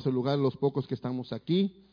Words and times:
su 0.00 0.10
lugar 0.10 0.38
los 0.38 0.56
pocos 0.56 0.86
que 0.86 0.94
estamos 0.94 1.32
aquí. 1.32 1.84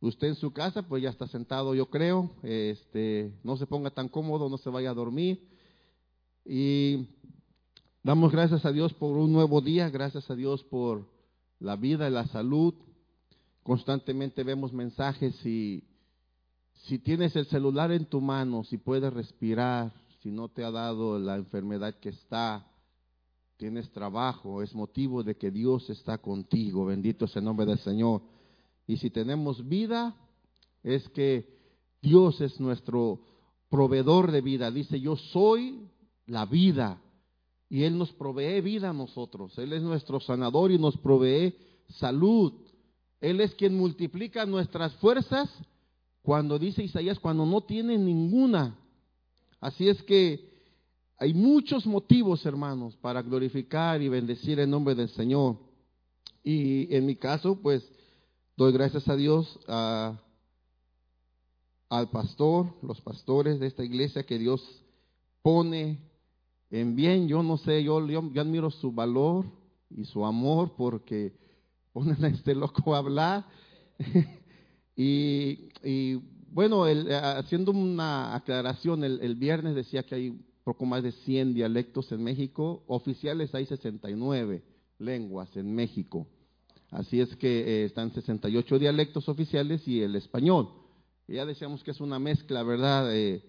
Usted 0.00 0.28
en 0.28 0.34
su 0.34 0.52
casa, 0.52 0.82
pues 0.82 1.02
ya 1.02 1.10
está 1.10 1.26
sentado, 1.26 1.74
yo 1.74 1.86
creo. 1.86 2.30
Este, 2.42 3.32
no 3.42 3.56
se 3.56 3.66
ponga 3.66 3.90
tan 3.90 4.08
cómodo, 4.08 4.48
no 4.48 4.58
se 4.58 4.70
vaya 4.70 4.90
a 4.90 4.94
dormir. 4.94 5.46
Y 6.44 7.06
damos 8.02 8.32
gracias 8.32 8.64
a 8.64 8.72
Dios 8.72 8.94
por 8.94 9.16
un 9.16 9.32
nuevo 9.32 9.60
día, 9.60 9.90
gracias 9.90 10.30
a 10.30 10.34
Dios 10.34 10.64
por 10.64 11.06
la 11.58 11.76
vida 11.76 12.08
y 12.08 12.12
la 12.12 12.26
salud. 12.28 12.74
Constantemente 13.62 14.42
vemos 14.42 14.72
mensajes 14.72 15.34
y 15.44 15.84
si 16.86 16.98
tienes 16.98 17.36
el 17.36 17.46
celular 17.46 17.92
en 17.92 18.06
tu 18.06 18.20
mano, 18.20 18.64
si 18.64 18.78
puedes 18.78 19.12
respirar, 19.12 19.92
si 20.22 20.30
no 20.30 20.48
te 20.48 20.64
ha 20.64 20.70
dado 20.70 21.18
la 21.18 21.36
enfermedad 21.36 21.94
que 22.00 22.08
está, 22.08 22.66
tienes 23.60 23.90
trabajo, 23.90 24.62
es 24.62 24.74
motivo 24.74 25.22
de 25.22 25.36
que 25.36 25.50
Dios 25.50 25.90
está 25.90 26.16
contigo. 26.16 26.86
Bendito 26.86 27.26
sea 27.26 27.40
el 27.40 27.44
nombre 27.44 27.66
del 27.66 27.78
Señor. 27.78 28.22
Y 28.86 28.96
si 28.96 29.10
tenemos 29.10 29.68
vida, 29.68 30.16
es 30.82 31.06
que 31.10 31.58
Dios 32.00 32.40
es 32.40 32.58
nuestro 32.58 33.20
proveedor 33.68 34.32
de 34.32 34.40
vida. 34.40 34.70
Dice, 34.70 34.98
yo 34.98 35.14
soy 35.14 35.86
la 36.24 36.46
vida. 36.46 37.02
Y 37.68 37.82
Él 37.82 37.98
nos 37.98 38.10
provee 38.12 38.62
vida 38.62 38.88
a 38.88 38.94
nosotros. 38.94 39.56
Él 39.58 39.74
es 39.74 39.82
nuestro 39.82 40.20
sanador 40.20 40.72
y 40.72 40.78
nos 40.78 40.96
provee 40.96 41.54
salud. 41.98 42.54
Él 43.20 43.42
es 43.42 43.54
quien 43.56 43.76
multiplica 43.76 44.46
nuestras 44.46 44.94
fuerzas 44.94 45.50
cuando 46.22 46.58
dice 46.58 46.82
Isaías, 46.82 47.18
cuando 47.18 47.44
no 47.44 47.60
tiene 47.60 47.98
ninguna. 47.98 48.78
Así 49.60 49.86
es 49.86 50.02
que 50.04 50.49
hay 51.20 51.34
muchos 51.34 51.86
motivos, 51.86 52.46
hermanos, 52.46 52.96
para 52.96 53.20
glorificar 53.20 54.00
y 54.00 54.08
bendecir 54.08 54.58
el 54.58 54.70
nombre 54.70 54.94
del 54.94 55.10
Señor. 55.10 55.58
Y 56.42 56.92
en 56.96 57.04
mi 57.04 57.14
caso, 57.14 57.60
pues, 57.60 57.86
doy 58.56 58.72
gracias 58.72 59.06
a 59.06 59.16
Dios, 59.16 59.60
al 59.66 60.18
pastor, 62.10 62.72
los 62.82 63.02
pastores 63.02 63.60
de 63.60 63.66
esta 63.66 63.84
iglesia 63.84 64.22
que 64.22 64.38
Dios 64.38 64.62
pone 65.42 65.98
en 66.70 66.96
bien. 66.96 67.28
Yo 67.28 67.42
no 67.42 67.58
sé, 67.58 67.84
yo, 67.84 68.06
yo, 68.08 68.40
admiro 68.40 68.70
su 68.70 68.90
valor 68.90 69.44
y 69.90 70.06
su 70.06 70.24
amor 70.24 70.72
porque 70.74 71.34
ponen 71.92 72.24
a 72.24 72.28
este 72.28 72.54
loco 72.54 72.94
a 72.94 72.98
hablar. 72.98 73.44
y, 74.96 75.68
y, 75.84 76.14
bueno, 76.50 76.84
haciendo 77.36 77.72
una 77.72 78.34
aclaración, 78.34 79.04
el, 79.04 79.20
el 79.20 79.34
viernes 79.34 79.74
decía 79.74 80.02
que 80.02 80.14
hay 80.14 80.49
poco 80.64 80.84
más 80.86 81.02
de 81.02 81.12
100 81.12 81.54
dialectos 81.54 82.12
en 82.12 82.22
México, 82.22 82.84
oficiales 82.86 83.54
hay 83.54 83.66
69 83.66 84.62
lenguas 84.98 85.54
en 85.56 85.74
México. 85.74 86.26
Así 86.90 87.20
es 87.20 87.34
que 87.36 87.60
eh, 87.60 87.84
están 87.84 88.12
68 88.12 88.78
dialectos 88.78 89.28
oficiales 89.28 89.86
y 89.86 90.02
el 90.02 90.16
español. 90.16 90.68
ya 91.28 91.46
decíamos 91.46 91.82
que 91.84 91.92
es 91.92 92.00
una 92.00 92.18
mezcla, 92.18 92.62
¿verdad? 92.62 93.14
Eh, 93.14 93.42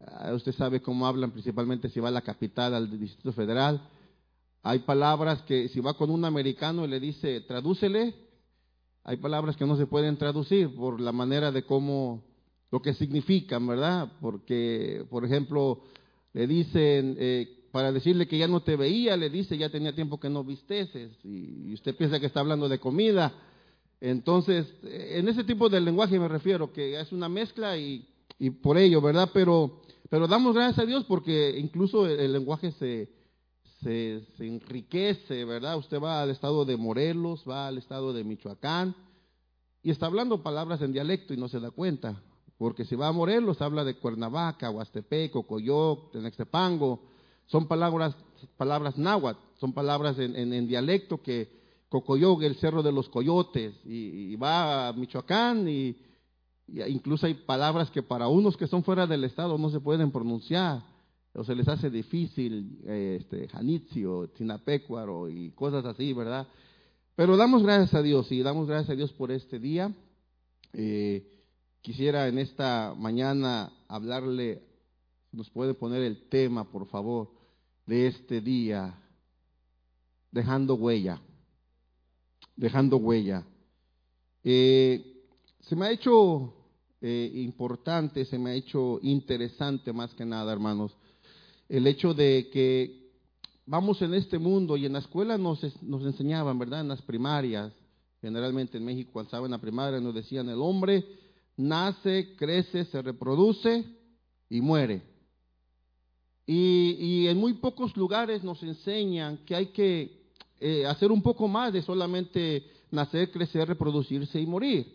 ah, 0.00 0.32
usted 0.34 0.52
sabe 0.52 0.82
cómo 0.82 1.06
hablan 1.06 1.30
principalmente 1.30 1.88
si 1.88 2.00
va 2.00 2.08
a 2.08 2.12
la 2.12 2.22
capital, 2.22 2.74
al 2.74 2.98
Distrito 2.98 3.32
Federal. 3.32 3.80
Hay 4.62 4.80
palabras 4.80 5.42
que 5.42 5.68
si 5.68 5.80
va 5.80 5.94
con 5.94 6.10
un 6.10 6.24
americano 6.24 6.84
y 6.84 6.88
le 6.88 6.98
dice, 6.98 7.40
tradúcele, 7.42 8.14
hay 9.04 9.16
palabras 9.16 9.56
que 9.56 9.64
no 9.64 9.76
se 9.76 9.86
pueden 9.86 10.16
traducir 10.16 10.74
por 10.74 11.00
la 11.00 11.12
manera 11.12 11.52
de 11.52 11.64
cómo, 11.64 12.24
lo 12.70 12.82
que 12.82 12.94
significan, 12.94 13.66
¿verdad? 13.66 14.12
Porque, 14.20 15.06
por 15.08 15.24
ejemplo, 15.24 15.82
le 16.32 16.46
dicen, 16.46 17.16
eh, 17.18 17.58
para 17.72 17.92
decirle 17.92 18.26
que 18.26 18.38
ya 18.38 18.48
no 18.48 18.62
te 18.62 18.76
veía, 18.76 19.16
le 19.16 19.30
dice, 19.30 19.56
ya 19.56 19.70
tenía 19.70 19.94
tiempo 19.94 20.18
que 20.18 20.28
no 20.28 20.44
visteces, 20.44 21.12
y, 21.24 21.72
usted 21.74 21.96
piensa 21.96 22.20
que 22.20 22.26
está 22.26 22.40
hablando 22.40 22.68
de 22.68 22.78
comida. 22.78 23.32
Entonces, 24.00 24.66
en 24.82 25.28
ese 25.28 25.44
tipo 25.44 25.68
de 25.68 25.80
lenguaje 25.80 26.18
me 26.18 26.28
refiero, 26.28 26.72
que 26.72 27.00
es 27.00 27.12
una 27.12 27.28
mezcla 27.28 27.76
y, 27.76 28.06
y 28.38 28.50
por 28.50 28.78
ello, 28.78 29.00
¿verdad? 29.00 29.30
Pero, 29.32 29.82
pero 30.08 30.28
damos 30.28 30.54
gracias 30.54 30.78
a 30.78 30.86
Dios 30.86 31.04
porque 31.04 31.58
incluso 31.58 32.06
el, 32.06 32.32
lenguaje 32.32 32.72
se, 32.72 33.08
se, 33.82 34.22
se, 34.36 34.46
enriquece, 34.46 35.44
¿verdad? 35.44 35.78
Usted 35.78 36.00
va 36.00 36.22
al 36.22 36.30
estado 36.30 36.64
de 36.64 36.76
Morelos, 36.76 37.44
va 37.48 37.66
al 37.66 37.78
estado 37.78 38.12
de 38.12 38.22
Michoacán 38.22 38.94
y 39.82 39.90
está 39.90 40.06
hablando 40.06 40.42
palabras 40.42 40.80
en 40.80 40.92
dialecto 40.92 41.34
y 41.34 41.36
no 41.36 41.48
se 41.48 41.60
da 41.60 41.70
cuenta. 41.70 42.22
Porque 42.58 42.84
si 42.84 42.96
va 42.96 43.06
a 43.06 43.12
Morelos, 43.12 43.62
habla 43.62 43.84
de 43.84 43.94
Cuernavaca, 43.94 44.70
Huastepec, 44.70 45.32
Coyoc, 45.46 46.10
Tenextepango. 46.10 47.00
Son 47.46 47.68
palabras, 47.68 48.16
palabras 48.56 48.98
náhuatl, 48.98 49.38
son 49.60 49.72
palabras 49.72 50.18
en, 50.18 50.66
dialecto 50.66 51.22
que 51.22 51.56
Cocoyoc, 51.88 52.42
el 52.42 52.56
cerro 52.56 52.82
de 52.82 52.92
los 52.92 53.08
coyotes, 53.08 53.74
y, 53.86 54.36
va 54.36 54.88
a 54.88 54.92
Michoacán 54.92 55.66
y, 55.68 55.96
incluso 56.88 57.26
hay 57.26 57.34
palabras 57.34 57.90
que 57.90 58.02
para 58.02 58.28
unos 58.28 58.56
que 58.56 58.66
son 58.66 58.84
fuera 58.84 59.06
del 59.06 59.24
estado 59.24 59.56
no 59.56 59.70
se 59.70 59.80
pueden 59.80 60.10
pronunciar, 60.10 60.82
o 61.32 61.44
se 61.44 61.54
les 61.54 61.66
hace 61.68 61.88
difícil, 61.88 62.80
este, 62.84 63.48
Janitzio, 63.48 64.28
Tinapecuaro 64.36 65.30
y 65.30 65.52
cosas 65.52 65.84
así, 65.86 66.12
¿verdad? 66.12 66.46
Pero 67.14 67.36
damos 67.36 67.62
gracias 67.62 67.94
a 67.94 68.02
Dios 68.02 68.30
y 68.30 68.42
damos 68.42 68.66
gracias 68.66 68.90
a 68.90 68.96
Dios 68.96 69.12
por 69.12 69.30
este 69.30 69.58
día. 69.58 69.94
Eh, 70.74 71.37
Quisiera 71.88 72.28
en 72.28 72.36
esta 72.36 72.94
mañana 72.94 73.72
hablarle, 73.88 74.62
nos 75.32 75.48
puede 75.48 75.72
poner 75.72 76.02
el 76.02 76.28
tema, 76.28 76.70
por 76.70 76.86
favor, 76.88 77.30
de 77.86 78.08
este 78.08 78.42
día, 78.42 78.94
dejando 80.30 80.74
huella, 80.74 81.18
dejando 82.54 82.98
huella. 82.98 83.42
Eh, 84.44 85.24
se 85.60 85.74
me 85.74 85.86
ha 85.86 85.90
hecho 85.90 86.52
eh, 87.00 87.32
importante, 87.36 88.26
se 88.26 88.38
me 88.38 88.50
ha 88.50 88.54
hecho 88.54 88.98
interesante 89.00 89.90
más 89.90 90.12
que 90.12 90.26
nada, 90.26 90.52
hermanos, 90.52 90.94
el 91.70 91.86
hecho 91.86 92.12
de 92.12 92.50
que 92.52 93.12
vamos 93.64 94.02
en 94.02 94.12
este 94.12 94.38
mundo 94.38 94.76
y 94.76 94.84
en 94.84 94.92
la 94.92 94.98
escuela 94.98 95.38
nos, 95.38 95.64
enseñaban, 95.64 96.58
¿verdad? 96.58 96.82
En 96.82 96.88
las 96.88 97.00
primarias, 97.00 97.72
generalmente 98.20 98.76
en 98.76 98.84
México 98.84 99.08
cuando 99.14 99.28
estaba 99.28 99.46
en 99.46 99.52
la 99.52 99.58
primaria 99.58 100.00
nos 100.00 100.14
decían 100.14 100.50
el 100.50 100.60
hombre 100.60 101.27
nace, 101.58 102.36
crece, 102.36 102.86
se 102.86 103.02
reproduce 103.02 103.84
y 104.48 104.60
muere. 104.62 105.02
Y, 106.46 107.26
en 107.26 107.36
muy 107.36 107.54
pocos 107.54 107.94
lugares 107.94 108.42
nos 108.42 108.62
enseñan 108.62 109.38
que 109.44 109.54
hay 109.54 109.66
que 109.66 110.30
eh, 110.60 110.86
hacer 110.86 111.12
un 111.12 111.20
poco 111.20 111.46
más 111.46 111.74
de 111.74 111.82
solamente 111.82 112.64
nacer, 112.90 113.30
crecer, 113.30 113.68
reproducirse 113.68 114.40
y 114.40 114.46
morir, 114.46 114.86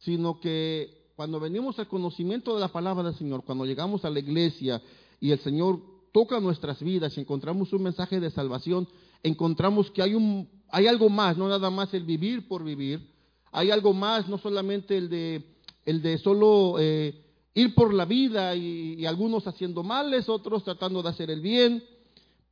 sino 0.00 0.38
que 0.38 1.12
cuando 1.16 1.40
venimos 1.40 1.78
al 1.78 1.88
conocimiento 1.88 2.54
de 2.54 2.60
la 2.60 2.68
palabra 2.68 3.04
del 3.04 3.14
Señor, 3.14 3.44
cuando 3.44 3.64
llegamos 3.64 4.04
a 4.04 4.10
la 4.10 4.18
iglesia 4.18 4.82
y 5.20 5.30
el 5.30 5.38
Señor 5.38 5.80
toca 6.12 6.38
nuestras 6.38 6.82
vidas 6.82 7.16
y 7.16 7.20
encontramos 7.20 7.72
un 7.72 7.82
mensaje 7.82 8.20
de 8.20 8.30
salvación, 8.30 8.86
encontramos 9.22 9.90
que 9.90 10.02
hay, 10.02 10.14
un, 10.14 10.50
hay 10.68 10.86
algo 10.86 11.08
más, 11.08 11.38
no 11.38 11.48
nada 11.48 11.70
más 11.70 11.94
el 11.94 12.04
vivir 12.04 12.46
por 12.46 12.62
vivir, 12.62 13.08
hay 13.52 13.70
algo 13.70 13.94
más, 13.94 14.28
no 14.28 14.36
solamente 14.38 14.98
el 14.98 15.08
de 15.08 15.44
el 15.84 16.02
de 16.02 16.18
solo 16.18 16.76
eh, 16.78 17.14
ir 17.54 17.74
por 17.74 17.92
la 17.92 18.04
vida 18.04 18.54
y, 18.54 19.04
algunos 19.06 19.46
haciendo 19.46 19.82
males, 19.82 20.28
otros 20.28 20.64
tratando 20.64 21.02
de 21.02 21.08
hacer 21.08 21.30
el 21.30 21.40
bien, 21.40 21.82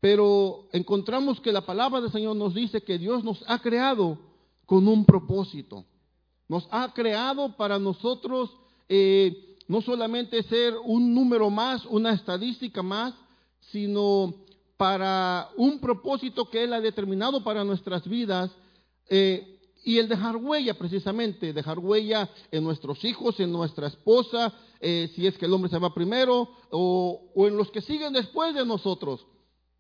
pero 0.01 0.69
encontramos 0.73 1.41
que 1.41 1.53
la 1.53 1.67
palabra 1.67 2.01
del 2.01 2.13
Señor 2.13 2.37
nos 2.37 2.55
dice 2.55 2.83
que 2.83 2.99
Dios 2.99 3.25
nos 3.25 3.43
ha 3.47 3.59
creado 3.61 4.19
con 4.67 4.87
un 4.87 5.05
propósito. 5.05 5.85
Nos 6.49 6.67
ha 6.71 6.93
creado 6.95 7.57
para 7.57 7.79
nosotros 7.79 8.51
eh, 8.89 9.57
no 9.67 9.83
solamente 9.83 10.43
ser 10.45 10.75
un 10.85 11.15
número 11.15 11.51
más, 11.51 11.85
una 11.87 12.13
estadística 12.13 12.83
más, 12.83 13.15
sino 13.73 14.35
para 14.77 15.51
un 15.57 15.81
propósito 15.81 16.49
que 16.49 16.65
Él 16.65 16.73
ha 16.73 16.81
determinado 16.81 17.43
para 17.43 17.65
nuestras 17.65 18.09
vidas. 18.09 18.51
Eh, 19.11 19.58
y 19.85 19.99
el 19.99 20.09
dejar 20.09 20.37
huella, 20.37 20.75
precisamente, 20.75 21.53
dejar 21.53 21.79
huella 21.79 22.29
en 22.51 22.65
nuestros 22.65 23.05
hijos, 23.05 23.39
en 23.41 23.53
nuestra 23.53 23.87
esposa, 23.87 24.53
eh, 24.81 25.11
si 25.15 25.27
es 25.27 25.39
que 25.39 25.47
el 25.47 25.53
hombre 25.53 25.71
se 25.71 25.79
va 25.79 25.95
primero, 25.95 26.49
o, 26.71 27.31
en 27.37 27.57
los 27.57 27.71
que 27.71 27.81
siguen 27.81 28.13
después 28.13 28.55
de 28.55 28.67
nosotros. 28.67 29.25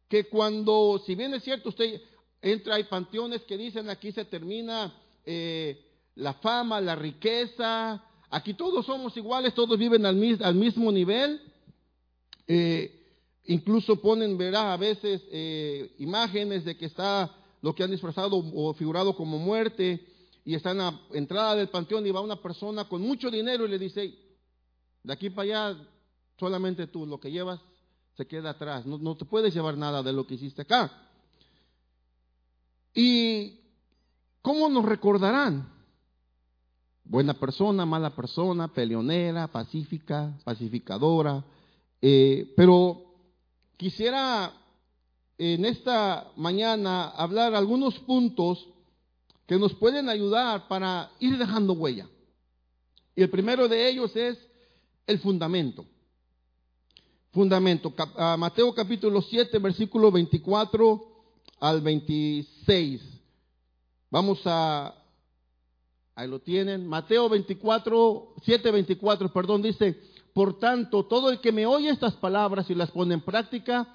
Que 0.09 0.25
cuando, 0.25 1.03
si 1.05 1.15
bien 1.15 1.35
es 1.35 1.43
cierto, 1.43 1.71
usted 1.71 2.01
entra, 2.41 2.77
hay 2.77 2.85
panteones 2.85 3.43
que 3.43 3.59
dicen 3.59 3.91
aquí 3.91 4.13
se 4.13 4.25
termina 4.25 4.95
eh, 5.25 5.85
la 6.15 6.35
fama, 6.35 6.81
la 6.81 6.97
riqueza, 6.97 8.03
aquí 8.31 8.55
todos 8.55 8.87
somos 8.87 9.17
iguales, 9.17 9.55
todos 9.55 9.79
viven 9.79 10.07
al, 10.07 10.17
mismo 10.17 10.93
nivel. 10.93 11.41
Eh, 12.47 12.95
incluso 13.45 14.01
ponen, 14.01 14.39
verá, 14.39 14.73
a 14.73 14.77
veces 14.77 15.23
imágenes 15.99 16.65
de 16.65 16.77
que 16.77 16.87
está 16.87 17.38
lo 17.61 17.75
que 17.75 17.83
han 17.83 17.91
disfrazado 17.91 18.37
o 18.55 18.75
figurado 18.75 19.17
como 19.17 19.39
muerte, 19.39 20.07
y 20.45 20.55
está 20.55 20.71
en 20.71 20.79
la 20.79 21.01
entrada 21.13 21.57
del 21.57 21.69
panteón 21.69 22.07
y 22.07 22.11
va 22.11 22.21
una 22.21 22.41
persona 22.41 22.89
con 22.89 23.03
mucho 23.03 23.31
dinero 23.31 23.67
y 23.67 23.69
le 23.69 23.79
dice, 23.79 24.15
de 25.03 25.13
aquí 25.13 25.31
para 25.31 25.43
allá, 25.43 25.79
solamente 26.39 26.87
tú, 26.87 27.05
lo 27.05 27.21
que 27.21 27.31
llevas 27.31 27.61
se 28.17 28.27
queda 28.27 28.51
atrás, 28.51 28.87
no, 28.87 28.99
no 28.99 29.17
te 29.17 29.25
puedes 29.25 29.53
llevar 29.53 29.77
nada 29.77 30.03
de 30.03 30.13
lo 30.13 30.27
que 30.27 30.35
hiciste 30.35 30.63
acá. 30.63 30.91
Y 32.95 33.61
¿cómo 34.43 34.69
nos 34.69 34.85
recordarán? 34.85 35.71
Buena 37.05 37.35
persona, 37.35 37.87
mala 37.87 38.15
persona, 38.15 38.69
peleonera, 38.69 39.49
pacífica, 39.49 40.37
pacificadora. 40.45 41.45
Eh, 42.03 42.53
pero 42.57 43.03
quisiera 43.77 44.53
en 45.39 45.65
esta 45.65 46.33
mañana 46.37 47.11
hablar 47.11 47.55
algunos 47.55 47.99
puntos 48.01 48.67
que 49.47 49.57
nos 49.57 49.73
pueden 49.75 50.09
ayudar 50.09 50.67
para 50.67 51.11
ir 51.21 51.39
dejando 51.39 51.73
huella. 51.75 52.09
Y 53.15 53.23
el 53.23 53.31
primero 53.31 53.69
de 53.69 53.89
ellos 53.89 54.15
es 54.17 54.37
el 55.07 55.21
fundamento. 55.21 55.87
Fundamento. 57.33 57.95
Ah, 58.17 58.37
Mateo 58.37 58.75
capítulo 58.75 59.23
7, 59.23 59.59
versículo 59.59 60.11
24 60.11 61.07
al 61.61 61.81
26. 61.81 63.01
Vamos 64.11 64.41
a, 64.45 64.95
ahí 66.15 66.29
lo 66.29 66.41
tienen, 66.41 66.87
Mateo 66.87 67.29
24, 67.29 68.35
7, 68.45 68.71
24, 68.71 69.33
perdón, 69.33 69.63
dice, 69.63 70.01
por 70.33 70.59
tanto, 70.59 71.05
todo 71.07 71.31
el 71.31 71.41
que 71.41 71.53
me 71.53 71.67
oye 71.67 71.91
estas 71.91 72.15
palabras 72.15 72.69
y 72.71 72.75
las 72.75 72.91
pone 72.91 73.15
en 73.15 73.21
práctica 73.21 73.95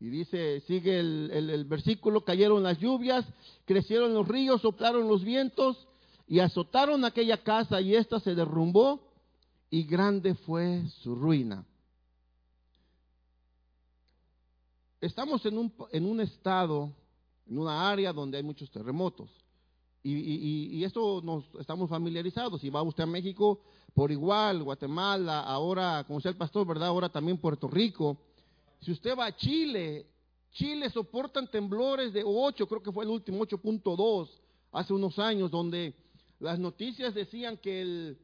Y 0.00 0.08
dice, 0.08 0.62
sigue 0.62 0.98
el, 0.98 1.64
versículo, 1.66 2.24
cayeron 2.24 2.62
las 2.62 2.78
lluvias, 2.78 3.26
crecieron 3.66 4.14
los 4.14 4.26
ríos, 4.26 4.62
soplaron 4.62 5.06
los 5.06 5.22
vientos 5.22 5.86
y 6.26 6.38
azotaron 6.38 7.04
aquella 7.04 7.42
casa 7.42 7.82
y 7.82 7.94
ésta 7.94 8.18
se 8.18 8.34
derrumbó 8.34 9.02
y 9.68 9.84
grande 9.84 10.34
fue 10.34 10.88
su 11.02 11.14
ruina. 11.14 11.66
Estamos 15.02 15.44
en 15.44 15.58
un, 15.58 15.72
en 15.92 16.06
un 16.06 16.22
estado, 16.22 16.90
en 17.46 17.58
una 17.58 17.90
área 17.90 18.14
donde 18.14 18.38
hay 18.38 18.42
muchos 18.42 18.70
terremotos. 18.70 19.28
Y, 20.02 20.78
y, 20.78 20.84
esto 20.84 21.20
nos 21.22 21.44
estamos 21.60 21.90
familiarizados. 21.90 22.62
Si 22.62 22.70
va 22.70 22.80
usted 22.80 23.04
a 23.04 23.06
México, 23.06 23.60
por 23.92 24.10
igual, 24.10 24.62
Guatemala, 24.62 25.40
ahora, 25.40 26.04
como 26.06 26.22
sea 26.22 26.30
el 26.30 26.38
pastor, 26.38 26.66
¿verdad? 26.66 26.88
Ahora 26.88 27.10
también 27.10 27.36
Puerto 27.36 27.68
Rico. 27.68 28.16
Si 28.80 28.92
usted 28.92 29.16
va 29.16 29.26
a 29.26 29.36
Chile, 29.36 30.06
Chile 30.52 30.90
soportan 30.90 31.50
temblores 31.50 32.12
de 32.12 32.22
8, 32.24 32.66
creo 32.66 32.82
que 32.82 32.92
fue 32.92 33.04
el 33.04 33.10
último, 33.10 33.44
8.2, 33.44 34.28
hace 34.72 34.92
unos 34.92 35.18
años, 35.18 35.50
donde 35.50 35.94
las 36.38 36.58
noticias 36.58 37.14
decían 37.14 37.58
que 37.58 38.16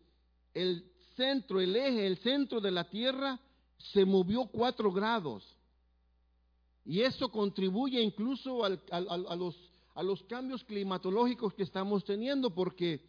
el, 0.54 0.84
centro, 1.14 1.60
el 1.60 1.76
eje, 1.76 2.06
el 2.06 2.18
centro 2.18 2.60
de 2.60 2.70
la 2.70 2.88
Tierra 2.88 3.38
se 3.92 4.04
movió 4.04 4.46
cuatro 4.46 4.90
grados. 4.90 5.44
Y 6.84 7.02
eso 7.02 7.30
contribuye 7.30 8.00
incluso 8.00 8.64
a, 8.64 8.70
los, 8.70 9.56
a, 9.94 10.02
los, 10.02 10.22
cambios 10.24 10.62
climatológicos 10.64 11.52
que 11.52 11.64
estamos 11.64 12.04
teniendo, 12.04 12.54
porque 12.54 13.00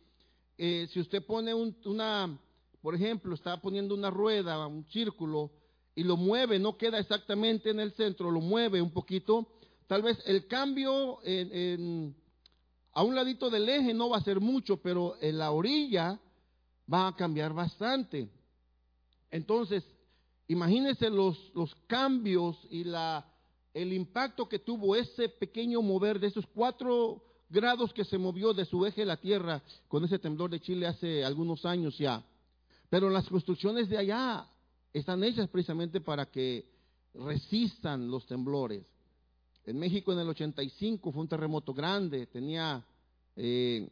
eh, 0.57 0.88
si 0.91 0.99
usted 0.99 1.25
pone 1.25 1.53
una, 1.53 2.38
por 2.81 2.95
ejemplo, 2.95 3.35
está 3.35 3.61
poniendo 3.61 3.94
una 3.94 4.09
rueda, 4.09 4.67
un 4.67 4.83
círculo, 4.85 5.51
y 5.97 6.03
lo 6.03 6.15
mueve, 6.15 6.59
no 6.59 6.77
queda 6.77 6.99
exactamente 6.99 7.71
en 7.71 7.79
el 7.79 7.91
centro, 7.94 8.29
lo 8.29 8.39
mueve 8.39 8.79
un 8.83 8.91
poquito, 8.91 9.47
tal 9.88 10.03
vez 10.03 10.21
el 10.27 10.45
cambio 10.45 11.17
a 12.94 13.03
un 13.03 13.15
ladito 13.15 13.49
del 13.49 13.67
eje 13.67 13.95
no 13.95 14.09
va 14.09 14.17
a 14.17 14.23
ser 14.23 14.39
mucho, 14.39 14.77
pero 14.77 15.15
en 15.19 15.39
la 15.39 15.49
orilla 15.49 16.19
va 16.94 17.07
a 17.07 17.15
cambiar 17.15 17.51
bastante. 17.51 18.29
Entonces, 19.31 19.83
imagínense 20.47 21.09
los, 21.09 21.35
los 21.55 21.73
cambios 21.88 22.55
y 22.69 22.83
la, 22.83 23.25
el 23.73 23.91
impacto 23.91 24.47
que 24.47 24.59
tuvo 24.59 24.95
ese 24.95 25.29
pequeño 25.29 25.81
mover 25.81 26.19
de 26.19 26.27
esos 26.27 26.45
cuatro 26.45 27.23
grados 27.49 27.91
que 27.91 28.05
se 28.05 28.19
movió 28.19 28.53
de 28.53 28.65
su 28.65 28.85
eje 28.85 29.03
la 29.03 29.17
Tierra 29.17 29.63
con 29.88 30.05
ese 30.05 30.19
temblor 30.19 30.51
de 30.51 30.59
Chile 30.59 30.85
hace 30.85 31.25
algunos 31.25 31.65
años 31.65 31.97
ya. 31.97 32.23
Pero 32.88 33.09
las 33.09 33.27
construcciones 33.27 33.89
de 33.89 33.97
allá 33.97 34.47
están 34.97 35.23
hechas 35.23 35.47
precisamente 35.49 36.01
para 36.01 36.25
que 36.25 36.65
resistan 37.13 38.09
los 38.09 38.25
temblores. 38.25 38.85
En 39.65 39.77
México 39.77 40.13
en 40.13 40.19
el 40.19 40.29
85 40.29 41.11
fue 41.11 41.21
un 41.21 41.27
terremoto 41.27 41.73
grande, 41.73 42.27
tenía, 42.27 42.85
eh, 43.35 43.89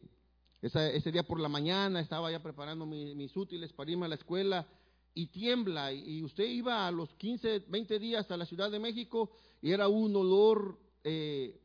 ese 0.62 1.12
día 1.12 1.22
por 1.22 1.38
la 1.38 1.48
mañana 1.48 2.00
estaba 2.00 2.30
ya 2.30 2.42
preparando 2.42 2.86
mis 2.86 3.36
útiles 3.36 3.72
para 3.72 3.90
irme 3.90 4.06
a 4.06 4.08
la 4.08 4.14
escuela 4.14 4.66
y 5.12 5.26
tiembla 5.28 5.92
y, 5.92 6.22
usted 6.22 6.44
iba 6.44 6.86
a 6.86 6.90
los 6.90 7.12
15, 7.14 7.64
20 7.68 7.98
días 7.98 8.30
a 8.30 8.36
la 8.36 8.46
Ciudad 8.46 8.70
de 8.70 8.78
México 8.78 9.30
y 9.62 9.72
era 9.72 9.88
un 9.88 10.14
olor 10.14 10.78
eh, 11.04 11.60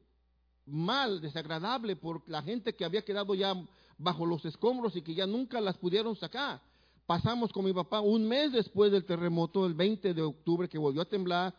mal, 0.65 1.21
desagradable 1.21 1.95
por 1.95 2.27
la 2.29 2.41
gente 2.41 2.75
que 2.75 2.85
había 2.85 3.03
quedado 3.03 3.35
ya 3.35 3.53
bajo 3.97 4.25
los 4.25 4.43
escombros 4.45 4.95
y 4.95 5.01
que 5.01 5.13
ya 5.13 5.27
nunca 5.27 5.61
las 5.61 5.77
pudieron 5.77 6.15
sacar. 6.15 6.61
Pasamos 7.05 7.51
con 7.51 7.65
mi 7.65 7.73
papá 7.73 7.99
un 7.99 8.27
mes 8.27 8.51
después 8.51 8.91
del 8.91 9.05
terremoto, 9.05 9.65
el 9.65 9.73
20 9.73 10.13
de 10.13 10.21
octubre, 10.21 10.69
que 10.69 10.77
volvió 10.77 11.01
a 11.01 11.05
temblar, 11.05 11.53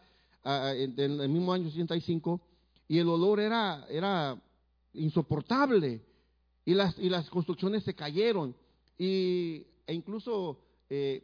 en, 0.44 0.98
el 0.98 1.28
mismo 1.28 1.52
año 1.52 1.68
65 1.68 2.40
y 2.88 2.98
el 2.98 3.08
olor 3.08 3.40
era, 3.40 3.86
era 3.88 4.36
insoportable 4.94 6.02
y 6.64 6.74
las, 6.74 6.98
y 6.98 7.08
las 7.08 7.30
construcciones 7.30 7.84
se 7.84 7.94
cayeron 7.94 8.54
y, 8.98 9.66
e 9.86 9.94
incluso 9.94 10.58
eh, 10.90 11.22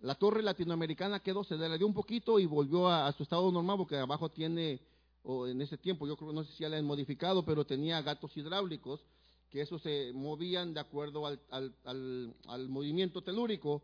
la 0.00 0.14
torre 0.14 0.42
latinoamericana 0.42 1.20
quedó, 1.20 1.44
se 1.44 1.56
le 1.56 1.78
dio 1.78 1.86
un 1.86 1.94
poquito 1.94 2.38
y 2.38 2.46
volvió 2.46 2.88
a, 2.88 3.12
su 3.12 3.22
estado 3.22 3.50
normal 3.52 3.76
porque 3.76 3.96
abajo 3.96 4.30
tiene, 4.30 4.80
o 5.22 5.46
en 5.46 5.60
ese 5.60 5.76
tiempo, 5.76 6.06
yo 6.06 6.16
creo, 6.16 6.32
no 6.32 6.44
sé 6.44 6.52
si 6.52 6.62
ya 6.62 6.68
la 6.68 6.78
han 6.78 6.86
modificado, 6.86 7.44
pero 7.44 7.66
tenía 7.66 8.00
gatos 8.00 8.34
hidráulicos 8.36 9.04
que 9.50 9.60
esos 9.60 9.82
se 9.82 10.12
movían 10.14 10.72
de 10.72 10.80
acuerdo 10.80 11.26
al, 11.26 11.40
al, 11.50 12.34
al 12.46 12.68
movimiento 12.68 13.22
telúrico 13.22 13.82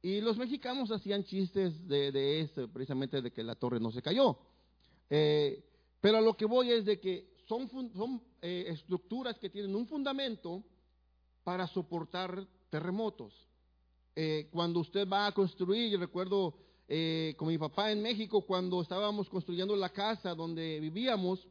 y 0.00 0.20
los 0.20 0.36
mexicanos 0.36 0.90
hacían 0.90 1.24
chistes 1.24 1.86
de, 1.86 2.10
de 2.10 2.40
eso, 2.40 2.68
precisamente 2.68 3.22
de 3.22 3.30
que 3.30 3.44
la 3.44 3.54
torre 3.54 3.78
no 3.78 3.92
se 3.92 4.02
cayó. 4.02 4.36
Eh, 5.08 5.62
pero 6.00 6.20
lo 6.20 6.36
que 6.36 6.44
voy 6.44 6.72
es 6.72 6.84
de 6.84 6.98
que 6.98 7.34
son, 7.46 7.70
son 7.70 8.20
eh, 8.40 8.64
estructuras 8.68 9.38
que 9.38 9.50
tienen 9.50 9.76
un 9.76 9.86
fundamento 9.86 10.62
para 11.44 11.68
soportar 11.68 12.44
terremotos. 12.68 13.32
Eh, 14.16 14.48
cuando 14.50 14.80
usted 14.80 15.08
va 15.08 15.26
a 15.26 15.32
construir, 15.32 15.98
recuerdo 15.98 16.54
con 17.38 17.48
mi 17.48 17.56
papá 17.56 17.90
en 17.90 18.02
México, 18.02 18.42
cuando 18.42 18.82
estábamos 18.82 19.26
construyendo 19.30 19.74
la 19.74 19.88
casa 19.88 20.34
donde 20.34 20.78
vivíamos, 20.78 21.48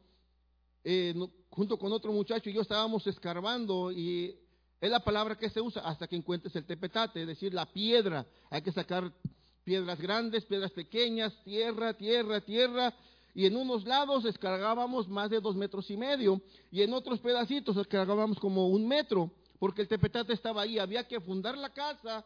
junto 1.54 1.78
con 1.78 1.92
otro 1.92 2.12
muchacho 2.12 2.48
y 2.48 2.54
yo 2.54 2.62
estábamos 2.62 3.06
escarbando 3.06 3.92
y 3.92 4.34
es 4.80 4.90
la 4.90 5.00
palabra 5.00 5.36
que 5.36 5.50
se 5.50 5.60
usa 5.60 5.82
hasta 5.82 6.08
que 6.08 6.16
encuentres 6.16 6.56
el 6.56 6.64
tepetate, 6.64 7.22
es 7.22 7.26
decir, 7.28 7.54
la 7.54 7.66
piedra. 7.66 8.26
Hay 8.50 8.62
que 8.62 8.72
sacar 8.72 9.12
piedras 9.62 10.00
grandes, 10.00 10.44
piedras 10.44 10.72
pequeñas, 10.72 11.32
tierra, 11.44 11.94
tierra, 11.94 12.40
tierra. 12.40 12.92
Y 13.34 13.46
en 13.46 13.56
unos 13.56 13.84
lados 13.84 14.24
descargábamos 14.24 15.08
más 15.08 15.30
de 15.30 15.40
dos 15.40 15.54
metros 15.54 15.88
y 15.90 15.96
medio. 15.96 16.40
Y 16.70 16.82
en 16.82 16.92
otros 16.92 17.20
pedacitos 17.20 17.76
descargábamos 17.76 18.40
como 18.40 18.68
un 18.68 18.88
metro. 18.88 19.30
Porque 19.60 19.82
el 19.82 19.88
tepetate 19.88 20.32
estaba 20.32 20.62
ahí. 20.62 20.80
Había 20.80 21.06
que 21.06 21.20
fundar 21.20 21.56
la 21.56 21.72
casa 21.72 22.24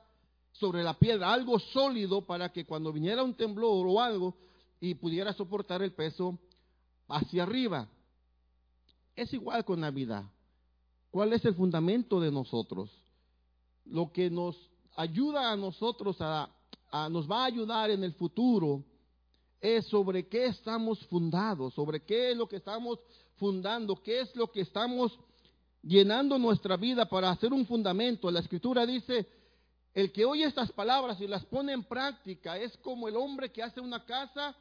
sobre 0.52 0.82
la 0.82 0.94
piedra, 0.94 1.34
algo 1.34 1.58
sólido 1.58 2.22
para 2.22 2.50
que 2.50 2.64
cuando 2.64 2.90
viniera 2.90 3.22
un 3.22 3.34
temblor 3.34 3.86
o 3.86 4.00
algo 4.00 4.34
y 4.80 4.94
pudiera 4.94 5.34
soportar 5.34 5.82
el 5.82 5.92
peso 5.92 6.38
hacia 7.08 7.42
arriba. 7.42 7.86
Es 9.16 9.32
igual 9.32 9.64
con 9.64 9.80
la 9.80 9.90
vida. 9.90 10.30
¿Cuál 11.10 11.32
es 11.32 11.42
el 11.46 11.54
fundamento 11.54 12.20
de 12.20 12.30
nosotros? 12.30 12.90
Lo 13.86 14.12
que 14.12 14.28
nos 14.28 14.54
ayuda 14.94 15.50
a 15.50 15.56
nosotros 15.56 16.18
a, 16.20 16.50
nos 17.10 17.28
va 17.28 17.42
a 17.42 17.46
ayudar 17.46 17.90
en 17.90 18.04
el 18.04 18.12
futuro 18.12 18.84
es 19.58 19.86
sobre 19.86 20.28
qué 20.28 20.46
estamos 20.46 21.00
fundados, 21.06 21.72
sobre 21.72 22.04
qué 22.04 22.32
es 22.32 22.36
lo 22.36 22.46
que 22.46 22.56
estamos 22.56 22.98
fundando, 23.36 24.02
qué 24.02 24.20
es 24.20 24.36
lo 24.36 24.52
que 24.52 24.60
estamos 24.60 25.18
llenando 25.82 26.38
nuestra 26.38 26.76
vida 26.76 27.08
para 27.08 27.30
hacer 27.30 27.54
un 27.54 27.64
fundamento. 27.64 28.30
La 28.30 28.40
escritura 28.40 28.84
dice, 28.84 29.26
el 29.94 30.12
que 30.12 30.26
oye 30.26 30.44
estas 30.44 30.70
palabras 30.72 31.18
y 31.22 31.26
las 31.26 31.44
pone 31.46 31.72
en 31.72 31.84
práctica 31.84 32.58
es 32.58 32.76
como 32.78 33.08
el 33.08 33.16
hombre 33.16 33.50
que 33.50 33.62
hace 33.62 33.80
una 33.80 34.04
casa 34.04 34.54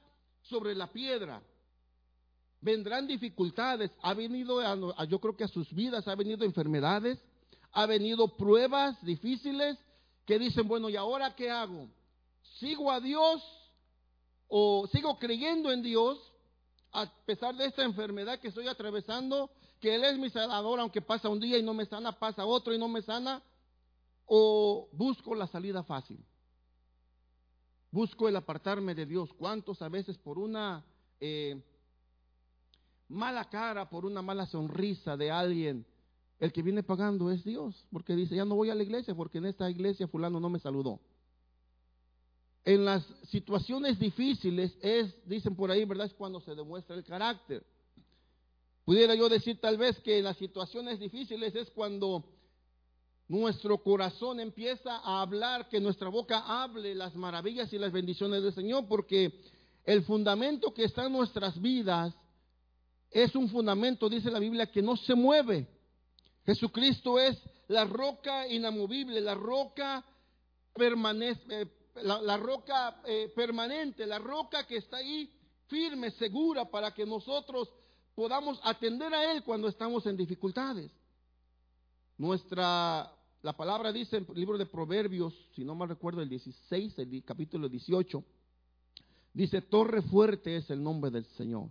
sobre 0.43 0.73
la 0.73 0.87
piedra 0.87 1.41
vendrán 2.65 3.05
dificultades, 3.05 3.91
ha 4.01 4.15
venido, 4.15 4.59
a, 4.59 5.05
yo 5.05 5.19
creo 5.19 5.37
que 5.37 5.43
a 5.43 5.47
sus 5.47 5.71
vidas 5.71 6.07
ha 6.07 6.15
venido 6.15 6.43
enfermedades, 6.43 7.23
ha 7.71 7.85
venido 7.85 8.35
pruebas 8.35 8.99
difíciles 9.05 9.77
que 10.25 10.39
dicen, 10.39 10.67
bueno, 10.67 10.89
¿y 10.89 10.95
ahora 10.95 11.35
qué 11.35 11.51
hago? 11.51 11.87
¿Sigo 12.59 12.91
a 12.91 12.99
Dios 12.99 13.43
o 14.47 14.87
sigo 14.91 15.19
creyendo 15.19 15.71
en 15.71 15.83
Dios 15.83 16.19
a 16.91 17.05
pesar 17.25 17.55
de 17.55 17.67
esta 17.67 17.83
enfermedad 17.83 18.39
que 18.39 18.47
estoy 18.47 18.67
atravesando, 18.67 19.51
que 19.79 19.93
Él 19.93 20.03
es 20.03 20.17
mi 20.17 20.31
sanador, 20.31 20.79
aunque 20.79 21.01
pasa 21.01 21.29
un 21.29 21.39
día 21.39 21.59
y 21.59 21.63
no 21.63 21.73
me 21.73 21.85
sana, 21.85 22.17
pasa 22.17 22.45
otro 22.45 22.73
y 22.73 22.79
no 22.79 22.87
me 22.87 23.03
sana? 23.03 23.43
¿O 24.25 24.89
busco 24.91 25.35
la 25.35 25.45
salida 25.45 25.83
fácil? 25.83 26.17
Busco 27.91 28.27
el 28.27 28.35
apartarme 28.35 28.95
de 28.95 29.05
Dios. 29.05 29.29
¿Cuántos 29.37 29.81
a 29.83 29.89
veces 29.89 30.17
por 30.17 30.39
una 30.39 30.83
eh, 31.19 31.61
mala 33.07 33.49
cara, 33.49 33.89
por 33.89 34.05
una 34.05 34.21
mala 34.21 34.45
sonrisa 34.45 35.15
de 35.17 35.31
alguien, 35.31 35.85
el 36.39 36.51
que 36.51 36.61
viene 36.61 36.83
pagando 36.83 37.31
es 37.31 37.43
Dios? 37.43 37.85
Porque 37.91 38.15
dice, 38.15 38.35
ya 38.35 38.45
no 38.45 38.55
voy 38.55 38.69
a 38.69 38.75
la 38.75 38.83
iglesia 38.83 39.15
porque 39.15 39.37
en 39.37 39.45
esta 39.45 39.69
iglesia 39.69 40.07
fulano 40.07 40.39
no 40.39 40.49
me 40.49 40.59
saludó. 40.59 40.99
En 42.63 42.83
las 42.83 43.05
situaciones 43.29 43.99
difíciles 43.99 44.75
es, 44.81 45.13
dicen 45.27 45.55
por 45.55 45.69
ahí, 45.69 45.85
¿verdad? 45.85 46.07
Es 46.07 46.13
cuando 46.13 46.41
se 46.41 46.55
demuestra 46.55 46.95
el 46.95 47.03
carácter. 47.03 47.63
Pudiera 48.83 49.15
yo 49.15 49.29
decir 49.29 49.59
tal 49.59 49.77
vez 49.77 49.99
que 49.99 50.17
en 50.17 50.25
las 50.25 50.37
situaciones 50.37 50.99
difíciles 50.99 51.55
es 51.55 51.69
cuando 51.71 52.25
nuestro 53.27 53.81
corazón 53.81 54.39
empieza 54.39 54.97
a 54.97 55.21
hablar, 55.21 55.67
que 55.69 55.79
nuestra 55.79 56.09
boca 56.09 56.43
hable 56.45 56.93
las 56.93 57.15
maravillas 57.15 57.71
y 57.73 57.79
las 57.79 57.91
bendiciones 57.91 58.43
del 58.43 58.53
Señor, 58.53 58.87
porque 58.87 59.39
el 59.83 60.03
fundamento 60.03 60.73
que 60.73 60.83
está 60.83 61.05
en 61.05 61.13
nuestras 61.13 61.59
vidas 61.61 62.13
es 63.15 63.33
un 63.33 63.47
fundamento, 63.47 64.09
dice 64.09 64.29
la 64.29 64.39
Biblia, 64.39 64.69
que 64.69 64.81
no 64.81 64.97
se 64.97 65.15
mueve. 65.15 65.65
Jesucristo 66.45 67.17
es 67.17 67.41
la 67.69 67.85
roca 67.85 68.45
inamovible, 68.45 69.21
la 69.21 69.33
roca 69.33 70.03
permanece, 70.73 71.41
eh, 71.49 71.67
la, 72.03 72.35
roca 72.35 73.01
eh, 73.05 73.31
permanente, 73.33 74.05
la 74.05 74.19
roca 74.19 74.67
que 74.67 74.75
está 74.75 74.97
ahí 74.97 75.31
firme, 75.67 76.11
segura, 76.11 76.65
para 76.65 76.93
que 76.93 77.05
nosotros 77.05 77.69
podamos 78.15 78.59
atender 78.65 79.13
a 79.13 79.31
Él 79.31 79.43
cuando 79.43 79.69
estamos 79.69 80.05
en 80.07 80.17
dificultades. 80.17 80.91
Nuestra, 82.17 83.09
la 83.41 83.53
palabra 83.55 83.93
dice 83.93 84.17
en 84.17 84.27
el 84.27 84.35
libro 84.35 84.57
de 84.57 84.65
Proverbios, 84.65 85.33
si 85.55 85.63
no 85.63 85.73
mal 85.73 85.87
recuerdo, 85.87 86.21
el 86.21 86.27
16, 86.27 86.99
el 86.99 87.23
capítulo 87.23 87.69
18, 87.69 88.21
dice, 89.33 89.61
torre 89.61 90.01
fuerte 90.01 90.57
es 90.57 90.69
el 90.69 90.83
nombre 90.83 91.11
del 91.11 91.23
Señor. 91.37 91.69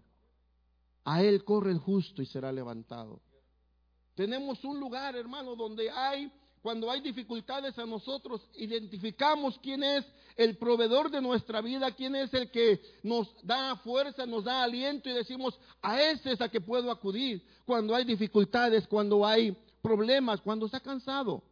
A 1.05 1.23
Él 1.23 1.45
corre 1.45 1.71
el 1.71 1.79
justo 1.79 2.23
y 2.23 2.27
será 2.27 2.51
levantado. 2.53 3.21
Tenemos 4.15 4.65
un 4.65 4.79
lugar, 4.81 5.17
hermano, 5.17 5.57
donde 5.57 5.91
hay, 5.91 6.33
cuando 6.63 6.91
hay 6.91 7.01
dificultades 7.01 7.79
a 7.79 7.85
nosotros, 7.85 8.49
identificamos 8.55 9.59
quién 9.59 9.83
es 9.83 10.05
el 10.37 10.57
proveedor 10.57 11.11
de 11.11 11.21
nuestra 11.21 11.61
vida, 11.61 11.93
quién 11.93 12.15
es 12.17 12.33
el 12.33 12.51
que 12.51 12.81
nos 13.03 13.35
da 13.45 13.77
fuerza, 13.77 14.25
nos 14.25 14.45
da 14.45 14.63
aliento 14.63 15.09
y 15.09 15.13
decimos, 15.13 15.59
a 15.83 16.01
ese 16.01 16.33
es 16.33 16.41
a 16.41 16.49
que 16.49 16.61
puedo 16.61 16.91
acudir 16.91 17.45
cuando 17.65 17.95
hay 17.95 18.05
dificultades, 18.05 18.87
cuando 18.87 19.27
hay 19.27 19.57
problemas, 19.83 20.41
cuando 20.41 20.67
está 20.67 20.81
cansado. 20.81 21.43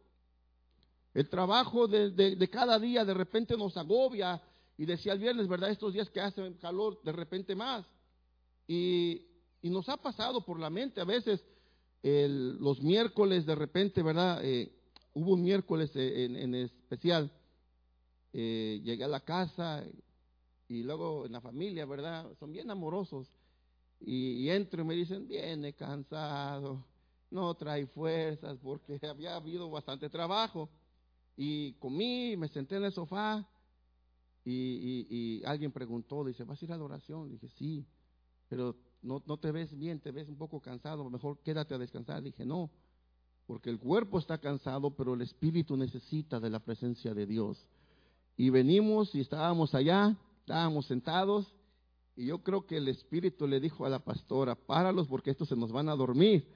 El 1.13 1.29
trabajo 1.29 1.87
de, 1.87 2.49
cada 2.51 2.79
día 2.79 3.05
de 3.05 3.13
repente 3.13 3.55
nos 3.55 3.77
agobia. 3.77 4.41
Y 4.75 4.85
decía 4.85 5.13
el 5.13 5.19
viernes, 5.19 5.47
¿verdad? 5.47 5.69
Estos 5.69 5.93
días 5.93 6.09
que 6.09 6.19
hace 6.19 6.57
calor, 6.57 6.99
de 7.03 7.11
repente 7.11 7.55
más. 7.55 7.85
Y, 8.67 9.27
nos 9.69 9.89
ha 9.89 9.97
pasado 9.97 10.43
por 10.45 10.59
la 10.59 10.69
mente 10.69 11.01
a 11.01 11.05
veces 11.05 11.43
los 12.03 12.81
miércoles, 12.81 13.45
de 13.45 13.55
repente, 13.55 14.03
¿verdad? 14.03 14.43
Eh, 14.43 14.71
hubo 15.13 15.33
un 15.33 15.41
miércoles 15.41 15.91
eh, 15.95 16.25
en, 16.25 16.53
especial. 16.53 17.31
Eh, 18.33 18.81
llegué 18.83 19.05
a 19.05 19.07
la 19.07 19.21
casa 19.21 19.83
y 20.67 20.83
luego 20.83 21.25
en 21.25 21.31
la 21.31 21.39
familia, 21.39 21.85
¿verdad? 21.85 22.29
Son 22.39 22.51
bien 22.51 22.69
amorosos. 22.69 23.31
Y, 24.01 24.43
y 24.43 24.49
entro 24.49 24.81
y 24.81 24.85
me 24.85 24.95
dicen, 24.95 25.27
viene 25.27 25.73
cansado 25.73 26.83
no 27.33 27.55
trae 27.55 27.87
fuerzas 27.87 28.57
porque 28.61 28.99
había 29.09 29.35
habido 29.35 29.69
bastante 29.69 30.09
trabajo. 30.09 30.69
Y 31.35 31.73
comí, 31.73 32.37
me 32.37 32.47
senté 32.47 32.77
en 32.77 32.85
el 32.85 32.93
sofá 32.93 33.45
y, 34.45 35.41
alguien 35.45 35.71
preguntó, 35.71 36.23
dice, 36.23 36.43
¿vas 36.43 36.61
a 36.61 36.65
ir 36.65 36.71
a 36.71 36.77
la 36.77 36.83
oración? 36.83 37.29
Dije, 37.29 37.49
sí, 37.57 37.85
pero 38.47 38.75
no, 39.03 39.37
te 39.37 39.51
ves 39.51 39.77
bien, 39.77 39.99
te 39.99 40.11
ves 40.11 40.29
un 40.29 40.37
poco 40.37 40.59
cansado, 40.59 41.09
mejor 41.09 41.39
quédate 41.39 41.75
a 41.75 41.77
descansar. 41.77 42.23
Dije, 42.23 42.45
no, 42.45 42.69
porque 43.45 43.69
el 43.69 43.79
cuerpo 43.79 44.17
está 44.17 44.37
cansado, 44.37 44.91
pero 44.91 45.13
el 45.13 45.21
espíritu 45.21 45.75
necesita 45.77 46.39
de 46.39 46.49
la 46.49 46.59
presencia 46.59 47.13
de 47.13 47.25
Dios. 47.25 47.67
Y 48.37 48.49
venimos 48.49 49.13
y 49.13 49.21
estábamos 49.21 49.75
allá, 49.75 50.17
estábamos 50.39 50.87
sentados, 50.87 51.53
y 52.15 52.27
yo 52.27 52.43
creo 52.43 52.65
que 52.65 52.77
el 52.77 52.87
espíritu 52.87 53.47
le 53.47 53.59
dijo 53.59 53.85
a 53.85 53.89
la 53.89 53.99
pastora, 53.99 54.55
páralos 54.55 55.07
porque 55.07 55.31
estos 55.31 55.49
se 55.49 55.55
nos 55.55 55.71
van 55.71 55.89
a 55.89 55.95
dormir. 55.95 56.47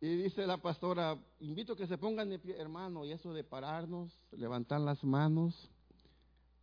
Y 0.00 0.16
dice 0.16 0.46
la 0.46 0.58
pastora, 0.58 1.18
invito 1.40 1.74
que 1.74 1.86
se 1.86 1.98
pongan 1.98 2.28
de 2.28 2.38
pie, 2.38 2.56
hermano, 2.56 3.04
y 3.04 3.12
eso 3.12 3.32
de 3.32 3.42
pararnos, 3.42 4.16
levantar 4.30 4.80
las 4.80 5.02
manos, 5.02 5.70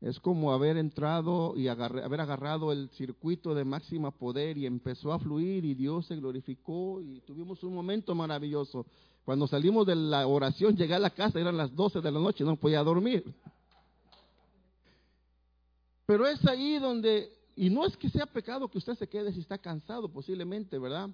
es 0.06 0.20
como 0.20 0.54
haber 0.54 0.78
entrado 0.78 1.58
y 1.58 1.68
haber 1.68 2.22
agarrado 2.22 2.72
el 2.72 2.90
circuito 2.90 3.56
de 3.56 3.66
máxima 3.66 4.12
poder 4.12 4.56
y 4.56 4.68
empezó 4.68 5.12
a 5.12 5.18
fluir 5.18 5.66
y 5.66 5.74
Dios 5.74 6.06
se 6.06 6.16
glorificó 6.16 7.02
y 7.02 7.22
tuvimos 7.22 7.64
un 7.64 7.74
momento 7.74 8.14
maravilloso. 8.14 8.86
Cuando 9.24 9.48
salimos 9.48 9.88
de 9.88 9.96
la 9.96 10.28
oración, 10.28 10.78
llegué 10.78 10.94
a 10.94 11.00
la 11.00 11.10
casa, 11.10 11.40
eran 11.40 11.58
las 11.58 11.76
12 11.76 12.02
de 12.02 12.12
la 12.12 12.20
noche, 12.20 12.44
no 12.44 12.56
podía 12.56 12.84
dormir. 12.84 13.34
Pero 16.06 16.28
es 16.28 16.46
ahí 16.46 16.78
donde, 16.78 17.32
y 17.56 17.72
no 17.72 17.84
es 17.84 17.98
que 17.98 18.12
sea 18.12 18.28
pecado 18.28 18.68
que 18.68 18.78
usted 18.78 18.94
se 18.94 19.10
quede 19.10 19.34
si 19.34 19.40
está 19.40 19.58
cansado 19.58 20.08
posiblemente, 20.08 20.78
¿verdad? 20.78 21.10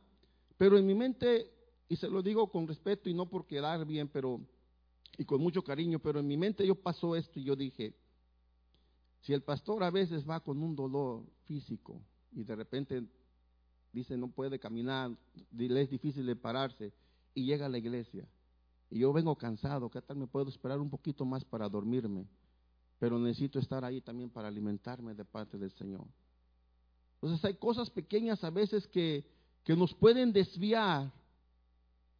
Pero 0.58 0.78
en 0.78 0.86
mi 0.86 0.96
mente 0.96 1.50
y 1.88 1.96
se 1.96 2.10
lo 2.10 2.22
digo 2.22 2.52
con 2.52 2.68
respeto 2.68 3.10
y 3.10 3.14
no 3.14 3.30
por 3.30 3.46
quedar 3.46 3.86
bien, 3.86 4.10
pero 4.10 4.42
y 5.18 5.24
con 5.24 5.42
mucho 5.42 5.64
cariño, 5.64 6.00
pero 6.00 6.20
en 6.20 6.28
mi 6.28 6.36
mente 6.36 6.68
yo 6.68 6.76
pasó 6.76 7.16
esto 7.16 7.40
y 7.40 7.46
yo 7.46 7.56
dije, 7.56 7.94
si 9.22 9.34
el 9.34 9.42
pastor 9.42 9.84
a 9.84 9.92
veces 9.92 10.28
va 10.28 10.40
con 10.40 10.62
un 10.62 10.76
dolor 10.76 11.24
físico 11.46 12.02
y 12.32 12.44
de 12.44 12.56
repente 12.56 13.04
dice 13.94 14.18
no 14.18 14.30
puede 14.30 14.60
caminar, 14.60 15.12
le 15.52 15.82
es 15.82 15.90
difícil 15.90 16.26
de 16.26 16.36
pararse 16.36 16.94
y 17.34 17.46
llega 17.46 17.66
a 17.66 17.70
la 17.70 17.78
iglesia 17.78 18.28
y 18.90 19.00
yo 19.00 19.14
vengo 19.14 19.36
cansado, 19.36 19.90
¿qué 19.90 20.02
tal 20.02 20.18
me 20.18 20.28
puedo 20.28 20.50
esperar 20.50 20.80
un 20.80 20.90
poquito 20.90 21.24
más 21.24 21.46
para 21.46 21.70
dormirme? 21.70 22.28
Pero 23.00 23.18
necesito 23.18 23.58
estar 23.58 23.86
ahí 23.86 24.02
también 24.02 24.30
para 24.30 24.48
alimentarme 24.48 25.16
de 25.16 25.26
parte 25.26 25.58
del 25.58 25.72
Señor. 25.72 26.06
Entonces 27.16 27.44
hay 27.46 27.56
cosas 27.56 27.90
pequeñas 27.90 28.44
a 28.44 28.50
veces 28.50 28.88
que, 28.88 29.26
que 29.64 29.76
nos 29.76 29.94
pueden 29.94 30.34
desviar 30.34 31.12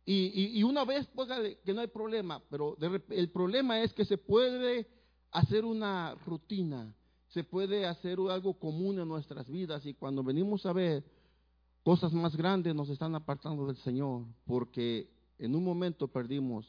y, 0.04 0.64
una 0.64 0.84
vez, 0.84 1.06
póngale 1.08 1.60
que 1.60 1.74
no 1.74 1.82
hay 1.82 1.88
problema, 1.88 2.42
pero 2.50 2.76
el 3.10 3.30
problema 3.30 3.82
es 3.82 3.94
que 3.94 4.04
se 4.04 4.18
puede 4.18 4.88
hacer 5.32 5.66
una 5.66 6.16
rutina, 6.26 6.94
se 7.30 7.44
puede 7.44 7.86
hacer 7.86 8.20
algo 8.30 8.54
común 8.54 9.00
en 9.00 9.08
nuestras 9.08 9.50
vidas 9.50 9.86
y 9.86 9.94
cuando 9.94 10.24
venimos 10.24 10.66
a 10.66 10.74
ver 10.74 11.04
cosas 11.84 12.14
más 12.14 12.36
grandes 12.36 12.76
nos 12.76 12.90
están 12.90 13.16
apartando 13.16 13.66
del 13.68 13.78
Señor, 13.78 14.26
porque 14.46 15.10
en 15.40 15.56
un 15.56 15.64
momento 15.64 16.08
perdimos 16.08 16.68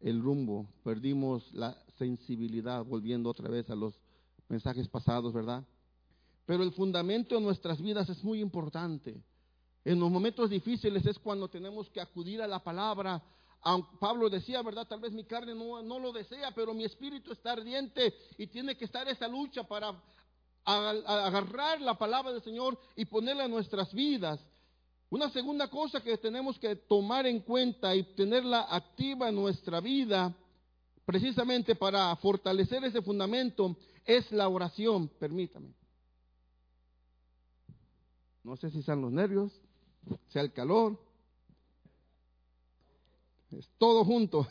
el 0.00 0.22
rumbo, 0.22 0.66
perdimos 0.82 1.52
la 1.52 1.76
sensibilidad, 1.98 2.84
volviendo 2.84 3.30
otra 3.30 3.48
vez 3.48 3.68
a 3.70 3.74
los 3.74 3.98
mensajes 4.48 4.88
pasados, 4.88 5.32
¿verdad? 5.32 5.64
Pero 6.46 6.62
el 6.62 6.72
fundamento 6.72 7.34
de 7.34 7.40
nuestras 7.40 7.80
vidas 7.80 8.08
es 8.08 8.22
muy 8.22 8.40
importante. 8.40 9.20
En 9.84 10.00
los 10.00 10.10
momentos 10.10 10.50
difíciles 10.50 11.04
es 11.06 11.18
cuando 11.18 11.48
tenemos 11.48 11.90
que 11.90 12.00
acudir 12.00 12.40
a 12.42 12.46
la 12.46 12.62
palabra. 12.62 13.22
Pablo 13.98 14.28
decía, 14.28 14.62
¿verdad? 14.62 14.86
Tal 14.86 15.00
vez 15.00 15.12
mi 15.12 15.24
carne 15.24 15.54
no, 15.54 15.98
lo 15.98 16.12
desea, 16.12 16.52
pero 16.54 16.74
mi 16.74 16.84
espíritu 16.84 17.32
está 17.32 17.52
ardiente 17.52 18.14
y 18.36 18.46
tiene 18.46 18.76
que 18.76 18.84
estar 18.84 19.08
esa 19.08 19.26
lucha 19.26 19.64
para 19.64 19.94
agarrar 20.64 21.80
la 21.80 21.96
palabra 21.96 22.32
del 22.32 22.42
Señor 22.42 22.78
y 22.96 23.04
ponerla 23.04 23.44
en 23.44 23.50
nuestras 23.50 23.92
vidas. 23.92 24.40
Una 25.10 25.30
segunda 25.30 25.68
cosa 25.68 26.00
que 26.02 26.16
tenemos 26.18 26.58
que 26.58 26.76
tomar 26.76 27.26
en 27.26 27.40
cuenta 27.40 27.94
y 27.94 28.02
tenerla 28.14 28.66
activa 28.68 29.28
en 29.28 29.36
nuestra 29.36 29.80
vida, 29.80 30.34
precisamente 31.04 31.74
para 31.74 32.14
fortalecer 32.16 32.84
ese 32.84 33.02
fundamento, 33.02 33.76
es 34.04 34.30
la 34.32 34.48
oración. 34.48 35.08
Permítame. 35.18 35.74
No 38.42 38.56
sé 38.56 38.70
si 38.70 38.80
están 38.80 39.00
los 39.00 39.12
nervios 39.12 39.52
sea 40.28 40.42
el 40.42 40.52
calor, 40.52 40.98
es 43.58 43.68
todo 43.78 44.04
junto. 44.04 44.46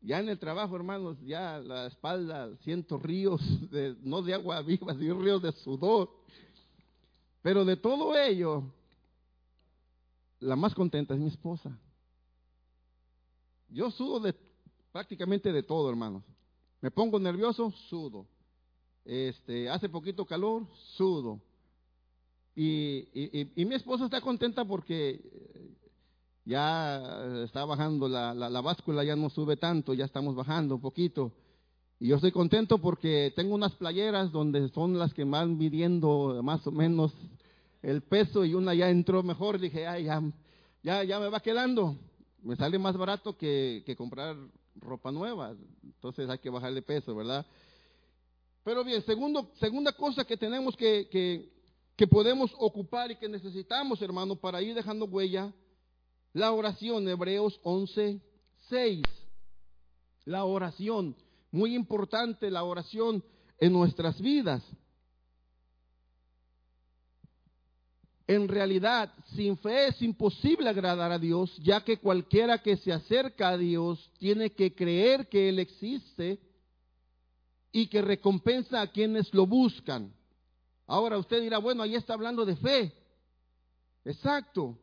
Ya 0.00 0.18
en 0.18 0.28
el 0.28 0.38
trabajo, 0.38 0.74
hermanos, 0.74 1.16
ya 1.20 1.58
la 1.58 1.86
espalda 1.86 2.56
siento 2.64 2.98
ríos, 2.98 3.40
de, 3.70 3.96
no 4.02 4.22
de 4.22 4.34
agua 4.34 4.60
viva, 4.62 4.94
sino 4.98 5.20
ríos 5.20 5.42
de 5.42 5.52
sudor. 5.52 6.10
Pero 7.40 7.64
de 7.64 7.76
todo 7.76 8.16
ello, 8.16 8.64
la 10.40 10.56
más 10.56 10.74
contenta 10.74 11.14
es 11.14 11.20
mi 11.20 11.28
esposa. 11.28 11.76
Yo 13.68 13.90
sudo 13.90 14.20
de 14.20 14.34
prácticamente 14.90 15.52
de 15.52 15.62
todo, 15.62 15.88
hermanos. 15.88 16.22
Me 16.80 16.90
pongo 16.90 17.18
nervioso, 17.18 17.70
sudo. 17.88 18.26
Este, 19.04 19.70
hace 19.70 19.88
poquito 19.88 20.24
calor, 20.26 20.66
sudo. 20.96 21.40
Y, 22.54 23.08
mi 23.56 23.74
esposa 23.74 24.04
está 24.04 24.20
contenta 24.20 24.64
porque 24.64 25.20
ya 26.44 27.44
está 27.44 27.64
bajando 27.64 28.08
la, 28.08 28.34
la, 28.34 28.60
báscula, 28.60 29.04
ya 29.04 29.16
no 29.16 29.30
sube 29.30 29.56
tanto, 29.56 29.94
ya 29.94 30.04
estamos 30.04 30.34
bajando 30.34 30.76
un 30.76 30.80
poquito. 30.80 31.32
Y 32.00 32.08
yo 32.08 32.16
estoy 32.16 32.32
contento 32.32 32.78
porque 32.78 33.32
tengo 33.36 33.54
unas 33.54 33.72
playeras 33.74 34.32
donde 34.32 34.68
son 34.70 34.98
las 34.98 35.14
que 35.14 35.24
van 35.24 35.56
midiendo 35.56 36.40
más 36.42 36.66
o 36.66 36.72
menos 36.72 37.12
el 37.80 38.02
peso 38.02 38.44
y 38.44 38.54
una 38.54 38.74
ya 38.74 38.90
entró 38.90 39.22
mejor. 39.22 39.60
Dije, 39.60 39.86
ay, 39.86 40.04
ya, 40.04 40.20
ya, 40.82 41.04
ya 41.04 41.20
me 41.20 41.28
va 41.28 41.40
quedando. 41.40 41.96
Me 42.42 42.56
sale 42.56 42.76
más 42.78 42.96
barato 42.96 43.36
que, 43.36 43.84
que 43.86 43.94
comprar 43.94 44.36
ropa 44.80 45.12
nueva. 45.12 45.54
Entonces 45.84 46.28
hay 46.28 46.38
que 46.38 46.50
bajarle 46.50 46.82
peso, 46.82 47.14
¿verdad? 47.14 47.46
Pero 48.64 48.84
bien, 48.84 49.02
segundo, 49.04 49.50
segunda 49.60 49.92
cosa 49.92 50.24
que 50.24 50.36
tenemos 50.36 50.76
que, 50.76 51.08
que, 51.08 51.52
que 51.96 52.06
podemos 52.06 52.52
ocupar 52.58 53.10
y 53.12 53.16
que 53.16 53.28
necesitamos, 53.28 54.00
hermano, 54.02 54.36
para 54.36 54.60
ir 54.60 54.74
dejando 54.74 55.06
huella, 55.06 55.52
la 56.32 56.52
oración, 56.52 57.08
Hebreos 57.08 57.58
11, 57.62 58.20
6. 58.68 59.02
La 60.24 60.44
oración, 60.44 61.16
muy 61.50 61.74
importante 61.74 62.50
la 62.50 62.64
oración 62.64 63.22
en 63.58 63.72
nuestras 63.72 64.20
vidas. 64.20 64.62
En 68.26 68.48
realidad, 68.48 69.12
sin 69.34 69.58
fe 69.58 69.88
es 69.88 70.00
imposible 70.00 70.70
agradar 70.70 71.12
a 71.12 71.18
Dios, 71.18 71.54
ya 71.58 71.84
que 71.84 71.98
cualquiera 71.98 72.62
que 72.62 72.76
se 72.76 72.92
acerca 72.92 73.50
a 73.50 73.58
Dios 73.58 74.10
tiene 74.18 74.52
que 74.52 74.74
creer 74.74 75.28
que 75.28 75.48
Él 75.48 75.58
existe 75.58 76.38
y 77.72 77.88
que 77.88 78.00
recompensa 78.00 78.80
a 78.80 78.86
quienes 78.86 79.34
lo 79.34 79.46
buscan. 79.46 80.14
Ahora 80.86 81.18
usted 81.18 81.42
dirá, 81.42 81.58
bueno, 81.58 81.82
ahí 81.82 81.94
está 81.94 82.14
hablando 82.14 82.44
de 82.44 82.56
fe. 82.56 82.92
Exacto. 84.04 84.78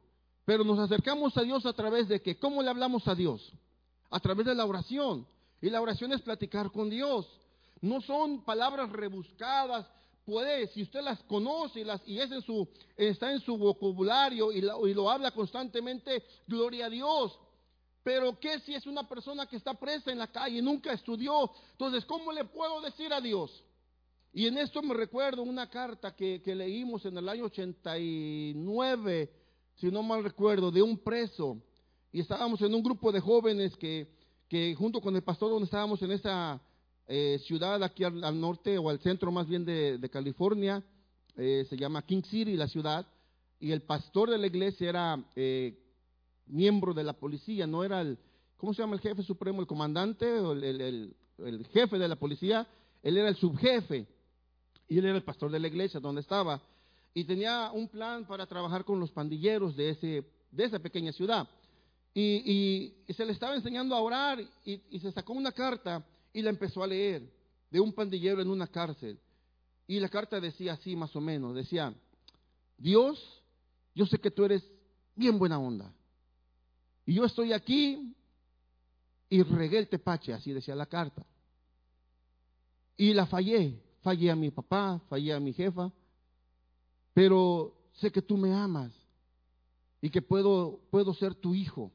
Pero 0.50 0.64
nos 0.64 0.80
acercamos 0.80 1.38
a 1.38 1.44
Dios 1.44 1.64
a 1.68 1.74
través 1.74 2.08
de 2.08 2.24
qué? 2.24 2.40
¿Cómo 2.40 2.64
le 2.64 2.72
hablamos 2.72 3.08
a 3.08 3.14
Dios? 3.14 3.54
A 4.10 4.20
través 4.20 4.48
de 4.48 4.56
la 4.56 4.66
oración. 4.66 5.28
Y 5.62 5.70
la 5.70 5.80
oración 5.80 6.12
es 6.12 6.24
platicar 6.24 6.72
con 6.72 6.90
Dios. 6.90 7.28
No 7.82 8.02
son 8.02 8.44
palabras 8.44 8.92
rebuscadas, 8.92 9.86
puede, 10.26 10.66
si 10.70 10.82
usted 10.82 11.02
las 11.02 11.22
conoce 11.26 11.82
y, 11.82 11.84
las, 11.84 12.02
y 12.08 12.20
es 12.20 12.32
en 12.32 12.42
su, 12.42 12.68
está 12.98 13.32
en 13.32 13.42
su 13.42 13.60
vocabulario 13.60 14.52
y, 14.52 14.58
y 14.58 14.94
lo 14.96 15.12
habla 15.12 15.30
constantemente, 15.30 16.24
gloria 16.48 16.88
a 16.88 16.90
Dios. 16.90 17.38
Pero 18.02 18.40
¿qué 18.40 18.60
si 18.62 18.74
es 18.74 18.88
una 18.88 19.08
persona 19.08 19.46
que 19.46 19.58
está 19.58 19.76
presa 19.76 20.12
en 20.12 20.18
la 20.18 20.32
calle 20.32 20.58
y 20.58 20.62
nunca 20.64 20.92
estudió? 20.94 21.52
Entonces, 21.74 22.06
¿cómo 22.06 22.32
le 22.32 22.46
puedo 22.46 22.82
decir 22.82 23.14
a 23.14 23.22
Dios? 23.22 23.64
Y 24.34 24.48
en 24.48 24.58
esto 24.58 24.82
me 24.82 24.96
recuerdo 24.96 25.44
una 25.44 25.70
carta 25.70 26.16
que, 26.16 26.42
que 26.42 26.56
leímos 26.56 27.06
en 27.06 27.20
el 27.20 27.30
año 27.30 27.46
89, 27.46 29.39
si 29.80 29.90
no 29.90 30.04
mal 30.04 30.24
recuerdo, 30.24 30.72
de 30.72 30.82
un 30.82 30.98
preso. 30.98 31.58
Y 32.12 32.20
estábamos 32.20 32.62
en 32.62 32.74
un 32.74 32.84
grupo 32.84 33.12
de 33.12 33.20
jóvenes 33.20 33.76
que, 33.78 34.08
que 34.48 34.76
junto 34.76 35.00
con 35.00 35.16
el 35.16 35.22
pastor 35.22 35.52
donde 35.52 35.66
estábamos 35.66 36.02
en 36.02 36.12
esa 36.12 36.62
eh, 37.08 37.40
ciudad 37.46 37.82
aquí 37.84 38.04
al, 38.04 38.40
norte 38.40 38.78
o 38.78 38.90
al 38.90 39.00
centro 39.00 39.32
más 39.32 39.48
bien 39.48 39.66
de, 39.66 40.10
California, 40.12 40.84
eh, 41.38 41.66
se 41.70 41.78
llama 41.78 42.06
King 42.06 42.24
City 42.24 42.56
la 42.56 42.68
ciudad, 42.68 43.08
y 43.60 43.72
el 43.72 43.82
pastor 43.82 44.30
de 44.30 44.38
la 44.38 44.48
iglesia 44.48 44.90
era 44.90 45.24
eh, 45.36 45.78
miembro 46.46 46.94
de 46.94 47.04
la 47.04 47.14
policía, 47.14 47.66
no 47.66 47.84
era 47.84 48.02
el, 48.02 48.18
¿cómo 48.58 48.74
se 48.74 48.82
llama 48.82 48.96
el 48.96 49.02
jefe 49.02 49.24
supremo? 49.24 49.62
El 49.62 49.68
comandante 49.68 50.40
o 50.40 50.52
el, 50.52 51.16
el, 51.40 51.68
jefe 51.72 51.98
de 51.98 52.08
la 52.08 52.16
policía, 52.16 52.68
él 53.02 53.18
era 53.18 53.30
el 53.30 53.36
subjefe, 53.38 54.06
y 54.88 54.98
él 54.98 55.06
era 55.06 55.16
el 55.16 55.24
pastor 55.24 55.52
de 55.52 55.60
la 55.60 55.68
iglesia 55.68 56.00
donde 56.00 56.22
estaba, 56.22 56.62
y 57.14 57.24
tenía 57.24 57.72
un 57.72 57.88
plan 57.88 58.26
para 58.26 58.46
trabajar 58.46 58.86
con 58.86 59.00
los 59.00 59.12
pandilleros 59.12 59.76
de, 59.76 59.90
ese, 59.90 60.26
de 60.52 60.64
esa 60.64 60.80
pequeña 60.80 61.12
ciudad. 61.12 61.48
Y, 62.14 62.94
se 63.10 63.26
le 63.26 63.34
estaba 63.34 63.56
enseñando 63.56 63.96
a 63.96 64.02
orar 64.02 64.40
y, 64.66 64.82
y 64.90 65.00
se 65.00 65.12
sacó 65.12 65.34
una 65.34 65.52
carta 65.52 66.06
y 66.34 66.42
la 66.42 66.50
empezó 66.50 66.84
a 66.84 66.88
leer 66.88 67.24
de 67.70 67.80
un 67.80 67.94
pandillero 67.94 68.42
en 68.42 68.50
una 68.50 68.68
cárcel. 68.68 69.20
Y 69.88 70.00
la 70.00 70.10
carta 70.10 70.40
decía 70.40 70.74
así 70.74 70.96
más 70.96 71.16
o 71.16 71.22
menos, 71.22 71.56
decía, 71.56 71.94
Dios, 72.78 73.42
yo 73.96 74.06
sé 74.06 74.20
que 74.20 74.32
tú 74.32 74.46
eres 74.46 74.64
bien 75.16 75.38
buena 75.38 75.60
onda. 75.60 75.92
Y 77.06 77.16
yo 77.16 77.26
estoy 77.26 77.54
aquí 77.54 78.16
y 79.30 79.44
regué 79.44 79.80
el 79.80 79.90
tepache, 79.90 80.34
así 80.34 80.54
decía 80.54 80.76
la 80.76 80.86
carta. 80.86 81.26
Y 82.98 83.14
la 83.14 83.26
fallé, 83.26 83.82
fallé 84.02 84.32
a 84.32 84.36
mi 84.36 84.52
papá, 84.52 85.00
fallé 85.10 85.34
a 85.34 85.40
mi 85.40 85.54
jefa, 85.54 85.92
pero 87.14 87.74
sé 87.94 88.12
que 88.12 88.22
tú 88.22 88.38
me 88.38 88.54
amas 88.54 88.92
y 90.02 90.10
que 90.10 90.22
puedo, 90.22 90.80
puedo 90.90 91.14
ser 91.14 91.36
tu 91.36 91.54
hijo. 91.54 91.92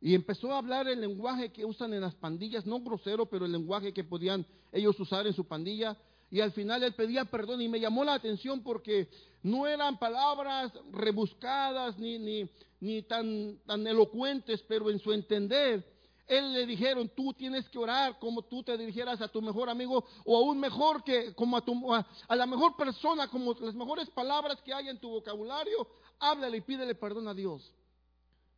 Y 0.00 0.14
empezó 0.14 0.52
a 0.52 0.58
hablar 0.58 0.88
el 0.88 1.00
lenguaje 1.00 1.52
que 1.52 1.64
usan 1.64 1.94
en 1.94 2.00
las 2.00 2.14
pandillas, 2.14 2.66
no 2.66 2.80
grosero, 2.80 3.26
pero 3.26 3.46
el 3.46 3.52
lenguaje 3.52 3.92
que 3.92 4.02
podían 4.02 4.44
ellos 4.72 4.98
usar 4.98 5.26
en 5.26 5.32
su 5.32 5.44
pandilla. 5.44 5.96
Y 6.30 6.40
al 6.40 6.52
final 6.52 6.82
él 6.82 6.94
pedía 6.94 7.24
perdón 7.24 7.60
y 7.60 7.68
me 7.68 7.78
llamó 7.78 8.02
la 8.04 8.14
atención 8.14 8.62
porque 8.62 9.08
no 9.42 9.66
eran 9.66 9.98
palabras 9.98 10.72
rebuscadas 10.90 11.98
ni, 11.98 12.18
ni, 12.18 12.50
ni 12.80 13.02
tan, 13.02 13.58
tan 13.64 13.86
elocuentes, 13.86 14.62
pero 14.66 14.90
en 14.90 14.98
su 14.98 15.12
entender, 15.12 15.86
él 16.26 16.52
le 16.52 16.66
dijeron, 16.66 17.10
tú 17.14 17.32
tienes 17.34 17.68
que 17.68 17.78
orar 17.78 18.18
como 18.18 18.42
tú 18.42 18.62
te 18.62 18.76
dirigieras 18.78 19.20
a 19.20 19.28
tu 19.28 19.42
mejor 19.42 19.68
amigo 19.68 20.04
o 20.24 20.36
aún 20.36 20.58
mejor 20.58 21.02
que 21.02 21.34
como 21.34 21.56
a, 21.56 21.64
tu, 21.64 21.92
a, 21.92 22.36
la 22.36 22.46
mejor 22.46 22.76
persona, 22.76 23.28
como 23.28 23.54
las 23.54 23.74
mejores 23.74 24.08
palabras 24.10 24.60
que 24.62 24.72
hay 24.72 24.88
en 24.88 24.98
tu 24.98 25.10
vocabulario, 25.10 25.86
háblale 26.18 26.58
y 26.58 26.60
pídele 26.60 26.94
perdón 26.94 27.28
a 27.28 27.34
Dios. 27.34 27.72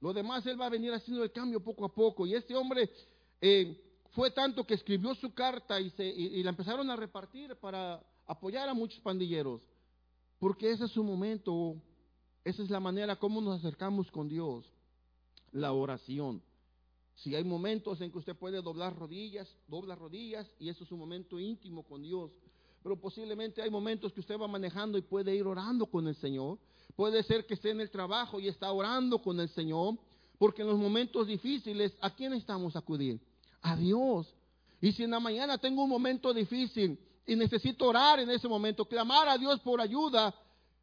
Lo 0.00 0.12
demás 0.12 0.46
Él 0.46 0.60
va 0.60 0.66
a 0.66 0.70
venir 0.70 0.92
haciendo 0.92 1.24
el 1.24 1.32
cambio 1.32 1.60
poco 1.60 1.84
a 1.84 1.94
poco. 1.94 2.26
Y 2.26 2.34
este 2.34 2.54
hombre 2.54 2.90
eh, 3.40 3.80
fue 4.12 4.30
tanto 4.30 4.66
que 4.66 4.74
escribió 4.74 5.14
su 5.14 5.32
carta 5.32 5.80
y, 5.80 5.90
se, 5.90 6.04
y, 6.04 6.42
la 6.42 6.50
empezaron 6.50 6.90
a 6.90 6.96
repartir 6.96 7.56
para 7.56 8.00
apoyar 8.26 8.68
a 8.68 8.74
muchos 8.74 9.00
pandilleros. 9.00 9.62
Porque 10.38 10.70
ese 10.70 10.84
es 10.84 10.90
su 10.90 11.02
momento, 11.02 11.76
esa 12.44 12.62
es 12.62 12.70
la 12.70 12.80
manera 12.80 13.16
como 13.16 13.40
nos 13.40 13.60
acercamos 13.60 14.10
con 14.10 14.28
Dios, 14.28 14.70
la 15.52 15.72
oración. 15.72 16.42
Si 17.16 17.34
hay 17.34 17.44
momentos 17.44 18.00
en 18.00 18.10
que 18.10 18.18
usted 18.18 18.36
puede 18.36 18.60
doblar 18.60 18.96
rodillas, 18.96 19.48
dobla 19.68 19.94
rodillas 19.94 20.50
y 20.58 20.68
eso 20.68 20.84
es 20.84 20.92
un 20.92 20.98
momento 20.98 21.38
íntimo 21.38 21.84
con 21.84 22.02
Dios. 22.02 22.30
Pero 22.82 23.00
posiblemente 23.00 23.62
hay 23.62 23.70
momentos 23.70 24.12
que 24.12 24.20
usted 24.20 24.38
va 24.38 24.48
manejando 24.48 24.98
y 24.98 25.02
puede 25.02 25.34
ir 25.34 25.46
orando 25.46 25.86
con 25.86 26.06
el 26.06 26.16
Señor. 26.16 26.58
Puede 26.96 27.22
ser 27.22 27.46
que 27.46 27.54
esté 27.54 27.70
en 27.70 27.80
el 27.80 27.90
trabajo 27.90 28.40
y 28.40 28.48
está 28.48 28.70
orando 28.70 29.22
con 29.22 29.40
el 29.40 29.48
Señor, 29.48 29.96
porque 30.38 30.62
en 30.62 30.68
los 30.68 30.78
momentos 30.78 31.26
difíciles, 31.26 31.96
¿a 32.00 32.14
quién 32.14 32.34
estamos 32.34 32.76
a 32.76 32.80
acudir? 32.80 33.20
A 33.62 33.76
Dios. 33.76 34.34
Y 34.80 34.92
si 34.92 35.04
en 35.04 35.12
la 35.12 35.20
mañana 35.20 35.56
tengo 35.56 35.84
un 35.84 35.88
momento 35.88 36.34
difícil 36.34 36.98
y 37.26 37.36
necesito 37.36 37.88
orar 37.88 38.20
en 38.20 38.30
ese 38.30 38.48
momento, 38.48 38.84
clamar 38.84 39.28
a 39.28 39.38
Dios 39.38 39.60
por 39.60 39.80
ayuda, 39.80 40.34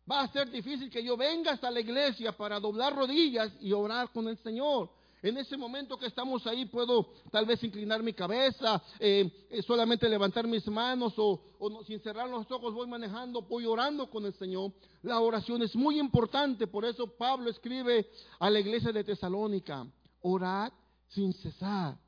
va 0.09 0.21
a 0.21 0.27
ser 0.29 0.49
difícil 0.49 0.89
que 0.89 1.03
yo 1.03 1.15
venga 1.15 1.51
hasta 1.51 1.69
la 1.69 1.81
iglesia 1.81 2.35
para 2.35 2.59
doblar 2.59 2.95
rodillas 2.95 3.51
y 3.61 3.71
orar 3.73 4.11
con 4.11 4.27
el 4.27 4.37
Señor. 4.39 4.89
En 5.23 5.37
ese 5.37 5.55
momento 5.55 5.97
que 5.97 6.07
estamos 6.07 6.47
ahí 6.47 6.65
puedo 6.65 7.13
tal 7.31 7.45
vez 7.45 7.63
inclinar 7.63 8.01
mi 8.01 8.13
cabeza, 8.13 8.81
eh, 8.99 9.47
eh, 9.51 9.61
solamente 9.61 10.09
levantar 10.09 10.47
mis 10.47 10.65
manos 10.67 11.13
o, 11.17 11.41
sin 11.85 11.99
cerrar 11.99 12.27
los 12.27 12.49
ojos 12.49 12.73
voy 12.73 12.87
manejando, 12.87 13.43
voy 13.43 13.65
orando 13.65 14.09
con 14.09 14.25
el 14.25 14.33
Señor. 14.33 14.71
La 15.03 15.19
oración 15.19 15.61
es 15.61 15.75
muy 15.75 15.99
importante, 15.99 16.65
por 16.65 16.85
eso 16.85 17.05
Pablo 17.05 17.51
escribe 17.51 18.09
a 18.39 18.49
la 18.49 18.59
iglesia 18.59 18.91
de 18.91 19.03
Tesalónica, 19.03 19.85
orad 20.21 20.71
sin 21.09 21.33
cesar, 21.33 21.99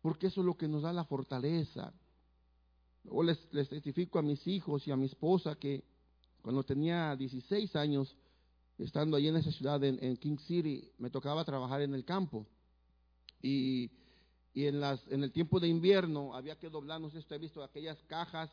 porque 0.00 0.28
eso 0.28 0.40
es 0.40 0.46
lo 0.46 0.56
que 0.56 0.68
nos 0.68 0.82
da 0.82 0.94
la 0.94 1.04
fortaleza. 1.04 1.92
Luego 3.04 3.22
les, 3.24 3.52
les 3.52 3.68
testifico 3.68 4.18
a 4.18 4.22
mis 4.22 4.46
hijos 4.46 4.86
y 4.88 4.90
a 4.90 4.96
mi 4.96 5.06
esposa 5.06 5.56
que 5.56 5.84
cuando 6.40 6.62
tenía 6.62 7.14
16 7.16 7.76
años, 7.76 8.16
estando 8.78 9.16
allí 9.16 9.28
en 9.28 9.36
esa 9.36 9.52
ciudad, 9.52 9.82
en, 9.84 10.16
King 10.16 10.36
City, 10.38 10.90
me 10.98 11.10
tocaba 11.10 11.44
trabajar 11.44 11.82
en 11.82 11.94
el 11.94 12.04
campo. 12.04 12.46
Y, 13.40 13.90
y 14.52 14.66
en, 14.66 14.80
las, 14.80 15.06
en 15.08 15.22
el 15.22 15.32
tiempo 15.32 15.60
de 15.60 15.68
invierno 15.68 16.34
había 16.34 16.58
que 16.58 16.70
doblar, 16.70 17.00
no 17.00 17.08
sé 17.08 17.14
si 17.14 17.18
usted 17.20 17.36
ha 17.36 17.38
visto 17.38 17.62
aquellas 17.62 17.98
cajas 18.04 18.50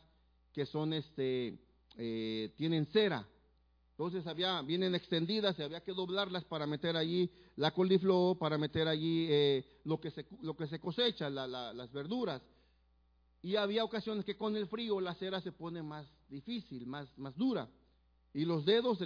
que 0.52 0.66
son, 0.66 0.92
este, 0.92 1.58
eh, 1.96 2.52
tienen 2.56 2.86
cera. 2.86 3.26
Entonces 3.90 4.26
había, 4.26 4.60
vienen 4.62 4.94
extendidas 4.94 5.58
y 5.58 5.62
había 5.62 5.82
que 5.82 5.92
doblarlas 5.92 6.44
para 6.44 6.66
meter 6.66 6.96
allí 6.96 7.30
la 7.56 7.72
coliflor, 7.72 8.38
para 8.38 8.58
meter 8.58 8.88
allí 8.88 9.26
eh, 9.28 9.64
lo, 9.84 10.00
que 10.00 10.10
se, 10.10 10.26
lo 10.40 10.56
que 10.56 10.66
se 10.66 10.80
cosecha, 10.80 11.28
las 11.30 11.92
verduras. 11.92 12.42
Y 13.42 13.56
había 13.56 13.84
ocasiones 13.84 14.24
que 14.24 14.36
con 14.36 14.56
el 14.56 14.66
frío 14.66 15.00
la 15.00 15.14
cera 15.14 15.40
se 15.40 15.52
pone 15.52 15.82
más 15.82 16.06
difícil, 16.28 16.86
más, 16.86 17.06
más 17.18 17.36
dura. 17.36 17.68
Y 18.34 18.44
los 18.44 18.64
dedos, 18.64 18.98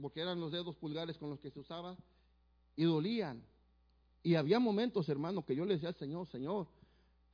porque 0.00 0.20
eran 0.20 0.40
los 0.40 0.52
dedos 0.52 0.76
pulgares 0.76 1.18
con 1.18 1.30
los 1.30 1.40
que 1.40 1.50
se 1.50 1.60
usaba, 1.60 1.96
y 2.76 2.84
dolían. 2.84 3.42
Y 4.22 4.36
había 4.36 4.58
momentos, 4.58 5.08
hermano, 5.08 5.44
que 5.44 5.54
yo 5.54 5.64
le 5.64 5.74
decía 5.74 5.88
al 5.88 5.96
Señor, 5.96 6.26
Señor, 6.28 6.68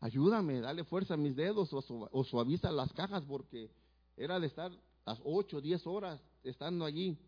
ayúdame, 0.01 0.61
dale 0.61 0.85
fuerza 0.85 1.15
a 1.15 1.17
mis 1.17 1.37
dedos 1.37 1.71
o, 1.73 2.25
suaviza 2.25 2.73
las 2.73 2.93
cajas 2.93 3.25
porque 3.25 3.71
era 4.17 4.41
de 4.41 4.47
estar 4.47 4.73
las 5.07 5.21
8, 5.25 5.61
10 5.61 5.87
horas 5.87 6.21
estando 6.43 6.85
allí. 6.85 7.19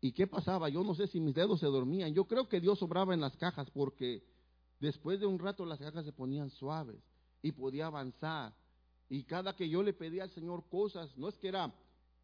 ¿Y 0.00 0.12
qué 0.12 0.26
pasaba? 0.26 0.68
Yo 0.68 0.82
no 0.82 0.94
sé 0.94 1.06
si 1.06 1.20
mis 1.20 1.34
dedos 1.34 1.60
se 1.60 1.66
dormían. 1.66 2.14
Yo 2.14 2.26
creo 2.26 2.48
que 2.48 2.60
Dios 2.60 2.82
obraba 2.82 3.14
en 3.14 3.20
las 3.20 3.36
cajas 3.36 3.70
porque 3.70 4.22
después 4.80 5.20
de 5.20 5.26
un 5.26 5.38
rato 5.38 5.64
las 5.64 5.78
cajas 5.78 6.04
se 6.04 6.12
ponían 6.12 6.50
suaves 6.50 7.02
y 7.42 7.52
podía 7.52 7.86
avanzar. 7.86 8.54
Y 9.08 9.24
cada 9.24 9.54
que 9.54 9.68
yo 9.68 9.82
le 9.82 9.92
pedía 9.92 10.24
al 10.24 10.30
Señor 10.30 10.68
cosas, 10.68 11.16
no 11.16 11.28
es 11.28 11.36
que 11.36 11.48
era 11.48 11.72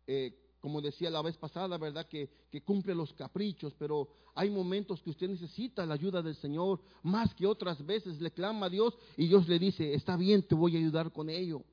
eh, 0.07 0.38
como 0.61 0.81
decía 0.81 1.11
la 1.11 1.23
vez 1.23 1.37
pasada, 1.37 1.77
¿verdad? 1.77 2.07
Que, 2.07 2.31
que, 2.51 2.62
cumple 2.62 2.95
los 2.95 3.12
caprichos, 3.15 3.75
pero 3.79 4.09
hay 4.35 4.49
momentos 4.49 5.03
que 5.03 5.11
usted 5.11 5.29
necesita 5.29 5.85
la 5.85 5.95
ayuda 5.95 6.23
del 6.23 6.37
Señor, 6.37 6.81
más 7.03 7.35
que 7.35 7.47
otras 7.47 7.85
veces 7.85 8.21
le 8.21 8.31
clama 8.31 8.67
a 8.67 8.71
Dios 8.71 8.95
y 9.17 9.27
Dios 9.27 9.49
le 9.49 9.59
dice, 9.59 9.93
está 9.93 10.17
bien, 10.17 10.43
te 10.47 10.55
voy 10.55 10.77
a 10.77 10.79
ayudar 10.79 11.11
con 11.11 11.29
ello. 11.29 11.65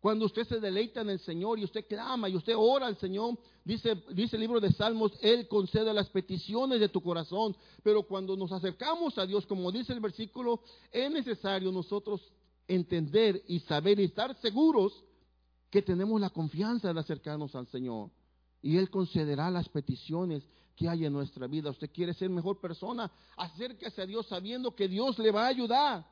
Cuando 0.00 0.24
usted 0.24 0.44
se 0.44 0.60
deleita 0.60 1.02
en 1.02 1.10
el 1.10 1.20
Señor 1.20 1.58
y 1.58 1.64
usted 1.64 1.86
clama 1.86 2.28
y 2.28 2.34
usted 2.34 2.54
ora 2.56 2.86
al 2.86 2.96
Señor, 2.96 3.38
dice, 3.64 4.02
dice 4.14 4.36
el 4.36 4.40
libro 4.40 4.58
de 4.58 4.72
Salmos, 4.72 5.12
Él 5.20 5.46
concede 5.46 5.92
las 5.92 6.08
peticiones 6.08 6.80
de 6.80 6.88
tu 6.88 7.02
corazón. 7.02 7.54
Pero 7.82 8.04
cuando 8.04 8.34
nos 8.34 8.50
acercamos 8.50 9.18
a 9.18 9.26
Dios, 9.26 9.46
como 9.46 9.70
dice 9.70 9.92
el 9.92 10.00
versículo, 10.00 10.62
es 10.90 11.10
necesario 11.10 11.70
nosotros 11.70 12.32
entender 12.66 13.42
y 13.46 13.60
saber 13.60 14.00
y 14.00 14.04
estar 14.04 14.34
seguros 14.40 15.04
que 15.70 15.82
tenemos 15.82 16.20
la 16.20 16.30
confianza 16.30 16.92
de 16.92 17.00
acercarnos 17.00 17.54
al 17.54 17.66
Señor. 17.68 18.10
Y 18.62 18.76
Él 18.76 18.90
concederá 18.90 19.50
las 19.50 19.68
peticiones 19.68 20.46
que 20.76 20.88
hay 20.88 21.04
en 21.04 21.12
nuestra 21.12 21.46
vida. 21.46 21.70
Usted 21.70 21.90
quiere 21.90 22.12
ser 22.14 22.28
mejor 22.28 22.60
persona, 22.60 23.10
acérquese 23.36 24.02
a 24.02 24.06
Dios 24.06 24.26
sabiendo 24.26 24.74
que 24.74 24.88
Dios 24.88 25.18
le 25.18 25.30
va 25.30 25.44
a 25.44 25.48
ayudar 25.48 26.06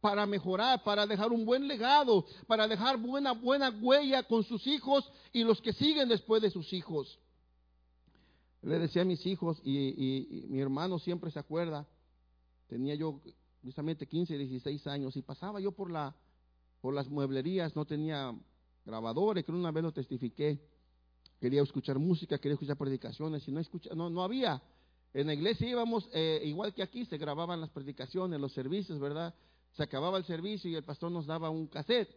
para 0.00 0.26
mejorar, 0.26 0.82
para 0.82 1.06
dejar 1.06 1.32
un 1.32 1.44
buen 1.44 1.66
legado, 1.66 2.26
para 2.46 2.68
dejar 2.68 2.98
buena, 2.98 3.32
buena 3.32 3.70
huella 3.70 4.22
con 4.22 4.44
sus 4.44 4.66
hijos 4.66 5.10
y 5.32 5.44
los 5.44 5.60
que 5.60 5.72
siguen 5.72 6.08
después 6.08 6.42
de 6.42 6.50
sus 6.50 6.72
hijos. 6.72 7.18
Le 8.62 8.78
decía 8.78 9.02
a 9.02 9.04
mis 9.04 9.24
hijos, 9.26 9.60
y, 9.64 10.46
mi 10.48 10.60
hermano 10.60 10.98
siempre 10.98 11.30
se 11.30 11.38
acuerda, 11.38 11.86
tenía 12.68 12.94
yo 12.94 13.20
justamente 13.62 14.06
15, 14.06 14.36
16 14.36 14.86
años, 14.86 15.16
y 15.16 15.22
pasaba 15.22 15.60
yo 15.60 15.72
por, 15.72 15.90
la, 15.90 16.14
por 16.80 16.94
las 16.94 17.08
mueblerías, 17.08 17.76
no 17.76 17.84
tenía 17.84 18.34
grabadores, 18.86 19.44
que 19.44 19.52
una 19.52 19.72
vez 19.72 19.82
lo 19.82 19.92
testifiqué. 19.92 20.58
Quería 21.40 21.60
escuchar 21.62 21.98
música, 21.98 22.38
quería 22.38 22.54
escuchar 22.54 22.78
predicaciones 22.78 23.46
y 23.46 23.52
no, 23.52 23.60
escucha, 23.60 23.94
no, 23.94 24.08
no 24.08 24.22
había. 24.22 24.62
En 25.12 25.26
la 25.26 25.34
iglesia 25.34 25.68
íbamos, 25.68 26.08
eh, 26.12 26.40
igual 26.44 26.72
que 26.72 26.82
aquí, 26.82 27.04
se 27.04 27.18
grababan 27.18 27.60
las 27.60 27.70
predicaciones, 27.70 28.40
los 28.40 28.52
servicios, 28.52 28.98
¿verdad? 28.98 29.34
Se 29.72 29.82
acababa 29.82 30.16
el 30.18 30.24
servicio 30.24 30.70
y 30.70 30.74
el 30.74 30.84
pastor 30.84 31.10
nos 31.10 31.26
daba 31.26 31.50
un 31.50 31.66
cassette. 31.66 32.08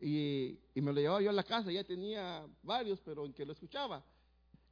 Y, 0.00 0.58
me 0.74 0.92
lo 0.92 1.00
llevaba 1.00 1.22
yo 1.22 1.30
a 1.30 1.32
la 1.32 1.42
casa, 1.42 1.72
ya 1.72 1.82
tenía 1.82 2.46
varios, 2.62 3.00
pero 3.00 3.24
en 3.24 3.32
que 3.32 3.46
lo 3.46 3.52
escuchaba. 3.52 4.04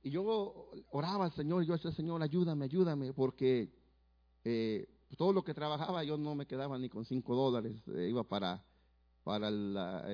Y 0.03 0.11
yo 0.11 0.71
oraba 0.91 1.25
al 1.25 1.33
Señor, 1.33 1.63
y 1.63 1.67
yo 1.67 1.73
decía, 1.73 1.93
Señor, 1.93 2.23
ayúdame, 2.23 2.67
ayúdame, 2.67 3.13
porque 3.15 3.73
eh, 4.45 4.87
todo 5.17 5.33
lo 5.33 5.43
que 5.43 5.55
trabajaba 5.55 6.05
yo 6.05 6.19
no 6.19 6.35
me 6.35 6.47
quedaba 6.47 6.79
ni 6.79 6.91
con 6.91 7.05
cinco 7.07 7.35
dólares, 7.35 7.81
eh, 7.97 8.09
iba 8.11 8.23
para 8.23 8.63
para 9.25 9.51
la, 9.51 10.07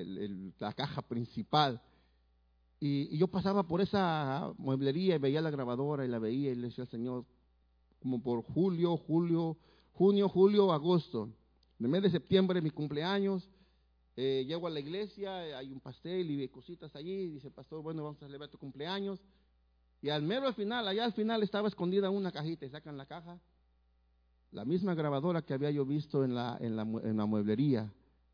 la 0.59 0.73
caja 0.73 1.03
principal. 1.03 1.83
Y, 2.79 3.16
yo 3.18 3.29
pasaba 3.29 3.64
por 3.64 3.83
esa 3.83 4.55
mueblería 4.57 5.16
y 5.16 5.18
veía 5.18 5.42
la 5.42 5.51
grabadora 5.51 6.05
y 6.05 6.09
la 6.09 6.18
veía 6.18 6.53
y 6.53 6.55
le 6.55 6.68
decía 6.68 6.85
al 6.85 6.90
Señor, 6.90 7.27
como 8.01 8.23
por 8.23 8.42
julio, 8.42 8.96
julio, 8.96 9.59
junio, 9.92 10.29
julio, 10.29 10.73
agosto. 10.73 11.25
En 11.79 11.87
el 11.87 11.88
mes 11.92 12.03
de 12.03 12.11
septiembre, 12.11 12.62
mi 12.62 12.70
cumpleaños, 12.70 13.51
eh, 14.16 14.44
llego 14.46 14.66
a 14.66 14.70
la 14.70 14.81
iglesia, 14.81 15.59
hay 15.59 15.73
un 15.73 15.81
pastel 15.81 16.31
y 16.31 16.49
cositas 16.49 16.94
allí, 16.96 17.29
dice 17.29 17.49
el 17.49 17.53
pastor, 17.53 17.83
bueno, 17.83 18.05
vamos 18.05 18.23
a 18.23 18.27
celebrar 18.27 18.49
tu 18.49 18.59
cumpleaños. 18.59 19.20
Y 20.01 20.09
al 20.09 20.23
mero 20.23 20.46
al 20.46 20.55
final, 20.55 20.88
allá 20.88 21.05
al 21.05 21.12
final 21.12 21.42
estaba 21.42 21.68
escondida 21.68 22.09
una 22.09 22.33
cajita 22.33 22.64
y 22.64 22.70
sacan 22.70 22.96
la 22.96 23.05
caja, 23.05 23.38
la 24.53 24.64
misma 24.64 24.94
grabadora 24.94 25.42
que 25.42 25.53
había 25.53 25.70
yo 25.70 25.85
visto 25.85 26.25
en 26.25 26.35
la, 26.35 26.57
en 26.61 26.77
la, 26.77 26.83
en 26.83 27.16
la 27.16 27.27
mueblería. 27.27 27.92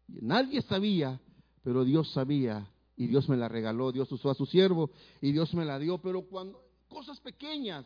Nadie 0.09 0.63
sabía, 0.63 1.21
pero 1.63 1.85
Dios 1.85 2.11
sabía 2.13 2.71
y 2.97 3.07
Dios 3.07 3.29
me 3.29 3.37
la 3.37 3.49
regaló, 3.49 3.93
Dios 3.93 4.11
usó 4.13 4.31
a 4.31 4.35
su 4.35 4.47
siervo 4.47 4.91
y 5.21 5.33
Dios 5.33 5.53
me 5.55 5.65
la 5.65 5.79
dio, 5.79 5.99
pero 5.99 6.23
cuando 6.23 6.63
cosas 6.89 7.21
pequeñas, 7.21 7.85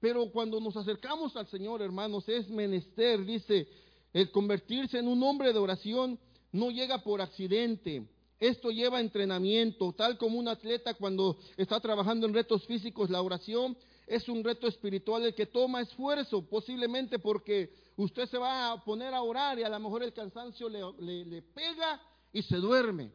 pero 0.00 0.30
cuando 0.30 0.60
nos 0.60 0.76
acercamos 0.76 1.34
al 1.36 1.46
Señor, 1.48 1.82
hermanos, 1.82 2.28
es 2.28 2.48
menester, 2.48 3.24
dice, 3.24 3.68
el 4.12 4.30
convertirse 4.30 4.98
en 4.98 5.08
un 5.08 5.22
hombre 5.22 5.52
de 5.52 5.58
oración 5.58 6.18
no 6.52 6.70
llega 6.70 7.02
por 7.02 7.20
accidente. 7.20 8.06
Esto 8.38 8.70
lleva 8.70 9.00
entrenamiento, 9.00 9.92
tal 9.92 10.18
como 10.18 10.38
un 10.38 10.48
atleta 10.48 10.94
cuando 10.94 11.38
está 11.56 11.80
trabajando 11.80 12.26
en 12.26 12.34
retos 12.34 12.66
físicos, 12.66 13.08
la 13.08 13.22
oración 13.22 13.76
es 14.06 14.28
un 14.28 14.44
reto 14.44 14.68
espiritual 14.68 15.24
el 15.24 15.34
que 15.34 15.46
toma 15.46 15.80
esfuerzo, 15.80 16.42
posiblemente 16.42 17.18
porque 17.18 17.72
usted 17.96 18.28
se 18.28 18.38
va 18.38 18.72
a 18.72 18.84
poner 18.84 19.14
a 19.14 19.22
orar 19.22 19.58
y 19.58 19.62
a 19.62 19.68
lo 19.68 19.80
mejor 19.80 20.02
el 20.02 20.12
cansancio 20.12 20.68
le, 20.68 21.42
pega 21.42 22.00
y 22.32 22.42
se 22.42 22.56
duerme. 22.56 23.12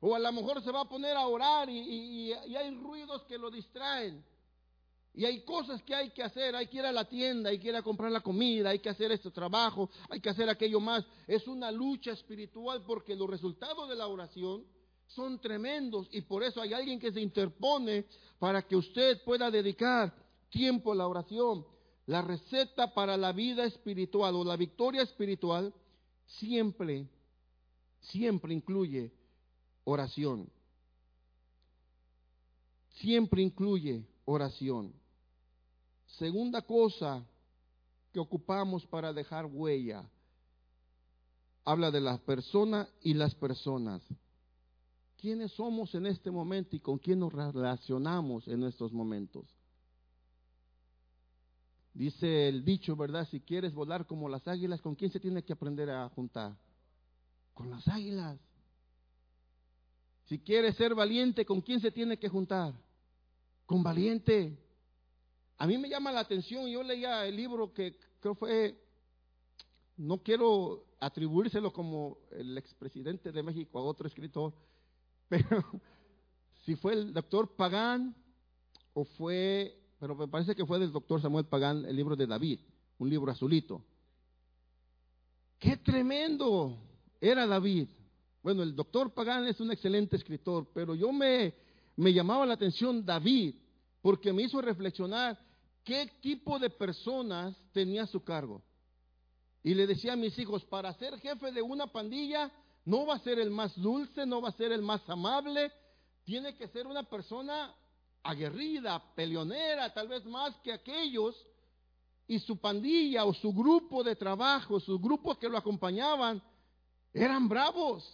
O 0.00 0.14
a 0.14 0.18
lo 0.18 0.32
mejor 0.32 0.62
se 0.62 0.70
va 0.70 0.82
a 0.82 0.88
poner 0.88 1.16
a 1.16 1.26
orar 1.26 1.68
y, 1.68 2.32
hay 2.32 2.70
ruidos 2.76 3.22
que 3.24 3.38
lo 3.38 3.50
distraen. 3.50 4.24
Y 5.14 5.24
hay 5.24 5.42
cosas 5.44 5.82
que 5.82 5.94
hay 5.94 6.10
que 6.10 6.22
hacer, 6.22 6.54
hay 6.54 6.66
que 6.66 6.76
ir 6.76 6.84
a 6.84 6.92
la 6.92 7.06
tienda, 7.06 7.48
hay 7.48 7.58
que 7.58 7.68
ir 7.68 7.76
a 7.76 7.82
comprar 7.82 8.12
la 8.12 8.20
comida, 8.20 8.68
hay 8.68 8.80
que 8.80 8.90
hacer 8.90 9.10
este 9.12 9.30
trabajo, 9.30 9.88
hay 10.10 10.20
que 10.20 10.28
hacer 10.28 10.48
aquello 10.50 10.78
más. 10.78 11.04
Es 11.26 11.48
una 11.48 11.70
lucha 11.70 12.12
espiritual 12.12 12.84
porque 12.86 13.16
los 13.16 13.28
resultados 13.28 13.88
de 13.88 13.96
la 13.96 14.08
oración 14.08 14.66
son 15.06 15.40
tremendos 15.40 16.08
y 16.10 16.20
por 16.22 16.42
eso 16.42 16.60
hay 16.60 16.74
alguien 16.74 17.00
que 17.00 17.12
se 17.12 17.20
interpone 17.20 18.04
para 18.38 18.60
que 18.62 18.76
usted 18.76 19.22
pueda 19.24 19.50
dedicar 19.50 20.12
tiempo 20.50 20.92
a 20.92 20.96
la 20.96 21.08
oración. 21.08 21.64
La 22.06 22.22
receta 22.22 22.94
para 22.94 23.16
la 23.16 23.32
vida 23.32 23.64
espiritual 23.64 24.36
o 24.36 24.44
la 24.44 24.56
victoria 24.56 25.02
espiritual 25.02 25.74
siempre, 26.26 27.08
siempre 28.00 28.54
incluye 28.54 29.12
oración. 29.84 30.48
Siempre 32.90 33.42
incluye 33.42 34.06
oración. 34.24 34.94
Segunda 36.06 36.62
cosa 36.62 37.26
que 38.12 38.20
ocupamos 38.20 38.86
para 38.86 39.12
dejar 39.12 39.46
huella, 39.46 40.08
habla 41.64 41.90
de 41.90 42.00
la 42.00 42.18
persona 42.18 42.88
y 43.02 43.14
las 43.14 43.34
personas. 43.34 44.00
¿Quiénes 45.18 45.52
somos 45.52 45.94
en 45.94 46.06
este 46.06 46.30
momento 46.30 46.76
y 46.76 46.80
con 46.80 46.98
quién 46.98 47.18
nos 47.18 47.32
relacionamos 47.32 48.46
en 48.46 48.62
estos 48.62 48.92
momentos? 48.92 49.55
Dice 51.96 52.48
el 52.48 52.62
dicho, 52.62 52.94
¿verdad? 52.94 53.26
Si 53.30 53.40
quieres 53.40 53.72
volar 53.72 54.06
como 54.06 54.28
las 54.28 54.46
águilas, 54.46 54.82
¿con 54.82 54.94
quién 54.94 55.10
se 55.10 55.18
tiene 55.18 55.42
que 55.42 55.54
aprender 55.54 55.88
a 55.88 56.06
juntar? 56.10 56.54
Con 57.54 57.70
las 57.70 57.88
águilas. 57.88 58.38
Si 60.26 60.38
quieres 60.38 60.76
ser 60.76 60.94
valiente, 60.94 61.46
¿con 61.46 61.62
quién 61.62 61.80
se 61.80 61.90
tiene 61.90 62.18
que 62.18 62.28
juntar? 62.28 62.74
Con 63.64 63.82
valiente. 63.82 64.58
A 65.56 65.66
mí 65.66 65.78
me 65.78 65.88
llama 65.88 66.12
la 66.12 66.20
atención, 66.20 66.68
yo 66.68 66.82
leía 66.82 67.24
el 67.26 67.34
libro 67.34 67.72
que 67.72 67.96
creo 68.20 68.34
fue, 68.34 68.78
no 69.96 70.18
quiero 70.18 70.84
atribuírselo 71.00 71.72
como 71.72 72.18
el 72.30 72.58
expresidente 72.58 73.32
de 73.32 73.42
México 73.42 73.78
a 73.78 73.82
otro 73.82 74.06
escritor, 74.06 74.52
pero 75.30 75.64
si 76.66 76.76
fue 76.76 76.92
el 76.92 77.14
doctor 77.14 77.56
Pagán 77.56 78.14
o 78.92 79.04
fue 79.04 79.85
pero 79.98 80.14
me 80.14 80.28
parece 80.28 80.54
que 80.54 80.66
fue 80.66 80.78
del 80.78 80.92
doctor 80.92 81.20
Samuel 81.20 81.46
Pagán, 81.46 81.84
el 81.84 81.96
libro 81.96 82.16
de 82.16 82.26
David, 82.26 82.60
un 82.98 83.08
libro 83.08 83.30
azulito. 83.30 83.82
¡Qué 85.58 85.78
tremendo 85.78 86.76
era 87.20 87.46
David! 87.46 87.88
Bueno, 88.42 88.62
el 88.62 88.76
doctor 88.76 89.12
Pagán 89.12 89.46
es 89.46 89.58
un 89.60 89.72
excelente 89.72 90.16
escritor, 90.16 90.68
pero 90.72 90.94
yo 90.94 91.12
me, 91.12 91.54
me 91.96 92.12
llamaba 92.12 92.46
la 92.46 92.54
atención 92.54 93.04
David, 93.04 93.54
porque 94.02 94.32
me 94.32 94.42
hizo 94.42 94.60
reflexionar 94.60 95.38
qué 95.82 96.10
tipo 96.20 96.58
de 96.58 96.70
personas 96.70 97.56
tenía 97.72 98.04
a 98.04 98.06
su 98.06 98.22
cargo. 98.22 98.62
Y 99.62 99.74
le 99.74 99.86
decía 99.86 100.12
a 100.12 100.16
mis 100.16 100.38
hijos, 100.38 100.64
para 100.66 100.92
ser 100.94 101.18
jefe 101.18 101.50
de 101.50 101.62
una 101.62 101.88
pandilla, 101.88 102.52
no 102.84 103.06
va 103.06 103.16
a 103.16 103.20
ser 103.20 103.40
el 103.40 103.50
más 103.50 103.74
dulce, 103.74 104.26
no 104.26 104.40
va 104.40 104.50
a 104.50 104.52
ser 104.52 104.70
el 104.70 104.82
más 104.82 105.08
amable, 105.08 105.72
tiene 106.24 106.54
que 106.54 106.68
ser 106.68 106.86
una 106.86 107.02
persona 107.02 107.74
aguerrida, 108.28 109.02
peleonera, 109.14 109.92
tal 109.92 110.08
vez 110.08 110.24
más 110.24 110.54
que 110.64 110.72
aquellos, 110.72 111.34
y 112.28 112.38
su 112.40 112.56
pandilla 112.58 113.24
o 113.24 113.32
su 113.34 113.52
grupo 113.52 114.02
de 114.02 114.16
trabajo, 114.16 114.80
sus 114.80 115.00
grupos 115.00 115.38
que 115.38 115.48
lo 115.48 115.56
acompañaban, 115.56 116.42
eran 117.12 117.48
bravos, 117.48 118.04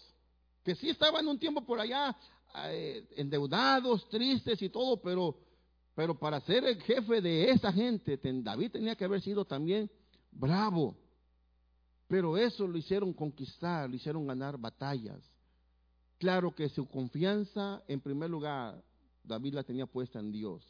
que 0.62 0.74
sí 0.74 0.90
estaban 0.90 1.26
un 1.26 1.38
tiempo 1.38 1.62
por 1.62 1.80
allá 1.80 2.16
eh, 2.66 3.08
endeudados, 3.16 4.08
tristes 4.08 4.60
y 4.60 4.68
todo, 4.68 5.00
pero, 5.00 5.36
pero 5.94 6.18
para 6.18 6.40
ser 6.42 6.64
el 6.64 6.80
jefe 6.82 7.20
de 7.20 7.50
esa 7.50 7.72
gente, 7.72 8.18
David 8.22 8.72
tenía 8.72 8.94
que 8.94 9.04
haber 9.04 9.22
sido 9.22 9.44
también 9.44 9.90
bravo. 10.30 10.94
Pero 12.06 12.36
eso 12.36 12.66
lo 12.66 12.76
hicieron 12.76 13.14
conquistar, 13.14 13.88
lo 13.88 13.96
hicieron 13.96 14.26
ganar 14.26 14.58
batallas. 14.58 15.18
Claro 16.18 16.54
que 16.54 16.68
su 16.68 16.86
confianza, 16.86 17.82
en 17.88 18.00
primer 18.00 18.28
lugar, 18.28 18.82
David 19.24 19.54
la 19.54 19.62
tenía 19.62 19.86
puesta 19.86 20.18
en 20.18 20.32
Dios. 20.32 20.62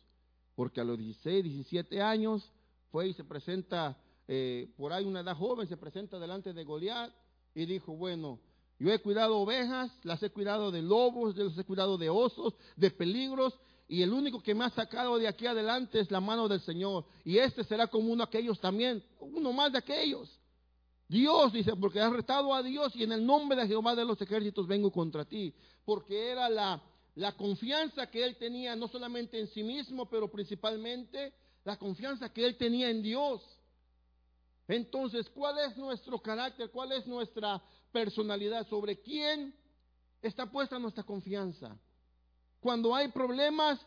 Porque 0.54 0.80
a 0.80 0.84
los 0.84 0.98
16, 0.98 1.44
17 1.44 2.02
años 2.02 2.50
fue 2.90 3.08
y 3.08 3.14
se 3.14 3.24
presenta, 3.24 3.96
eh, 4.28 4.72
por 4.76 4.92
ahí 4.92 5.04
una 5.04 5.20
edad 5.20 5.36
joven, 5.36 5.68
se 5.68 5.76
presenta 5.76 6.18
delante 6.18 6.52
de 6.52 6.64
Goliat 6.64 7.12
y 7.54 7.64
dijo, 7.66 7.96
bueno, 7.96 8.38
yo 8.78 8.92
he 8.92 8.98
cuidado 9.00 9.38
ovejas, 9.38 9.90
las 10.02 10.22
he 10.22 10.30
cuidado 10.30 10.70
de 10.70 10.82
lobos, 10.82 11.36
las 11.36 11.56
he 11.56 11.64
cuidado 11.64 11.96
de 11.96 12.10
osos, 12.10 12.54
de 12.76 12.90
peligros, 12.90 13.58
y 13.88 14.02
el 14.02 14.12
único 14.12 14.42
que 14.42 14.54
me 14.54 14.64
ha 14.64 14.70
sacado 14.70 15.18
de 15.18 15.28
aquí 15.28 15.46
adelante 15.46 16.00
es 16.00 16.10
la 16.10 16.20
mano 16.20 16.48
del 16.48 16.60
Señor. 16.60 17.04
Y 17.24 17.38
este 17.38 17.62
será 17.64 17.86
como 17.86 18.06
uno 18.06 18.24
de 18.24 18.28
aquellos 18.28 18.58
también, 18.60 19.02
uno 19.20 19.52
más 19.52 19.70
de 19.70 19.78
aquellos. 19.78 20.40
Dios 21.08 21.52
dice, 21.52 21.76
porque 21.76 22.00
has 22.00 22.10
retado 22.10 22.54
a 22.54 22.62
Dios 22.62 22.96
y 22.96 23.02
en 23.02 23.12
el 23.12 23.26
nombre 23.26 23.60
de 23.60 23.68
Jehová 23.68 23.94
de 23.94 24.04
los 24.04 24.20
ejércitos 24.20 24.66
vengo 24.66 24.90
contra 24.90 25.26
ti. 25.26 25.54
Porque 25.84 26.30
era 26.30 26.48
la, 26.48 26.82
la 27.14 27.32
confianza 27.32 28.10
que 28.10 28.24
él 28.24 28.36
tenía, 28.36 28.74
no 28.74 28.88
solamente 28.88 29.38
en 29.38 29.48
sí 29.48 29.62
mismo, 29.62 30.08
pero 30.08 30.30
principalmente 30.30 31.34
la 31.64 31.76
confianza 31.76 32.32
que 32.32 32.44
él 32.44 32.56
tenía 32.56 32.90
en 32.90 33.02
Dios. 33.02 33.42
Entonces, 34.66 35.28
¿cuál 35.30 35.58
es 35.58 35.76
nuestro 35.76 36.20
carácter? 36.20 36.70
¿Cuál 36.70 36.92
es 36.92 37.06
nuestra 37.06 37.62
personalidad? 37.92 38.66
¿Sobre 38.68 39.00
quién 39.00 39.54
está 40.22 40.50
puesta 40.50 40.78
nuestra 40.78 41.02
confianza? 41.02 41.76
Cuando 42.60 42.94
hay 42.94 43.08
problemas, 43.08 43.78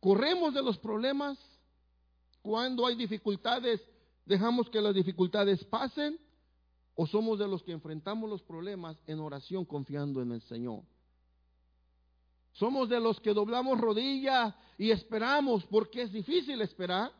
corremos 0.00 0.54
de 0.54 0.62
los 0.62 0.78
problemas. 0.78 1.38
Cuando 2.42 2.86
hay 2.86 2.96
dificultades, 2.96 3.80
dejamos 4.24 4.68
que 4.70 4.80
las 4.80 4.94
dificultades 4.94 5.62
pasen. 5.64 6.18
¿O 6.96 7.06
somos 7.06 7.38
de 7.38 7.46
los 7.46 7.62
que 7.62 7.72
enfrentamos 7.72 8.28
los 8.28 8.42
problemas 8.42 8.96
en 9.06 9.20
oración 9.20 9.64
confiando 9.64 10.20
en 10.20 10.32
el 10.32 10.42
Señor? 10.42 10.82
Somos 12.52 12.88
de 12.88 13.00
los 13.00 13.20
que 13.20 13.32
doblamos 13.32 13.80
rodilla 13.80 14.56
y 14.76 14.90
esperamos 14.90 15.64
porque 15.66 16.02
es 16.02 16.12
difícil 16.12 16.60
esperar. 16.62 17.12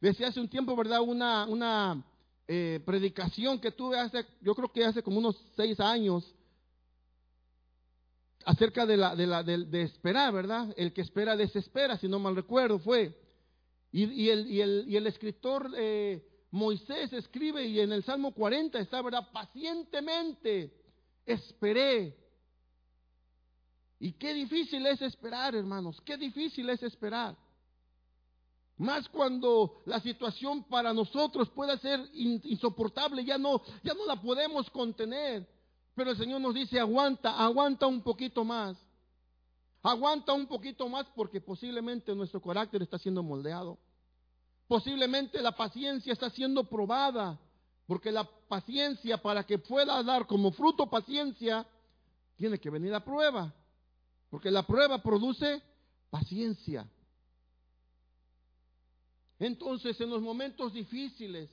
Decía 0.00 0.28
hace 0.28 0.40
un 0.40 0.48
tiempo, 0.48 0.74
¿verdad? 0.76 1.00
Una, 1.00 1.46
una 1.46 2.04
eh, 2.48 2.80
predicación 2.84 3.60
que 3.60 3.70
tuve 3.70 3.98
hace, 3.98 4.26
yo 4.40 4.54
creo 4.54 4.72
que 4.72 4.84
hace 4.84 5.02
como 5.02 5.18
unos 5.18 5.36
seis 5.56 5.78
años, 5.80 6.34
acerca 8.44 8.86
de, 8.86 8.96
la, 8.96 9.14
de, 9.14 9.26
la, 9.26 9.42
de, 9.42 9.82
esperar, 9.82 10.32
¿verdad? 10.32 10.74
El 10.76 10.92
que 10.92 11.02
espera 11.02 11.36
desespera, 11.36 11.96
si 11.98 12.08
no 12.08 12.18
mal 12.18 12.34
recuerdo, 12.34 12.78
fue. 12.78 13.16
Y, 13.92 14.02
el, 14.28 14.50
y, 14.50 14.60
el, 14.60 14.84
y 14.88 14.96
el, 14.96 15.06
escritor 15.06 15.70
eh, 15.76 16.26
Moisés 16.50 17.12
escribe, 17.12 17.64
y 17.64 17.80
en 17.80 17.92
el 17.92 18.02
Salmo 18.04 18.32
40 18.32 18.78
está, 18.80 19.02
¿verdad? 19.02 19.28
Pacientemente 19.32 20.72
esperé 21.26 22.16
y 24.02 24.14
qué 24.14 24.34
difícil 24.34 24.84
es 24.84 25.00
esperar, 25.00 25.54
hermanos, 25.54 26.02
qué 26.04 26.16
difícil 26.16 26.68
es 26.70 26.82
esperar. 26.82 27.36
Más 28.78 29.08
cuando 29.08 29.80
la 29.86 30.00
situación 30.00 30.64
para 30.64 30.92
nosotros 30.92 31.48
puede 31.50 31.78
ser 31.78 32.00
insoportable, 32.12 33.24
ya 33.24 33.38
no, 33.38 33.62
ya 33.84 33.94
no 33.94 34.04
la 34.04 34.20
podemos 34.20 34.68
contener. 34.70 35.48
Pero 35.94 36.10
el 36.10 36.16
Señor 36.16 36.40
nos 36.40 36.52
dice, 36.52 36.80
aguanta, 36.80 37.38
aguanta 37.38 37.86
un 37.86 38.02
poquito 38.02 38.42
más. 38.44 38.76
Aguanta 39.84 40.32
un 40.32 40.48
poquito 40.48 40.88
más 40.88 41.06
porque 41.14 41.40
posiblemente 41.40 42.12
nuestro 42.12 42.42
carácter 42.42 42.82
está 42.82 42.98
siendo 42.98 43.22
moldeado. 43.22 43.78
Posiblemente 44.66 45.40
la 45.40 45.52
paciencia 45.52 46.12
está 46.12 46.28
siendo 46.30 46.64
probada. 46.64 47.38
Porque 47.86 48.10
la 48.10 48.24
paciencia, 48.24 49.18
para 49.18 49.44
que 49.44 49.58
pueda 49.58 50.02
dar 50.02 50.26
como 50.26 50.50
fruto 50.50 50.90
paciencia, 50.90 51.64
tiene 52.36 52.58
que 52.58 52.68
venir 52.68 52.92
a 52.94 53.04
prueba. 53.04 53.54
Porque 54.32 54.50
la 54.50 54.66
prueba 54.66 55.02
produce 55.02 55.60
paciencia. 56.08 56.88
Entonces, 59.38 60.00
en 60.00 60.08
los 60.08 60.22
momentos 60.22 60.72
difíciles, 60.72 61.50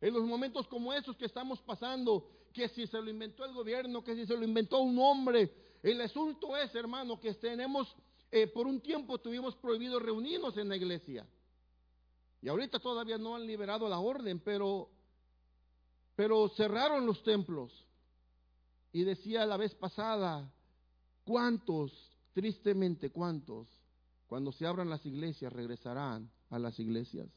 en 0.00 0.14
los 0.14 0.24
momentos 0.24 0.66
como 0.66 0.92
esos 0.92 1.16
que 1.16 1.26
estamos 1.26 1.60
pasando, 1.62 2.28
que 2.52 2.68
si 2.70 2.88
se 2.88 3.00
lo 3.00 3.08
inventó 3.08 3.44
el 3.44 3.52
gobierno, 3.54 4.02
que 4.02 4.16
si 4.16 4.26
se 4.26 4.36
lo 4.36 4.42
inventó 4.42 4.80
un 4.80 4.98
hombre, 4.98 5.54
el 5.84 6.00
asunto 6.00 6.56
es, 6.56 6.74
hermano, 6.74 7.20
que 7.20 7.32
tenemos, 7.34 7.94
eh, 8.32 8.48
por 8.48 8.66
un 8.66 8.80
tiempo 8.80 9.18
tuvimos 9.18 9.54
prohibido 9.54 10.00
reunirnos 10.00 10.56
en 10.56 10.68
la 10.68 10.74
iglesia. 10.74 11.24
Y 12.42 12.48
ahorita 12.48 12.80
todavía 12.80 13.18
no 13.18 13.36
han 13.36 13.46
liberado 13.46 13.88
la 13.88 14.00
orden, 14.00 14.40
pero, 14.40 14.90
pero 16.16 16.48
cerraron 16.56 17.06
los 17.06 17.22
templos. 17.22 17.86
Y 18.92 19.04
decía 19.04 19.46
la 19.46 19.56
vez 19.56 19.76
pasada, 19.76 20.52
¿Cuántos, 21.30 21.92
tristemente, 22.32 23.10
cuántos, 23.10 23.68
cuando 24.26 24.50
se 24.50 24.66
abran 24.66 24.90
las 24.90 25.06
iglesias, 25.06 25.52
regresarán 25.52 26.28
a 26.48 26.58
las 26.58 26.76
iglesias? 26.80 27.28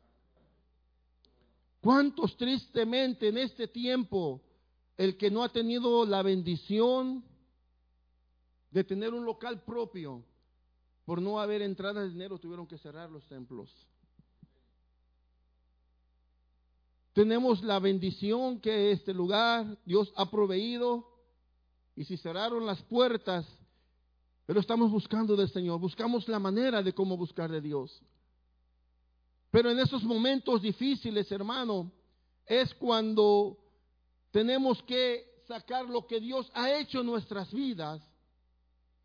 ¿Cuántos 1.79 2.35
tristemente 2.35 3.27
en 3.27 3.37
este 3.37 3.67
tiempo 3.67 4.41
el 4.97 5.15
que 5.15 5.29
no 5.29 5.43
ha 5.43 5.49
tenido 5.49 6.07
la 6.07 6.23
bendición 6.23 7.23
de 8.71 8.83
tener 8.83 9.13
un 9.13 9.25
local 9.25 9.61
propio, 9.61 10.25
por 11.05 11.21
no 11.21 11.39
haber 11.39 11.61
entrada 11.61 12.01
de 12.01 12.09
dinero, 12.09 12.39
tuvieron 12.39 12.65
que 12.65 12.79
cerrar 12.79 13.11
los 13.11 13.23
templos? 13.27 13.69
Tenemos 17.13 17.61
la 17.61 17.77
bendición 17.77 18.59
que 18.59 18.91
este 18.91 19.13
lugar 19.13 19.77
Dios 19.85 20.11
ha 20.15 20.31
proveído 20.31 21.07
y 21.95 22.05
si 22.05 22.17
cerraron 22.17 22.65
las 22.65 22.81
puertas, 22.81 23.45
pero 24.45 24.59
estamos 24.59 24.91
buscando 24.91 25.35
del 25.35 25.49
Señor, 25.49 25.79
buscamos 25.79 26.27
la 26.27 26.39
manera 26.39 26.81
de 26.81 26.93
cómo 26.93 27.15
buscar 27.15 27.49
de 27.49 27.61
Dios. 27.61 28.01
Pero 29.49 29.69
en 29.69 29.79
esos 29.79 30.03
momentos 30.03 30.61
difíciles, 30.61 31.31
hermano, 31.31 31.91
es 32.45 32.73
cuando 32.73 33.57
tenemos 34.31 34.81
que 34.83 35.43
sacar 35.47 35.85
lo 35.85 36.07
que 36.07 36.19
Dios 36.19 36.49
ha 36.53 36.71
hecho 36.71 37.01
en 37.01 37.05
nuestras 37.05 37.53
vidas 37.53 38.01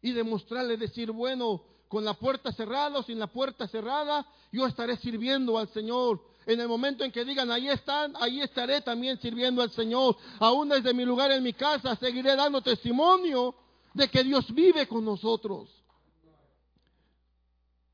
y 0.01 0.13
demostrarle, 0.13 0.77
decir, 0.77 1.11
bueno, 1.11 1.63
con 1.89 2.05
la 2.05 2.15
puerta 2.15 2.53
cerrada 2.53 2.99
o 2.99 3.03
sin 3.03 3.19
la 3.19 3.27
puerta 3.27 3.69
cerrada, 3.69 4.27
yo 4.53 4.67
estaré 4.67 4.97
sirviendo 4.97 5.59
al 5.59 5.69
Señor. 5.69 6.21
En 6.47 6.61
el 6.61 6.69
momento 6.69 7.05
en 7.05 7.13
que 7.13 7.25
digan, 7.25 7.51
ahí 7.51 7.69
están, 7.69 8.15
ahí 8.19 8.41
estaré 8.41 8.81
también 8.81 9.21
sirviendo 9.21 9.63
al 9.63 9.71
Señor. 9.71 10.17
Aún 10.39 10.71
desde 10.71 10.95
mi 10.95 11.05
lugar 11.05 11.31
en 11.31 11.43
mi 11.43 11.53
casa, 11.53 11.95
seguiré 11.97 12.35
dando 12.37 12.63
testimonio 12.63 13.55
de 13.99 14.09
que 14.09 14.25
Dios 14.25 14.53
vive 14.55 14.89
con 14.89 15.05
nosotros. 15.05 15.69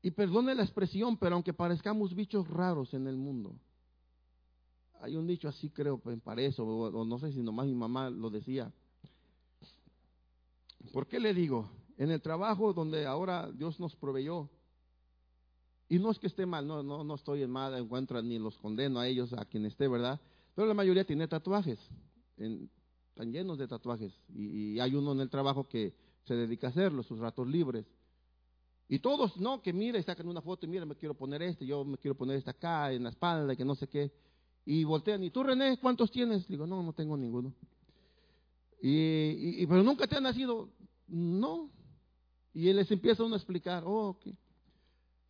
Y 0.01 0.11
perdone 0.11 0.53
la 0.53 0.63
expresión, 0.63 1.17
pero 1.17 1.35
aunque 1.35 1.51
parezcamos 1.51 2.13
bichos 2.13 2.47
raros 2.47 2.93
en 2.93 3.07
el 3.07 3.17
mundo, 3.17 3.55
hay 5.01 5.15
un 5.15 5.25
dicho 5.25 5.47
así, 5.47 5.69
creo, 5.71 5.99
me 6.05 6.17
parece, 6.17 6.61
o, 6.61 7.03
no 7.03 7.19
sé 7.19 7.31
si 7.31 7.41
nomás 7.41 7.65
mi 7.65 7.73
mamá 7.73 8.09
lo 8.09 8.29
decía. 8.29 8.71
¿Por 10.93 11.07
qué 11.07 11.19
le 11.19 11.33
digo? 11.33 11.69
En 11.97 12.11
el 12.11 12.21
trabajo 12.21 12.71
donde 12.71 13.05
ahora 13.05 13.51
Dios 13.51 13.79
nos 13.79 13.95
proveyó, 13.95 14.49
y 15.89 15.97
no 15.97 16.11
es 16.11 16.19
que 16.19 16.27
esté 16.27 16.45
mal, 16.45 16.67
no, 16.67 16.83
no, 16.83 17.03
no 17.03 17.15
estoy 17.15 17.41
en 17.41 17.49
mal 17.49 17.75
en 17.75 17.87
contra 17.87 18.21
ni 18.21 18.37
los 18.39 18.57
condeno 18.57 18.99
a 18.99 19.07
ellos, 19.07 19.33
a 19.33 19.45
quien 19.45 19.65
esté, 19.65 19.87
¿verdad? 19.87 20.19
Pero 20.53 20.67
la 20.67 20.73
mayoría 20.73 21.05
tiene 21.05 21.27
tatuajes. 21.27 21.79
En, 22.37 22.69
están 23.15 23.31
llenos 23.31 23.57
de 23.57 23.65
tatuajes. 23.65 24.13
Y, 24.27 24.77
hay 24.77 24.93
uno 24.93 25.13
en 25.13 25.21
el 25.21 25.29
trabajo 25.29 25.69
que 25.69 25.93
se 26.25 26.35
dedica 26.35 26.67
a 26.67 26.69
hacerlo, 26.71 27.01
sus 27.01 27.17
ratos 27.17 27.47
libres. 27.47 27.85
Y 28.89 28.99
todos, 28.99 29.37
no, 29.37 29.61
que 29.61 29.71
mire, 29.71 30.03
sacan 30.03 30.27
una 30.27 30.41
foto 30.41 30.65
y 30.65 30.69
mira, 30.69 30.85
me 30.85 30.95
quiero 30.95 31.15
poner 31.15 31.41
este, 31.41 31.65
yo 31.65 31.85
me 31.85 31.97
quiero 31.97 32.15
poner 32.15 32.35
este 32.35 32.49
acá, 32.49 32.91
en 32.91 33.03
la 33.03 33.09
espalda, 33.11 33.55
que 33.55 33.63
no 33.63 33.73
sé 33.75 33.87
qué. 33.87 34.11
Y 34.65 34.83
voltean, 34.83 35.23
¿y 35.23 35.29
tú 35.29 35.43
René, 35.43 35.77
cuántos 35.77 36.11
tienes? 36.11 36.45
Digo, 36.49 36.67
no, 36.67 36.83
no 36.83 36.91
tengo 36.91 37.15
ninguno. 37.15 37.53
Y, 38.81 39.65
pero 39.65 39.81
nunca 39.81 40.07
te 40.07 40.17
ha 40.17 40.19
nacido, 40.19 40.69
no. 41.07 41.71
Y 42.53 42.71
les 42.73 42.91
empieza 42.91 43.23
uno 43.23 43.35
a 43.35 43.37
explicar, 43.37 43.83
oh, 43.85 44.09
ok. 44.09 44.27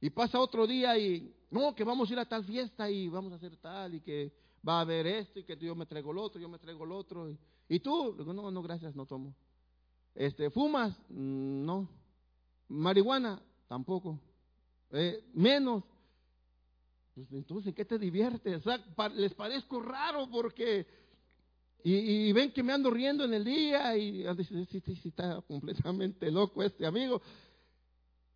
Y 0.02 0.10
pasa 0.10 0.40
otro 0.40 0.66
día 0.66 0.98
y, 0.98 1.36
no, 1.52 1.76
que 1.76 1.84
vamos 1.84 2.10
a 2.10 2.14
ir 2.14 2.20
a 2.20 2.28
tal 2.28 2.44
fiesta 2.46 2.90
y 2.90 3.10
vamos 3.10 3.32
a 3.32 3.36
hacer 3.36 3.56
tal 3.58 3.94
y 3.94 4.02
que 4.02 4.34
va 4.68 4.80
a 4.80 4.82
haber 4.82 5.08
esto 5.08 5.40
y 5.40 5.44
que 5.44 5.58
yo 5.58 5.76
me 5.76 5.86
traigo 5.86 6.12
el 6.12 6.18
otro, 6.18 6.42
yo 6.42 6.50
me 6.50 6.60
traigo 6.60 6.84
el 6.86 6.92
otro. 6.92 7.30
Y, 7.30 7.38
¿Y 7.68 7.80
tú? 7.80 8.16
Digo, 8.18 8.34
no, 8.34 8.50
no, 8.52 8.62
gracias, 8.62 8.96
no 8.96 9.06
tomo. 9.06 9.36
Este, 10.14 10.50
¿Fumas? 10.50 10.98
Mm, 11.10 11.66
no. 11.66 11.90
¿Marihuana? 12.70 13.42
Tampoco. 13.68 14.20
Eh, 14.92 15.24
menos. 15.34 15.84
Pues 17.14 17.32
entonces, 17.32 17.74
¿qué 17.74 17.86
te 17.86 17.98
diviertes? 17.98 18.64
les 19.16 19.34
parezco 19.34 19.82
raro 19.82 20.30
porque... 20.30 21.06
Y, 21.88 22.34
ven 22.34 22.52
que 22.52 22.64
me 22.64 22.74
ando 22.74 22.90
riendo 22.90 23.26
en 23.26 23.34
el 23.36 23.46
día 23.46 23.96
y 23.96 24.26
ah, 24.26 24.36
sí, 24.36 24.66
sí, 24.66 24.82
sí, 24.82 25.08
está 25.08 25.40
completamente 25.44 26.32
loco 26.32 26.64
este 26.64 26.84
amigo. 26.84 27.22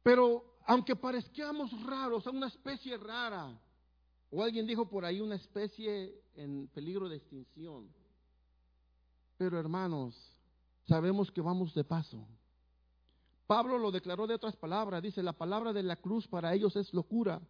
Pero 0.04 0.60
aunque 0.68 0.96
parezcamos 0.96 1.72
raros, 1.84 2.28
a 2.28 2.30
una 2.30 2.46
especie 2.46 2.96
rara, 2.98 3.60
O 4.32 4.44
alguien 4.44 4.68
dijo 4.68 4.88
por 4.88 5.06
ahí 5.06 5.22
una 5.22 5.36
especie 5.36 6.14
en 6.36 6.68
peligro 6.68 7.10
de 7.10 7.18
extinción. 7.18 7.90
Pero 9.38 9.60
hermanos, 9.60 10.16
sabemos 10.88 11.32
que 11.32 11.42
vamos 11.42 11.74
de 11.74 11.84
paso. 11.84 12.28
Pablo 13.48 13.80
lo 13.80 13.90
declaró 13.90 14.28
de 14.28 14.36
otras 14.36 14.56
palabras. 14.56 15.02
Dice, 15.02 15.24
la 15.24 15.34
palabra 15.34 15.74
de 15.74 15.82
la 15.82 15.96
cruz 15.96 16.28
para 16.28 16.54
ellos 16.54 16.76
es 16.76 16.94
locura, 16.94 17.42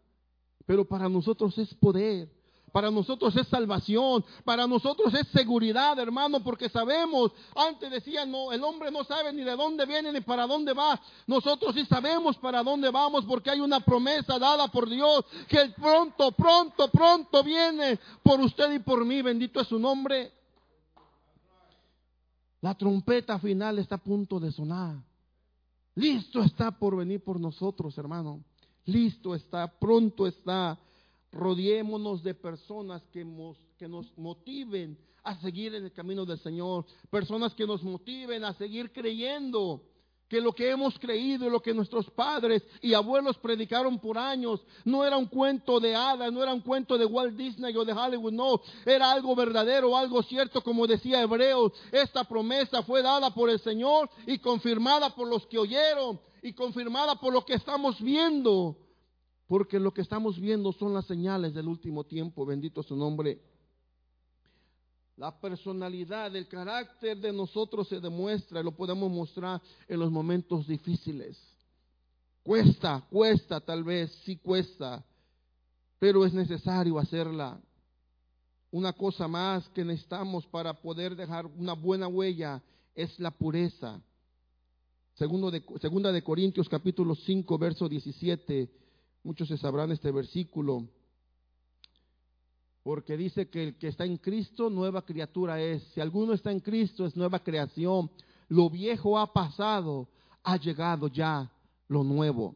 pero 0.65 0.87
para 0.87 1.09
nosotros 1.09 1.57
es 1.57 1.73
poder. 1.73 2.31
Para 2.71 2.91
nosotros 2.91 3.36
es 3.36 3.47
salvación, 3.47 4.23
para 4.43 4.67
nosotros 4.67 5.13
es 5.13 5.27
seguridad, 5.29 5.97
hermano, 5.99 6.43
porque 6.43 6.69
sabemos, 6.69 7.32
antes 7.55 7.89
decían, 7.89 8.32
no, 8.32 8.51
el 8.51 8.63
hombre 8.63 8.91
no 8.91 9.03
sabe 9.03 9.34
ni 9.34 9.43
de 9.43 9.55
dónde 9.55 9.86
viene 9.86 10.12
ni 10.12 10.21
para 10.21 10.45
dónde 10.45 10.73
va. 10.73 10.99
Nosotros 11.27 11.75
sí 11.75 11.86
sabemos 11.86 12.38
para 12.38 12.63
dónde 12.63 12.89
vamos 12.89 13.25
porque 13.25 13.49
hay 13.49 13.60
una 13.60 13.79
promesa 13.79 14.38
dada 14.39 14.67
por 14.67 14.89
Dios 14.89 15.25
que 15.47 15.69
pronto, 15.77 16.32
pronto, 16.32 16.89
pronto 16.89 17.43
viene 17.43 17.99
por 18.23 18.39
usted 18.39 18.71
y 18.73 18.79
por 18.79 19.05
mí. 19.05 19.21
Bendito 19.21 19.60
es 19.62 19.67
su 19.67 19.79
nombre. 19.79 20.32
La 22.62 22.75
trompeta 22.75 23.39
final 23.39 23.79
está 23.79 23.95
a 23.95 24.03
punto 24.03 24.39
de 24.39 24.51
sonar. 24.51 24.97
Listo 25.95 26.41
está 26.43 26.71
por 26.71 26.95
venir 26.95 27.23
por 27.23 27.39
nosotros, 27.39 27.97
hermano. 27.97 28.43
Listo 28.86 29.36
está, 29.36 29.67
pronto 29.67 30.27
está. 30.27 30.77
Rodeémonos 31.31 32.23
de 32.23 32.33
personas 32.33 33.03
que, 33.11 33.25
que 33.77 33.87
nos 33.87 34.17
motiven 34.17 34.97
a 35.23 35.39
seguir 35.41 35.75
en 35.75 35.85
el 35.85 35.91
camino 35.91 36.25
del 36.25 36.39
Señor. 36.39 36.85
Personas 37.09 37.53
que 37.53 37.67
nos 37.67 37.83
motiven 37.83 38.43
a 38.43 38.53
seguir 38.53 38.91
creyendo 38.91 39.83
que 40.29 40.39
lo 40.39 40.53
que 40.53 40.69
hemos 40.69 40.97
creído 40.99 41.47
y 41.47 41.49
lo 41.49 41.59
que 41.59 41.73
nuestros 41.73 42.09
padres 42.11 42.63
y 42.81 42.93
abuelos 42.93 43.37
predicaron 43.39 43.97
por 43.99 44.17
años 44.17 44.61
no 44.85 45.03
era 45.03 45.17
un 45.17 45.25
cuento 45.25 45.79
de 45.79 45.95
hadas, 45.95 46.31
no 46.31 46.43
era 46.43 46.53
un 46.53 46.61
cuento 46.61 46.97
de 46.97 47.05
Walt 47.05 47.35
Disney 47.35 47.75
o 47.75 47.83
de 47.83 47.93
Hollywood, 47.93 48.31
no, 48.31 48.61
era 48.85 49.11
algo 49.11 49.35
verdadero, 49.35 49.97
algo 49.97 50.21
cierto, 50.21 50.61
como 50.61 50.85
decía 50.85 51.21
Hebreos, 51.21 51.73
esta 51.91 52.23
promesa 52.23 52.83
fue 52.83 53.01
dada 53.01 53.33
por 53.33 53.49
el 53.49 53.59
Señor 53.59 54.07
y 54.27 54.37
confirmada 54.37 55.15
por 55.15 55.27
los 55.27 55.47
que 55.47 55.57
oyeron 55.57 56.21
y 56.43 56.53
confirmada 56.53 57.15
por 57.15 57.33
lo 57.33 57.43
que 57.43 57.55
estamos 57.55 57.99
viendo, 57.99 58.77
porque 59.49 59.79
lo 59.79 59.91
que 59.91 60.01
estamos 60.01 60.39
viendo 60.39 60.71
son 60.71 60.93
las 60.93 61.07
señales 61.07 61.55
del 61.55 61.67
último 61.67 62.03
tiempo, 62.03 62.45
bendito 62.45 62.83
su 62.83 62.95
nombre. 62.95 63.41
La 65.17 65.41
personalidad, 65.41 66.33
el 66.35 66.47
carácter 66.47 67.17
de 67.17 67.33
nosotros 67.33 67.88
se 67.88 67.99
demuestra 67.99 68.62
y 68.62 68.63
lo 68.63 68.75
podemos 68.75 69.09
mostrar 69.12 69.59
en 69.88 69.99
los 69.99 70.12
momentos 70.12 70.67
difíciles. 70.67 71.35
Cuesta, 72.43 73.03
cuesta 73.09 73.59
tal 73.59 73.83
vez, 73.83 74.12
sí 74.23 74.38
cuesta, 74.38 75.03
pero 75.97 76.23
es 76.27 76.33
necesario 76.33 76.99
hacerla. 76.99 77.59
Una 78.69 78.93
cosa 78.93 79.27
más 79.27 79.67
que 79.69 79.83
necesitamos 79.83 80.45
para 80.45 80.79
poder 80.79 81.15
dejar 81.15 81.47
una 81.47 81.73
buena 81.73 82.07
huella 82.07 82.62
es 82.93 83.19
la 83.19 83.31
pureza. 83.31 83.99
Segundo 85.15 85.49
de, 85.49 85.63
segunda 85.81 86.12
de 86.12 86.21
Corintios 86.21 86.69
capítulo 86.69 87.15
5, 87.15 87.57
verso 87.57 87.89
17. 87.89 88.77
Muchos 89.23 89.47
se 89.47 89.58
sabrán 89.58 89.91
este 89.91 90.12
versículo 90.12 90.88
porque 92.84 93.17
dice 93.17 93.49
que 93.49 93.63
el 93.63 93.77
que 93.77 93.89
está 93.89 94.05
en 94.05 94.17
Cristo, 94.17 94.69
nueva 94.69 95.03
criatura 95.03 95.62
es. 95.62 95.84
Si 95.93 96.01
alguno 96.01 96.34
está 96.34 96.51
en 96.51 96.60
Cristo, 96.60 97.05
es 97.05 97.15
nueva 97.15 97.39
creación. 97.39 98.10
Lo 98.47 98.69
viejo 98.69 99.19
ha 99.19 99.32
pasado, 99.32 100.08
ha 100.43 100.58
llegado 100.58 101.08
ya 101.08 101.51
lo 101.88 102.03
nuevo. 102.03 102.55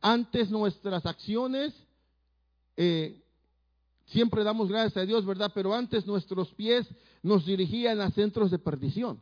Antes 0.00 0.50
nuestras 0.50 1.06
acciones, 1.06 1.74
eh, 2.76 3.22
siempre 4.06 4.44
damos 4.44 4.68
gracias 4.68 4.96
a 4.96 5.06
Dios, 5.06 5.24
¿verdad? 5.24 5.50
Pero 5.54 5.74
antes 5.74 6.06
nuestros 6.06 6.52
pies 6.54 6.86
nos 7.22 7.46
dirigían 7.46 8.00
a 8.00 8.10
centros 8.10 8.50
de 8.50 8.58
perdición. 8.58 9.20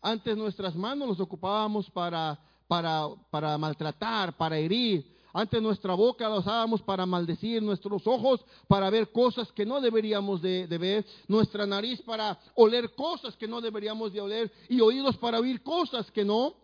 Antes 0.00 0.36
nuestras 0.36 0.76
manos 0.76 1.08
nos 1.08 1.20
ocupábamos 1.20 1.90
para, 1.90 2.38
para, 2.66 3.08
para 3.30 3.58
maltratar, 3.58 4.36
para 4.36 4.56
herir, 4.56 5.17
antes 5.38 5.62
nuestra 5.62 5.94
boca 5.94 6.28
la 6.28 6.38
usábamos 6.38 6.82
para 6.82 7.06
maldecir, 7.06 7.62
nuestros 7.62 8.04
ojos 8.08 8.44
para 8.66 8.90
ver 8.90 9.12
cosas 9.12 9.52
que 9.52 9.64
no 9.64 9.80
deberíamos 9.80 10.42
de, 10.42 10.66
de, 10.66 10.78
ver, 10.78 11.06
nuestra 11.28 11.64
nariz 11.64 12.02
para 12.02 12.36
oler 12.56 12.92
cosas 12.96 13.36
que 13.36 13.46
no 13.46 13.60
deberíamos 13.60 14.12
de 14.12 14.20
oler 14.20 14.52
y 14.68 14.80
oídos 14.80 15.16
para 15.16 15.38
oír 15.38 15.62
cosas 15.62 16.10
que 16.10 16.24
no. 16.24 16.54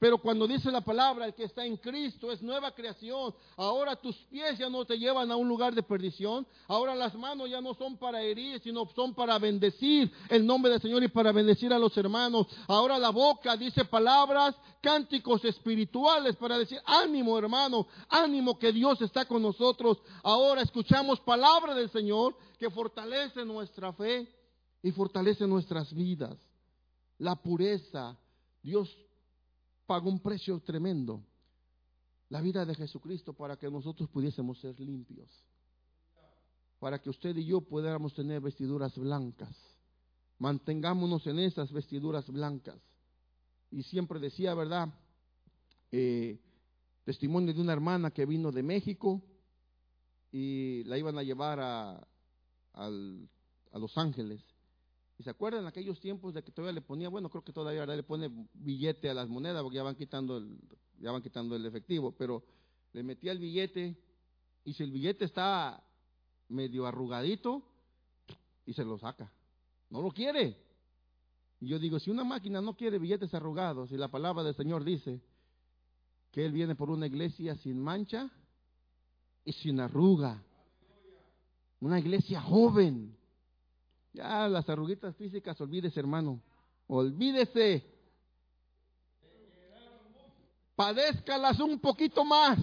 Pero 0.00 0.16
cuando 0.16 0.48
dice 0.48 0.70
la 0.72 0.80
palabra, 0.80 1.26
el 1.26 1.34
que 1.34 1.44
está 1.44 1.62
en 1.62 1.76
Cristo 1.76 2.32
es 2.32 2.40
nueva 2.40 2.74
creación. 2.74 3.34
Ahora 3.54 3.94
tus 3.94 4.16
pies 4.30 4.56
ya 4.58 4.70
no 4.70 4.86
te 4.86 4.98
llevan 4.98 5.30
a 5.30 5.36
un 5.36 5.46
lugar 5.46 5.74
de 5.74 5.82
perdición. 5.82 6.46
Ahora 6.68 6.94
las 6.94 7.14
manos 7.14 7.50
ya 7.50 7.60
no 7.60 7.74
son 7.74 7.98
para 7.98 8.22
herir, 8.22 8.62
sino 8.62 8.86
son 8.96 9.12
para 9.12 9.38
bendecir 9.38 10.10
el 10.30 10.46
nombre 10.46 10.70
del 10.72 10.80
Señor 10.80 11.02
y 11.02 11.08
para 11.08 11.32
bendecir 11.32 11.70
a 11.70 11.78
los 11.78 11.94
hermanos. 11.98 12.46
Ahora 12.66 12.98
la 12.98 13.10
boca 13.10 13.54
dice 13.58 13.84
palabras, 13.84 14.56
cánticos 14.80 15.44
espirituales 15.44 16.34
para 16.36 16.56
decir, 16.56 16.80
ánimo 16.86 17.38
hermano, 17.38 17.86
ánimo 18.08 18.58
que 18.58 18.72
Dios 18.72 19.02
está 19.02 19.26
con 19.26 19.42
nosotros. 19.42 19.98
Ahora 20.22 20.62
escuchamos 20.62 21.20
palabra 21.20 21.74
del 21.74 21.90
Señor 21.90 22.34
que 22.58 22.70
fortalece 22.70 23.44
nuestra 23.44 23.92
fe 23.92 24.26
y 24.82 24.92
fortalece 24.92 25.46
nuestras 25.46 25.92
vidas. 25.92 26.38
La 27.18 27.36
pureza. 27.36 28.16
Dios 28.62 28.88
pagó 29.90 30.08
un 30.08 30.20
precio 30.20 30.60
tremendo, 30.60 31.20
la 32.28 32.40
vida 32.40 32.64
de 32.64 32.76
Jesucristo, 32.76 33.32
para 33.32 33.56
que 33.56 33.68
nosotros 33.68 34.08
pudiésemos 34.08 34.60
ser 34.60 34.78
limpios, 34.78 35.28
para 36.78 37.00
que 37.02 37.10
usted 37.10 37.36
y 37.36 37.44
yo 37.44 37.60
pudiéramos 37.60 38.14
tener 38.14 38.40
vestiduras 38.40 38.96
blancas. 38.96 39.52
Mantengámonos 40.38 41.26
en 41.26 41.40
esas 41.40 41.72
vestiduras 41.72 42.28
blancas. 42.28 42.80
Y 43.72 43.82
siempre 43.82 44.20
decía, 44.20 44.54
¿verdad? 44.54 44.94
Eh, 45.90 46.38
testimonio 47.04 47.52
de 47.52 47.60
una 47.60 47.72
hermana 47.72 48.12
que 48.12 48.26
vino 48.26 48.52
de 48.52 48.62
México 48.62 49.20
y 50.30 50.84
la 50.84 50.98
iban 50.98 51.18
a 51.18 51.24
llevar 51.24 51.58
a, 51.58 52.06
a 52.74 53.78
Los 53.80 53.98
Ángeles. 53.98 54.40
¿Y 55.20 55.22
se 55.22 55.28
acuerdan 55.28 55.66
aquellos 55.66 56.00
tiempos 56.00 56.32
de 56.32 56.42
que 56.42 56.50
todavía 56.50 56.72
le 56.72 56.80
ponía, 56.80 57.10
bueno, 57.10 57.28
creo 57.28 57.44
que 57.44 57.52
todavía 57.52 57.84
le 57.84 58.02
pone 58.02 58.30
billete 58.54 59.10
a 59.10 59.12
las 59.12 59.28
monedas 59.28 59.62
porque 59.62 59.76
ya 59.76 59.82
van 59.82 59.94
quitando 59.94 60.38
el, 60.38 60.58
ya 60.98 61.12
van 61.12 61.20
quitando 61.20 61.54
el 61.54 61.66
efectivo, 61.66 62.12
pero 62.16 62.42
le 62.94 63.02
metía 63.02 63.32
el 63.32 63.38
billete 63.38 63.98
y 64.64 64.72
si 64.72 64.82
el 64.82 64.90
billete 64.90 65.26
está 65.26 65.84
medio 66.48 66.86
arrugadito 66.86 67.62
y 68.64 68.72
se 68.72 68.82
lo 68.82 68.96
saca. 68.96 69.30
No 69.90 70.00
lo 70.00 70.10
quiere. 70.10 70.56
Y 71.60 71.66
yo 71.66 71.78
digo, 71.78 71.98
si 71.98 72.10
una 72.10 72.24
máquina 72.24 72.62
no 72.62 72.74
quiere 72.74 72.98
billetes 72.98 73.34
arrugados 73.34 73.92
y 73.92 73.98
la 73.98 74.08
palabra 74.08 74.42
del 74.42 74.54
Señor 74.54 74.84
dice 74.84 75.20
que 76.32 76.46
Él 76.46 76.52
viene 76.52 76.74
por 76.76 76.88
una 76.88 77.06
iglesia 77.06 77.56
sin 77.56 77.78
mancha 77.78 78.30
y 79.44 79.52
sin 79.52 79.80
arruga, 79.80 80.42
una 81.78 81.98
iglesia 81.98 82.40
joven, 82.40 83.19
ya 84.12 84.48
las 84.48 84.68
arruguitas 84.68 85.16
físicas, 85.16 85.60
olvídese, 85.60 86.00
hermano. 86.00 86.40
Olvídese. 86.86 87.84
Padézcalas 90.74 91.60
un 91.60 91.78
poquito 91.78 92.24
más. 92.24 92.58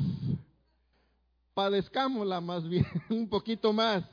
Padezcámoslas 1.54 2.44
más 2.44 2.68
bien, 2.68 2.86
un 3.10 3.30
poquito 3.30 3.72
más. 3.72 4.04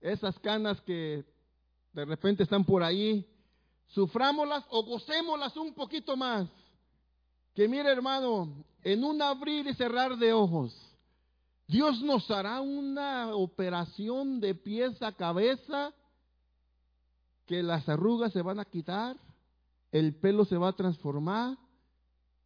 Esas 0.00 0.38
canas 0.40 0.80
que 0.80 1.24
de 1.92 2.04
repente 2.04 2.42
están 2.42 2.64
por 2.64 2.82
ahí, 2.82 3.26
sufrámoslas 3.88 4.64
o 4.70 4.82
gocémoslas 4.82 5.56
un 5.56 5.74
poquito 5.74 6.16
más. 6.16 6.48
Que 7.54 7.68
mire, 7.68 7.90
hermano, 7.90 8.64
en 8.82 9.04
un 9.04 9.20
abrir 9.20 9.66
y 9.66 9.74
cerrar 9.74 10.16
de 10.16 10.32
ojos, 10.32 10.74
Dios 11.68 12.02
nos 12.02 12.30
hará 12.30 12.60
una 12.60 13.34
operación 13.34 14.40
de 14.40 14.54
pies 14.54 15.00
a 15.02 15.12
cabeza 15.12 15.92
que 17.46 17.62
las 17.62 17.88
arrugas 17.88 18.32
se 18.32 18.42
van 18.42 18.60
a 18.60 18.64
quitar, 18.64 19.16
el 19.90 20.14
pelo 20.14 20.44
se 20.44 20.56
va 20.56 20.68
a 20.68 20.72
transformar, 20.72 21.58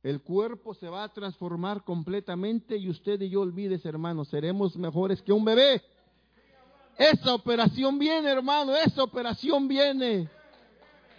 el 0.03 0.23
cuerpo 0.23 0.75
se 0.75 0.89
va 0.89 1.05
a 1.05 1.13
transformar 1.13 1.85
completamente 1.85 2.77
y 2.77 2.89
usted 2.89 3.21
y 3.23 3.31
yo 3.31 3.41
olvides, 3.41 3.85
hermano, 3.85 4.25
seremos 4.25 4.77
mejores 4.77 5.21
que 5.23 5.33
un 5.33 5.45
bebé. 5.45 5.83
Esa 6.97 7.35
operación 7.35 7.99
viene, 7.99 8.31
hermano, 8.31 8.75
esa 8.75 9.03
operación 9.03 9.69
viene. 9.69 10.31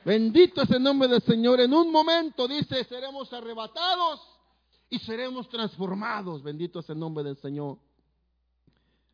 Bendito 0.03 0.61
es 0.61 0.71
el 0.71 0.81
nombre 0.81 1.07
del 1.07 1.21
Señor. 1.21 1.59
En 1.59 1.73
un 1.73 1.91
momento 1.91 2.47
dice, 2.47 2.83
seremos 2.85 3.31
arrebatados 3.33 4.21
y 4.89 4.99
seremos 4.99 5.49
transformados. 5.49 6.41
Bendito 6.41 6.79
es 6.79 6.89
el 6.89 6.97
nombre 6.97 7.23
del 7.25 7.35
Señor. 7.37 7.77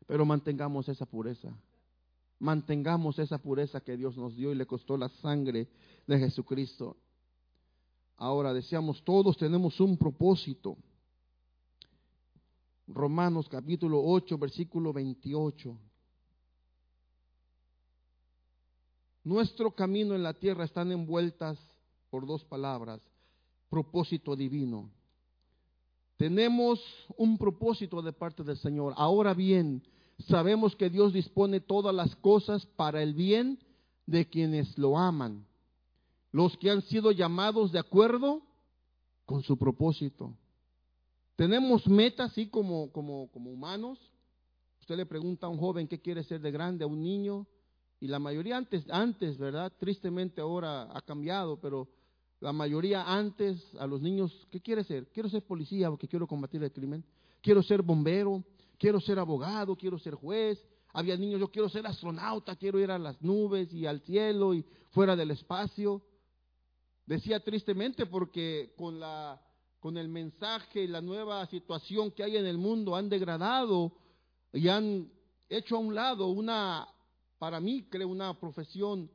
Pero 0.06 0.24
mantengamos 0.24 0.88
esa 0.88 1.04
pureza. 1.04 1.48
Mantengamos 2.44 3.18
esa 3.18 3.38
pureza 3.38 3.80
que 3.80 3.96
Dios 3.96 4.18
nos 4.18 4.36
dio 4.36 4.52
y 4.52 4.54
le 4.54 4.66
costó 4.66 4.98
la 4.98 5.08
sangre 5.08 5.66
de 6.06 6.18
Jesucristo. 6.18 6.94
Ahora 8.18 8.52
decíamos, 8.52 9.02
todos 9.02 9.38
tenemos 9.38 9.80
un 9.80 9.96
propósito. 9.96 10.76
Romanos 12.86 13.48
capítulo 13.48 13.98
8, 14.04 14.36
versículo 14.36 14.92
28. 14.92 15.74
Nuestro 19.24 19.70
camino 19.70 20.14
en 20.14 20.22
la 20.22 20.34
tierra 20.34 20.66
están 20.66 20.92
envueltas 20.92 21.58
por 22.10 22.26
dos 22.26 22.44
palabras, 22.44 23.00
propósito 23.70 24.36
divino. 24.36 24.90
Tenemos 26.18 26.78
un 27.16 27.38
propósito 27.38 28.02
de 28.02 28.12
parte 28.12 28.44
del 28.44 28.58
Señor. 28.58 28.92
Ahora 28.98 29.32
bien, 29.32 29.82
sabemos 30.28 30.76
que 30.76 30.90
Dios 30.90 31.12
dispone 31.12 31.60
todas 31.60 31.94
las 31.94 32.14
cosas 32.16 32.66
para 32.76 33.02
el 33.02 33.14
bien 33.14 33.58
de 34.06 34.28
quienes 34.28 34.76
lo 34.78 34.98
aman, 34.98 35.46
los 36.32 36.56
que 36.58 36.70
han 36.70 36.82
sido 36.82 37.10
llamados 37.12 37.72
de 37.72 37.78
acuerdo 37.78 38.42
con 39.24 39.42
su 39.42 39.56
propósito. 39.56 40.34
Tenemos 41.36 41.86
metas, 41.88 42.30
así 42.30 42.46
como, 42.46 42.90
como, 42.92 43.28
como 43.32 43.50
humanos. 43.50 43.98
Usted 44.80 44.96
le 44.96 45.06
pregunta 45.06 45.46
a 45.46 45.50
un 45.50 45.58
joven 45.58 45.88
qué 45.88 46.00
quiere 46.00 46.22
ser 46.22 46.40
de 46.40 46.50
grande, 46.50 46.84
a 46.84 46.86
un 46.86 47.02
niño, 47.02 47.46
y 48.00 48.06
la 48.06 48.18
mayoría 48.18 48.56
antes, 48.56 48.84
antes, 48.90 49.38
¿verdad? 49.38 49.72
Tristemente 49.78 50.40
ahora 50.40 50.88
ha 50.94 51.00
cambiado, 51.00 51.58
pero 51.58 51.88
la 52.40 52.52
mayoría 52.52 53.02
antes 53.02 53.58
a 53.78 53.86
los 53.86 54.02
niños, 54.02 54.46
¿qué 54.50 54.60
quiere 54.60 54.84
ser? 54.84 55.06
Quiero 55.08 55.28
ser 55.30 55.42
policía 55.42 55.88
porque 55.88 56.06
quiero 56.06 56.26
combatir 56.26 56.62
el 56.62 56.70
crimen. 56.70 57.02
Quiero 57.40 57.62
ser 57.62 57.82
bombero, 57.82 58.44
quiero 58.78 59.00
ser 59.00 59.18
abogado, 59.18 59.76
quiero 59.76 59.98
ser 59.98 60.14
juez. 60.14 60.62
Había 60.92 61.16
niños, 61.16 61.40
yo 61.40 61.50
quiero 61.50 61.68
ser 61.68 61.86
astronauta, 61.86 62.56
quiero 62.56 62.78
ir 62.78 62.90
a 62.90 62.98
las 62.98 63.20
nubes 63.20 63.72
y 63.72 63.86
al 63.86 64.00
cielo 64.00 64.54
y 64.54 64.64
fuera 64.90 65.16
del 65.16 65.32
espacio. 65.32 66.02
Decía 67.06 67.40
tristemente 67.40 68.06
porque 68.06 68.74
con 68.76 69.00
la 69.00 69.40
con 69.80 69.98
el 69.98 70.08
mensaje 70.08 70.84
y 70.84 70.86
la 70.86 71.02
nueva 71.02 71.44
situación 71.46 72.10
que 72.12 72.24
hay 72.24 72.38
en 72.38 72.46
el 72.46 72.56
mundo 72.56 72.96
han 72.96 73.10
degradado 73.10 73.92
y 74.50 74.68
han 74.68 75.12
hecho 75.46 75.76
a 75.76 75.80
un 75.80 75.94
lado 75.94 76.28
una 76.28 76.88
para 77.38 77.60
mí 77.60 77.86
creo 77.90 78.08
una 78.08 78.32
profesión 78.40 79.10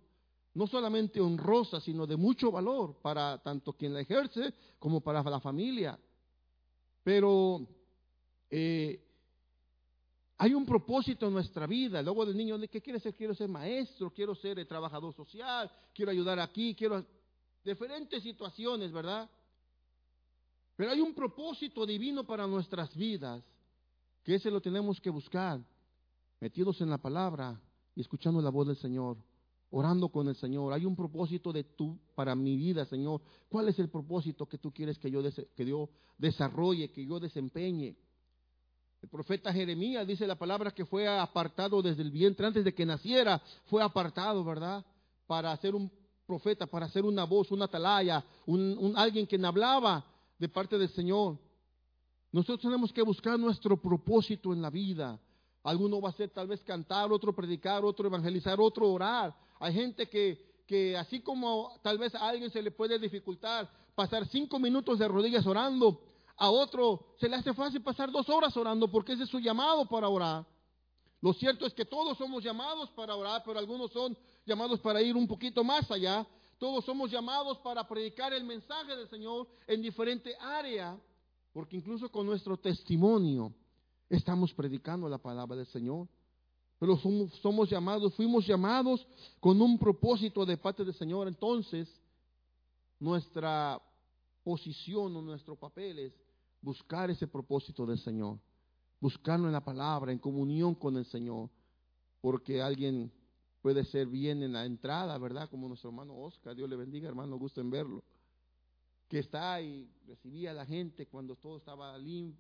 no 0.53 0.68
solamente 0.68 1.20
honrosa, 1.20 1.80
sino 1.80 2.05
de 2.05 2.18
mucho 2.18 2.51
valor 2.51 2.97
para 3.01 3.39
tanto 3.39 3.74
quien 3.74 3.95
la 3.95 4.01
ejerce 4.01 4.53
como 4.78 5.01
para 5.01 5.24
la 5.24 5.39
familia. 5.39 5.97
Pero 7.03 7.66
eh, 8.51 9.09
hay 10.41 10.53
un 10.53 10.65
propósito 10.65 11.27
en 11.27 11.33
nuestra 11.33 11.67
vida. 11.67 12.01
Luego 12.01 12.25
del 12.25 12.37
niño, 12.37 12.57
¿qué 12.71 12.81
quiere 12.81 12.99
ser? 13.01 13.13
Quiero 13.13 13.35
ser 13.35 13.49
maestro, 13.49 14.09
quiero 14.09 14.33
ser 14.33 14.65
trabajador 14.65 15.13
social, 15.13 15.69
quiero 15.93 16.11
ayudar 16.11 16.39
aquí, 16.39 16.73
quiero... 16.73 17.05
Diferentes 17.61 18.23
situaciones, 18.23 18.89
¿verdad? 18.93 19.29
Pero 20.77 20.91
hay 20.91 21.01
un 21.01 21.13
propósito 21.13 21.85
divino 21.85 22.25
para 22.25 22.47
nuestras 22.47 22.95
vidas, 22.95 23.43
que 24.23 24.35
ese 24.35 24.49
lo 24.49 24.61
tenemos 24.61 25.01
que 25.01 25.09
buscar, 25.09 25.59
metidos 26.39 26.79
en 26.79 26.89
la 26.89 26.97
palabra, 26.97 27.61
escuchando 27.97 28.41
la 28.41 28.49
voz 28.49 28.67
del 28.67 28.77
Señor, 28.77 29.17
orando 29.71 30.07
con 30.07 30.29
el 30.29 30.37
Señor. 30.37 30.71
Hay 30.71 30.85
un 30.85 30.95
propósito 30.95 31.51
de 31.51 31.65
tú 31.65 31.99
para 32.15 32.33
mi 32.33 32.55
vida, 32.55 32.85
Señor. 32.85 33.21
¿Cuál 33.49 33.67
es 33.67 33.77
el 33.77 33.89
propósito 33.89 34.47
que 34.47 34.57
tú 34.57 34.71
quieres 34.71 34.97
que 34.97 35.11
yo, 35.11 35.21
que 35.53 35.65
yo 35.65 35.89
desarrolle, 36.17 36.93
que 36.93 37.05
yo 37.05 37.19
desempeñe? 37.19 37.97
El 39.02 39.08
profeta 39.08 39.54
Jeremías 39.54 40.06
dice 40.06 40.28
la 40.28 40.38
palabra 40.38 40.72
que 40.72 40.86
fue 40.86 41.08
apartado 41.08 41.82
desde 41.82 42.02
el 42.02 42.12
vientre, 42.12 42.45
antes 42.45 42.66
de 42.66 42.74
que 42.74 42.86
naciera, 42.86 43.41
fue 43.66 43.82
apartado, 43.82 44.43
¿verdad? 44.43 44.86
Para 45.26 45.56
ser 45.58 45.74
un 45.74 45.89
profeta, 46.26 46.68
para 46.68 46.89
ser 46.89 47.06
una 47.06 47.24
voz, 47.24 47.50
una 47.52 47.66
atalaya, 47.66 48.24
un, 48.45 48.93
alguien 48.95 49.26
que 49.26 49.39
hablaba 49.43 50.06
de 50.38 50.50
parte 50.50 50.78
del 50.78 50.89
Señor. 50.89 51.38
Nosotros 52.32 52.62
tenemos 52.62 52.91
que 52.91 53.02
buscar 53.02 53.39
nuestro 53.39 53.82
propósito 53.82 54.54
en 54.54 54.62
la 54.62 54.70
vida. 54.70 55.20
Alguno 55.64 56.02
va 56.02 56.10
a 56.10 56.14
ser 56.14 56.30
tal 56.30 56.47
vez 56.47 56.62
cantar, 56.64 57.12
otro 57.12 57.34
predicar, 57.34 57.84
otro 57.84 58.08
evangelizar, 58.08 58.60
otro 58.60 58.91
orar. 58.91 59.36
Hay 59.60 59.74
gente 59.74 60.08
que, 60.08 60.64
que 60.68 60.95
así 60.97 61.22
como 61.22 61.72
tal 61.82 61.97
vez 61.97 62.14
a 62.16 62.28
alguien 62.28 62.52
se 62.52 62.62
le 62.62 62.72
puede 62.72 63.00
dificultar 63.00 63.70
pasar 63.95 64.28
cinco 64.28 64.60
minutos 64.60 65.00
de 65.00 65.08
rodillas 65.08 65.45
orando, 65.45 66.02
a 66.39 66.49
otro 66.49 67.13
se 67.19 67.29
le 67.29 67.35
hace 67.35 67.53
fácil 67.53 67.81
pasar 67.81 68.11
dos 68.11 68.27
horas 68.29 68.55
orando 68.57 68.89
porque 68.89 69.13
ese 69.13 69.23
es 69.23 69.29
su 69.29 69.39
llamado 69.39 69.85
para 69.85 70.09
orar. 70.09 70.45
Lo 71.21 71.33
cierto 71.33 71.65
es 71.65 71.73
que 71.73 71.85
todos 71.85 72.17
somos 72.17 72.43
llamados 72.43 72.89
para 72.91 73.15
orar, 73.15 73.43
pero 73.45 73.59
algunos 73.59 73.91
son 73.91 74.17
llamados 74.45 74.79
para 74.79 75.01
ir 75.01 75.15
un 75.15 75.27
poquito 75.27 75.63
más 75.63 75.91
allá. 75.91 76.25
Todos 76.57 76.85
somos 76.85 77.11
llamados 77.11 77.57
para 77.59 77.87
predicar 77.87 78.33
el 78.33 78.43
mensaje 78.43 78.95
del 78.95 79.09
Señor 79.09 79.47
en 79.67 79.81
diferente 79.81 80.35
área, 80.39 80.97
porque 81.53 81.75
incluso 81.75 82.09
con 82.09 82.25
nuestro 82.25 82.57
testimonio 82.57 83.53
Estamos 84.09 84.51
predicando 84.53 85.07
la 85.07 85.19
palabra 85.19 85.55
del 85.55 85.67
Señor. 85.67 86.07
Pero 86.79 86.97
somos, 86.97 87.69
llamados, 87.69 88.13
fuimos 88.15 88.47
llamados 88.47 89.05
con 89.39 89.61
un 89.61 89.77
propósito 89.77 90.45
de 90.45 90.57
parte 90.57 90.83
del 90.83 90.95
Señor. 90.95 91.27
Entonces, 91.27 91.87
nuestra 92.99 93.79
posición 94.43 95.15
o 95.15 95.21
nuestro 95.21 95.55
papel 95.55 95.99
es 95.99 96.13
buscar 96.62 97.10
ese 97.10 97.28
propósito 97.28 97.86
del 97.86 97.99
Señor. 97.99 98.39
Buscarlo 98.99 99.47
en 99.47 99.53
la 99.53 99.64
palabra, 99.64 100.12
en 100.12 100.20
comunión 100.20 100.76
con 100.76 100.97
el 100.97 101.05
Señor. 101.05 101.49
Porque 102.22 102.62
alguien 102.62 103.12
puede 103.62 103.86
ser 103.86 104.07
bien 104.07 104.43
en 104.43 104.53
la 104.53 104.66
entrada, 104.66 105.18
¿verdad? 105.18 105.49
Como 105.49 105.68
nuestro 105.68 105.89
hermano 105.89 106.18
Oscar, 106.18 106.55
Dios 106.55 106.70
le 106.70 106.76
bendiga, 106.76 107.07
hermano, 107.07 107.38
gusto 107.38 107.62
en 107.62 107.70
verlo. 107.70 108.03
Que 109.07 109.20
está 109.20 109.62
y 109.62 109.89
recibía 110.05 110.51
a 110.51 110.53
la 110.53 110.66
gente 110.66 111.07
cuando 111.07 111.36
todo 111.36 111.57
estaba 111.57 111.97
bien 111.97 112.36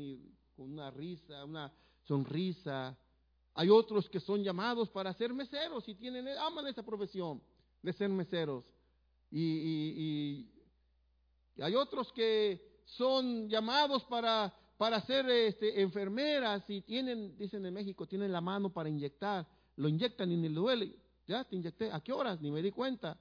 y 0.00 0.18
con 0.56 0.72
una 0.72 0.90
risa, 0.90 1.44
una 1.44 1.72
sonrisa. 2.04 2.96
Hay 3.54 3.68
otros 3.68 4.08
que 4.08 4.20
son 4.20 4.42
llamados 4.42 4.88
para 4.90 5.12
ser 5.14 5.32
meseros 5.32 5.88
y 5.88 5.94
tienen, 5.94 6.28
aman 6.38 6.66
esa 6.66 6.82
profesión 6.82 7.40
de 7.82 7.92
ser 7.92 8.08
meseros. 8.08 8.64
Y, 9.30 10.48
hay 11.58 11.74
otros 11.74 12.12
que 12.12 12.71
son 12.84 13.48
llamados 13.48 14.04
para, 14.04 14.52
para 14.76 15.00
ser 15.02 15.28
este, 15.30 15.80
enfermeras 15.80 16.62
y 16.68 16.82
tienen, 16.82 17.36
dicen 17.38 17.64
en 17.66 17.74
México, 17.74 18.06
tienen 18.06 18.32
la 18.32 18.40
mano 18.40 18.72
para 18.72 18.88
inyectar. 18.88 19.46
Lo 19.76 19.88
inyectan 19.88 20.30
y 20.30 20.36
ni 20.36 20.48
le 20.48 20.54
duele. 20.54 20.96
Ya 21.26 21.44
te 21.44 21.56
inyecté. 21.56 21.90
¿A 21.90 22.00
qué 22.00 22.12
horas? 22.12 22.40
Ni 22.40 22.50
me 22.50 22.62
di 22.62 22.70
cuenta. 22.70 23.18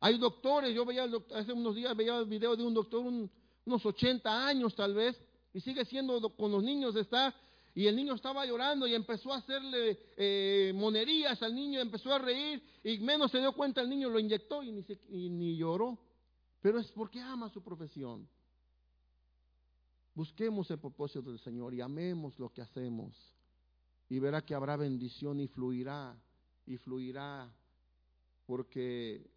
Hay 0.00 0.18
doctores, 0.18 0.74
yo 0.74 0.84
veía 0.84 1.08
hace 1.34 1.52
unos 1.52 1.74
días 1.74 1.96
veía 1.96 2.18
el 2.18 2.26
video 2.26 2.54
de 2.54 2.62
un 2.62 2.74
doctor, 2.74 3.04
unos 3.04 3.86
80 3.86 4.46
años 4.46 4.74
tal 4.74 4.94
vez, 4.94 5.18
y 5.54 5.60
sigue 5.60 5.84
siendo 5.86 6.20
con 6.36 6.52
los 6.52 6.62
niños, 6.62 6.94
está, 6.96 7.34
y 7.74 7.86
el 7.86 7.96
niño 7.96 8.14
estaba 8.14 8.44
llorando 8.46 8.86
y 8.86 8.94
empezó 8.94 9.32
a 9.32 9.38
hacerle 9.38 9.98
eh, 10.16 10.72
monerías 10.74 11.42
al 11.42 11.54
niño, 11.54 11.80
empezó 11.80 12.12
a 12.12 12.18
reír 12.18 12.62
y 12.84 12.98
menos 12.98 13.30
se 13.30 13.38
dio 13.38 13.52
cuenta 13.52 13.80
el 13.80 13.88
niño, 13.88 14.08
lo 14.08 14.18
inyectó 14.18 14.62
y 14.62 14.72
ni, 14.72 15.28
ni 15.28 15.56
lloró. 15.56 15.98
Pero 16.60 16.78
es 16.78 16.90
porque 16.92 17.20
ama 17.20 17.48
su 17.50 17.62
profesión. 17.62 18.28
Busquemos 20.16 20.68
el 20.72 20.80
propósito 20.80 21.30
del 21.30 21.38
Señor 21.38 21.72
y 21.74 21.80
amemos 21.80 22.36
lo 22.40 22.52
que 22.52 22.62
hacemos. 22.62 23.14
Y 24.08 24.18
verá 24.18 24.44
que 24.44 24.54
habrá 24.54 24.76
bendición 24.76 25.38
y 25.38 25.46
fluirá, 25.46 26.16
y 26.66 26.76
fluirá. 26.78 27.48
Porque 28.46 29.30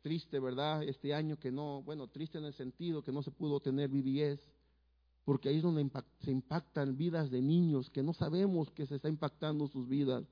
triste, 0.00 0.40
¿verdad? 0.40 0.82
Este 0.84 1.12
año 1.12 1.38
que 1.38 1.52
no, 1.52 1.82
bueno, 1.82 2.08
triste 2.08 2.38
en 2.38 2.44
el 2.44 2.54
sentido 2.54 3.02
que 3.02 3.12
no 3.12 3.22
se 3.22 3.30
pudo 3.30 3.60
tener 3.60 3.90
BBS 3.90 4.40
porque 5.24 5.48
ahí 5.48 5.56
es 5.56 5.62
donde 5.62 5.90
se 6.20 6.30
impactan 6.30 6.96
vidas 6.96 7.30
de 7.30 7.40
niños 7.40 7.88
que 7.90 8.02
no 8.02 8.12
sabemos 8.12 8.70
que 8.70 8.86
se 8.86 8.96
está 8.96 9.08
impactando 9.08 9.66
sus 9.68 9.88
vidas, 9.88 10.24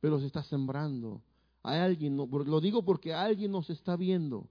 pero 0.00 0.18
se 0.18 0.26
está 0.26 0.42
sembrando. 0.42 1.22
Hay 1.62 1.78
alguien, 1.78 2.16
lo 2.16 2.60
digo 2.60 2.84
porque 2.84 3.14
alguien 3.14 3.52
nos 3.52 3.70
está 3.70 3.96
viendo. 3.96 4.48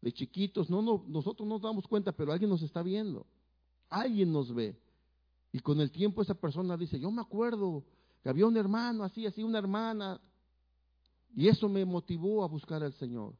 De 0.00 0.12
chiquitos, 0.12 0.68
no, 0.68 0.82
no, 0.82 1.04
nosotros 1.06 1.46
no 1.46 1.54
nos 1.54 1.62
damos 1.62 1.86
cuenta, 1.86 2.10
pero 2.10 2.32
alguien 2.32 2.50
nos 2.50 2.62
está 2.62 2.82
viendo. 2.82 3.24
Alguien 3.90 4.32
nos 4.32 4.54
ve. 4.54 4.74
Y 5.52 5.58
con 5.58 5.80
el 5.80 5.90
tiempo 5.90 6.22
esa 6.22 6.34
persona 6.34 6.76
dice, 6.76 6.98
yo 6.98 7.10
me 7.10 7.20
acuerdo 7.20 7.84
que 8.22 8.28
había 8.28 8.46
un 8.46 8.56
hermano 8.56 9.04
así, 9.04 9.26
así, 9.26 9.42
una 9.42 9.58
hermana. 9.58 10.20
Y 11.34 11.48
eso 11.48 11.68
me 11.68 11.84
motivó 11.84 12.42
a 12.42 12.48
buscar 12.48 12.82
al 12.82 12.94
Señor. 12.94 13.34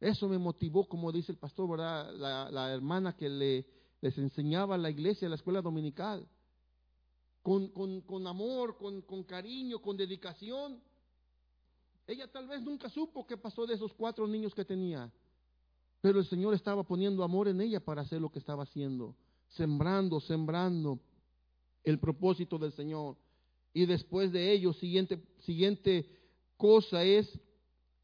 Eso 0.00 0.28
me 0.28 0.38
motivó, 0.38 0.88
como 0.88 1.12
dice 1.12 1.32
el 1.32 1.38
pastor, 1.38 1.70
¿verdad? 1.70 2.12
La, 2.14 2.50
la 2.50 2.72
hermana 2.72 3.14
que 3.16 3.28
le 3.28 3.66
les 4.00 4.16
enseñaba 4.18 4.76
la 4.78 4.90
iglesia, 4.90 5.28
la 5.28 5.36
escuela 5.36 5.62
dominical, 5.62 6.26
con, 7.42 7.68
con, 7.68 8.26
amor, 8.26 8.76
con, 8.76 9.02
con 9.02 9.22
cariño, 9.22 9.80
con 9.80 9.96
dedicación. 9.96 10.80
Ella 12.06 12.30
tal 12.30 12.46
vez 12.46 12.62
nunca 12.62 12.88
supo 12.88 13.26
qué 13.26 13.36
pasó 13.36 13.66
de 13.66 13.74
esos 13.74 13.92
cuatro 13.94 14.26
niños 14.26 14.54
que 14.54 14.64
tenía, 14.64 15.12
pero 16.00 16.18
el 16.18 16.26
Señor 16.26 16.54
estaba 16.54 16.82
poniendo 16.82 17.22
amor 17.24 17.48
en 17.48 17.60
ella 17.60 17.80
para 17.80 18.02
hacer 18.02 18.20
lo 18.20 18.30
que 18.30 18.38
estaba 18.38 18.64
haciendo, 18.64 19.16
sembrando, 19.56 20.20
sembrando 20.20 20.98
el 21.84 21.98
propósito 21.98 22.58
del 22.58 22.72
Señor. 22.72 23.16
Y 23.72 23.86
después 23.86 24.32
de 24.32 24.52
ello, 24.52 24.72
siguiente, 24.72 25.22
siguiente 25.40 26.06
cosa 26.56 27.02
es 27.02 27.28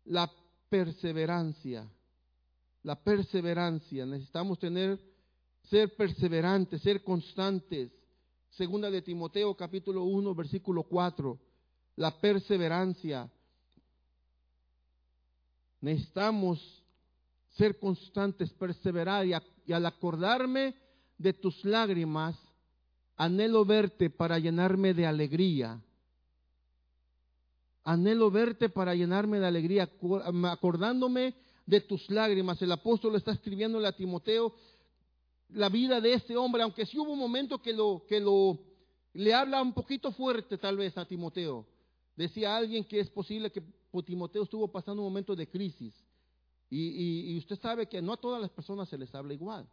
la 0.05 0.31
perseverancia. 0.69 1.89
La 2.83 2.97
perseverancia. 2.97 4.05
Necesitamos 4.05 4.59
tener 4.59 4.99
ser 5.71 5.95
perseverantes, 5.97 6.83
ser 6.83 7.03
constantes, 7.03 7.91
Segunda 8.53 8.91
de 8.91 9.01
Timoteo 9.01 9.57
capítulo 9.57 10.05
1 10.05 10.35
versículo 10.35 10.83
4. 10.83 11.39
La 11.97 12.21
perseverancia. 12.21 13.31
Necesitamos 15.81 16.85
ser 17.57 17.79
constantes, 17.79 18.53
perseverar 18.53 19.27
y, 19.27 19.33
y 19.65 19.73
al 19.73 19.87
acordarme 19.87 20.75
de 21.23 21.33
tus 21.33 21.65
lágrimas, 21.65 22.37
anhelo 23.17 23.65
verte 23.65 24.11
para 24.11 24.39
llenarme 24.39 24.93
de 24.93 25.07
alegría. 25.07 25.81
Anhelo 27.85 28.31
verte 28.31 28.69
para 28.69 28.95
llenarme 28.95 29.39
de 29.39 29.47
alegría, 29.47 29.89
acordándome 30.51 31.35
de 31.67 31.81
tus 31.81 32.11
lágrimas. 32.11 32.61
El 32.63 32.73
apóstol 32.73 33.15
está 33.17 33.33
escribiéndole 33.33 33.87
a 33.87 33.97
Timoteo 33.97 34.55
la 35.51 35.69
vida 35.69 36.01
de 36.01 36.15
este 36.15 36.37
hombre, 36.37 36.63
aunque 36.63 36.87
sí 36.87 36.99
hubo 36.99 37.13
un 37.13 37.19
momento 37.19 37.61
que 37.61 37.73
lo, 37.73 38.05
que 38.09 38.21
lo, 38.21 38.59
le 39.13 39.35
habla 39.35 39.63
un 39.63 39.73
poquito 39.73 40.11
fuerte 40.13 40.59
tal 40.59 40.77
vez 40.77 40.97
a 40.97 41.07
Timoteo. 41.07 41.67
Decía 42.17 42.57
alguien 42.57 42.85
que 42.85 43.01
es 43.01 43.11
posible 43.11 43.51
que 43.51 43.63
Timoteo 44.05 44.43
estuvo 44.43 44.69
pasando 44.69 45.03
un 45.03 45.09
momento 45.09 45.37
de 45.37 45.49
crisis. 45.49 45.95
Y, 46.75 47.37
usted 47.37 47.59
sabe 47.61 47.87
que 47.87 48.01
no 48.01 48.15
a 48.15 48.17
todas 48.17 48.41
las 48.41 48.51
personas 48.51 48.89
se 48.89 48.97
les 48.97 49.15
habla 49.15 49.35
igual. 49.35 49.69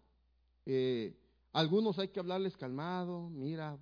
Eh, 0.65 1.15
algunos 1.51 1.97
hay 1.99 2.09
que 2.09 2.19
hablarles 2.19 2.55
calmado, 2.55 3.29
mira, 3.29 3.77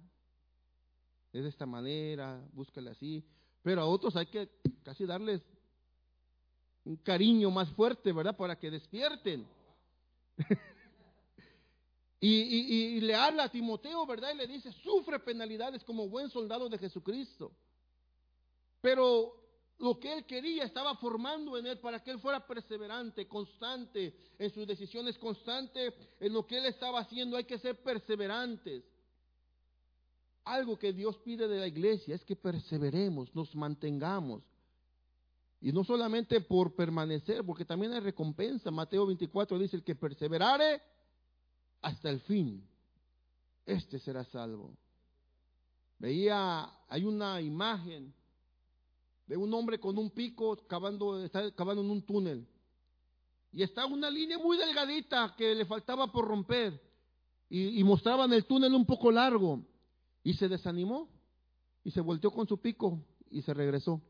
es 1.33 1.43
de 1.43 1.49
esta 1.49 1.65
manera, 1.65 2.41
búscale 2.53 2.91
así. 2.91 3.23
Pero 3.61 3.81
a 3.81 3.85
otros 3.85 4.15
hay 4.15 4.27
que 4.27 4.49
casi 4.83 5.05
darles 5.05 5.41
un 6.85 6.95
cariño 6.97 7.51
más 7.51 7.69
fuerte, 7.71 8.13
¿verdad? 8.13 8.35
Para 8.35 8.57
que 8.57 8.71
despierten. 8.71 9.45
y, 12.21 13.01
le 13.01 13.13
habla 13.13 13.43
a 13.43 13.51
Timoteo, 13.51 14.05
¿verdad? 14.05 14.31
Y 14.33 14.37
le 14.37 14.47
dice, 14.47 14.71
sufre 14.71 15.19
penalidades 15.19 15.83
como 15.83 16.07
buen 16.07 16.29
soldado 16.29 16.69
de 16.69 16.77
Jesucristo. 16.77 17.51
Pero 18.79 19.46
lo 19.79 19.99
que 19.99 20.13
él 20.13 20.25
quería 20.25 20.63
estaba 20.63 20.95
formando 20.95 21.57
en 21.57 21.67
él 21.67 21.79
para 21.79 22.03
que 22.03 22.11
él 22.11 22.19
fuera 22.19 22.45
perseverante, 22.45 23.27
constante 23.27 24.15
en 24.39 24.49
sus 24.51 24.65
decisiones, 24.65 25.17
constante 25.17 25.93
en 26.19 26.33
lo 26.33 26.45
que 26.45 26.57
él 26.57 26.65
estaba 26.65 26.99
haciendo. 26.99 27.37
Hay 27.37 27.43
que 27.43 27.59
ser 27.59 27.81
perseverantes 27.83 28.83
algo 30.47 30.77
que 30.77 30.93
Dios 30.93 31.17
pide 31.17 31.47
de 31.47 31.59
la 31.59 31.67
iglesia 31.67 32.15
es 32.15 32.23
que 32.23 32.35
perseveremos, 32.35 33.33
nos 33.35 33.55
mantengamos. 33.55 34.43
Y 35.59 35.71
no 35.71 35.83
solamente 35.83 36.39
por 36.41 36.75
permanecer, 36.75 37.43
porque 37.43 37.65
también 37.65 37.93
hay 37.93 37.99
recompensa. 37.99 38.71
Mateo 38.71 39.05
24 39.05 39.57
dice, 39.59 39.75
el 39.75 39.83
que 39.83 39.95
perseverare 39.95 40.81
hasta 41.81 42.09
el 42.09 42.21
fin, 42.21 42.63
este 43.65 43.99
será 43.99 44.23
salvo. 44.25 44.75
Veía, 45.99 46.69
hay 46.87 47.03
una 47.03 47.41
imagen 47.41 48.13
de 49.27 49.35
un 49.35 49.53
hombre 49.53 49.79
con 49.79 49.97
un 49.97 50.09
pico 50.09 50.55
cavando, 50.67 51.23
está 51.23 51.51
cavando 51.51 51.83
en 51.83 51.91
un 51.91 52.01
túnel. 52.01 52.47
Y 53.51 53.61
está 53.61 53.85
una 53.85 54.09
línea 54.09 54.37
muy 54.37 54.57
delgadita 54.57 55.35
que 55.37 55.53
le 55.53 55.65
faltaba 55.65 56.11
por 56.11 56.25
romper. 56.27 56.81
Y, 57.49 57.81
mostraban 57.83 58.31
el 58.33 58.45
túnel 58.45 58.73
un 58.73 58.85
poco 58.85 59.11
largo. 59.11 59.61
Y 60.23 60.33
se 60.33 60.47
desanimó 60.47 61.09
y 61.83 61.91
se 61.91 62.01
volteó 62.01 62.31
con 62.31 62.47
su 62.47 62.57
pico 62.57 62.99
y 63.29 63.41
se 63.41 63.53
regresó. 63.53 64.01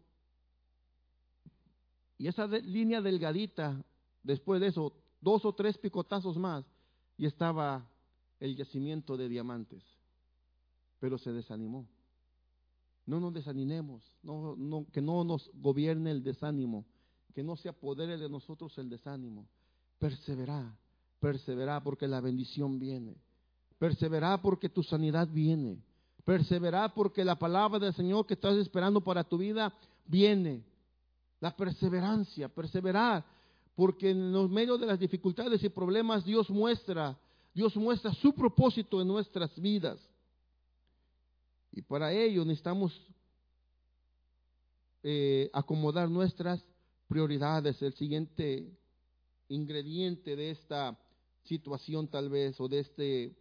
Y 2.17 2.27
esa 2.27 2.47
línea 2.47 3.01
delgadita, 3.01 3.83
después 4.23 4.59
de 4.59 4.67
eso, 4.67 4.93
dos 5.21 5.45
o 5.45 5.53
tres 5.53 5.77
picotazos 5.77 6.37
más, 6.37 6.65
y 7.15 7.27
estaba 7.27 7.87
el 8.39 8.55
yacimiento 8.55 9.17
de 9.17 9.29
diamantes. 9.29 9.83
Pero 10.99 11.19
se 11.19 11.31
desanimó. 11.31 11.87
No 13.07 13.21
nos 13.21 13.33
desanimemos, 13.33 14.03
no, 14.21 14.85
que 14.91 15.01
no 15.01 15.23
nos 15.23 15.49
gobierne 15.55 16.11
el 16.11 16.23
desánimo, 16.23 16.85
que 17.33 17.41
no 17.41 17.55
se 17.55 17.69
apodere 17.69 18.17
de 18.17 18.29
nosotros 18.29 18.77
el 18.77 18.89
desánimo. 18.89 19.47
Perseverá, 19.97 20.77
perseverá 21.19 21.81
porque 21.81 22.05
la 22.05 22.19
bendición 22.19 22.77
viene. 22.77 23.15
Perseverá 23.79 24.41
porque 24.41 24.67
tu 24.67 24.83
sanidad 24.83 25.29
viene. 25.31 25.81
Perseverar 26.25 26.93
porque 26.93 27.23
la 27.23 27.39
palabra 27.39 27.79
del 27.79 27.93
Señor 27.93 28.25
que 28.25 28.33
estás 28.33 28.57
esperando 28.57 28.99
para 28.99 29.23
tu 29.23 29.37
vida 29.37 29.73
viene. 30.05 30.65
La 31.39 31.55
perseverancia, 31.55 32.49
perseverar, 32.49 33.23
porque 33.73 34.09
en 34.09 34.33
los 34.33 34.49
medios 34.49 34.81
de 34.81 34.87
las 34.87 34.99
dificultades 34.99 35.63
y 35.63 35.69
problemas 35.69 36.25
Dios 36.25 36.49
muestra, 36.49 37.17
Dios 37.53 37.77
muestra 37.77 38.13
su 38.15 38.33
propósito 38.33 39.01
en 39.01 39.07
nuestras 39.07 39.57
vidas. 39.57 39.97
Y 41.77 41.83
para 41.83 42.11
ello 42.11 42.43
necesitamos 42.43 42.99
eh, 45.03 45.47
acomodar 45.53 46.09
nuestras 46.09 46.65
prioridades. 47.07 47.79
El 47.83 47.93
siguiente 47.93 48.75
ingrediente 49.47 50.35
de 50.35 50.49
esta 50.49 50.99
situación 51.43 52.07
tal 52.07 52.29
vez 52.29 52.59
o 52.59 52.67
de 52.67 52.79
este 52.79 53.37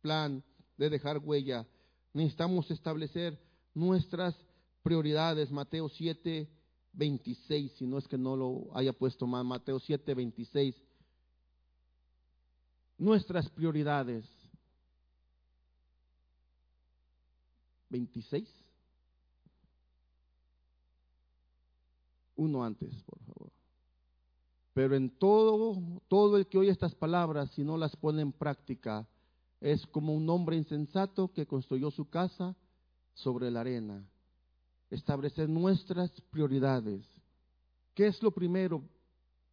plan 0.00 0.42
de 0.76 0.90
dejar 0.90 1.18
huella 1.18 1.68
necesitamos 2.14 2.68
establecer 2.72 3.38
nuestras 3.74 4.34
prioridades. 4.82 5.52
Mateo 5.52 5.88
7, 5.88 6.48
26, 6.94 7.72
si 7.78 7.86
no 7.86 7.98
es 7.98 8.08
que 8.08 8.18
no 8.18 8.34
lo 8.34 8.76
haya 8.76 8.92
puesto 8.92 9.24
más, 9.24 9.44
Mateo 9.44 9.78
7, 9.78 10.14
26. 10.14 10.74
Nuestras 12.98 13.48
prioridades. 13.50 14.37
26. 17.90 18.48
Uno 22.36 22.64
antes, 22.64 22.94
por 23.02 23.18
favor. 23.20 23.50
Pero 24.74 24.94
en 24.94 25.10
todo, 25.10 26.00
todo 26.06 26.36
el 26.36 26.46
que 26.46 26.58
oye 26.58 26.70
estas 26.70 26.94
palabras, 26.94 27.50
si 27.50 27.64
no 27.64 27.76
las 27.76 27.96
pone 27.96 28.22
en 28.22 28.32
práctica, 28.32 29.08
es 29.60 29.84
como 29.86 30.14
un 30.14 30.30
hombre 30.30 30.56
insensato 30.56 31.32
que 31.32 31.46
construyó 31.46 31.90
su 31.90 32.08
casa 32.08 32.54
sobre 33.14 33.50
la 33.50 33.60
arena. 33.60 34.04
Establecer 34.90 35.48
nuestras 35.48 36.10
prioridades. 36.30 37.04
¿Qué 37.94 38.06
es 38.06 38.22
lo 38.22 38.30
primero 38.30 38.82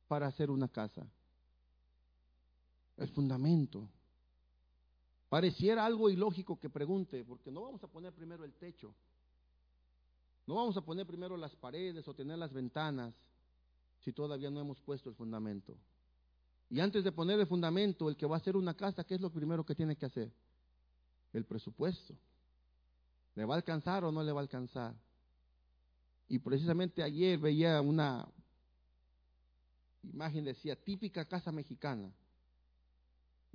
para 0.07 0.27
hacer 0.27 0.51
una 0.51 0.67
casa? 0.67 1.07
El 2.97 3.09
fundamento. 3.09 3.89
Pareciera 5.29 5.85
algo 5.85 6.09
ilógico 6.09 6.59
que 6.59 6.69
pregunte, 6.69 7.23
porque 7.25 7.51
no 7.51 7.63
vamos 7.63 7.83
a 7.83 7.87
poner 7.87 8.13
primero 8.13 8.43
el 8.43 8.53
techo. 8.53 8.93
No 10.47 10.55
vamos 10.55 10.77
a 10.77 10.81
poner 10.81 11.07
primero 11.07 11.35
las 11.35 11.55
paredes 11.55 12.07
o 12.07 12.13
tener 12.13 12.37
las 12.37 12.53
ventanas 12.53 13.13
si 14.01 14.13
todavía 14.13 14.51
no 14.51 14.59
hemos 14.59 14.79
puesto 14.81 15.09
el 15.09 15.15
fundamento. 15.15 15.75
Y 16.69 16.79
antes 16.79 17.03
de 17.03 17.11
poner 17.11 17.39
el 17.39 17.47
fundamento, 17.47 18.09
el 18.09 18.15
que 18.15 18.25
va 18.25 18.35
a 18.35 18.39
hacer 18.39 18.55
una 18.55 18.75
casa, 18.75 19.03
¿qué 19.03 19.15
es 19.15 19.21
lo 19.21 19.31
primero 19.31 19.65
que 19.65 19.75
tiene 19.75 19.95
que 19.95 20.05
hacer? 20.05 20.31
El 21.33 21.45
presupuesto. 21.45 22.15
¿Le 23.35 23.45
va 23.45 23.55
a 23.55 23.57
alcanzar 23.57 24.03
o 24.03 24.11
no 24.11 24.23
le 24.23 24.31
va 24.31 24.39
a 24.39 24.43
alcanzar? 24.43 24.95
Y 26.27 26.39
precisamente 26.39 27.03
ayer 27.03 27.37
veía 27.39 27.81
una 27.81 28.27
imagen, 30.03 30.45
decía, 30.45 30.75
típica 30.75 31.25
casa 31.25 31.51
mexicana. 31.51 32.11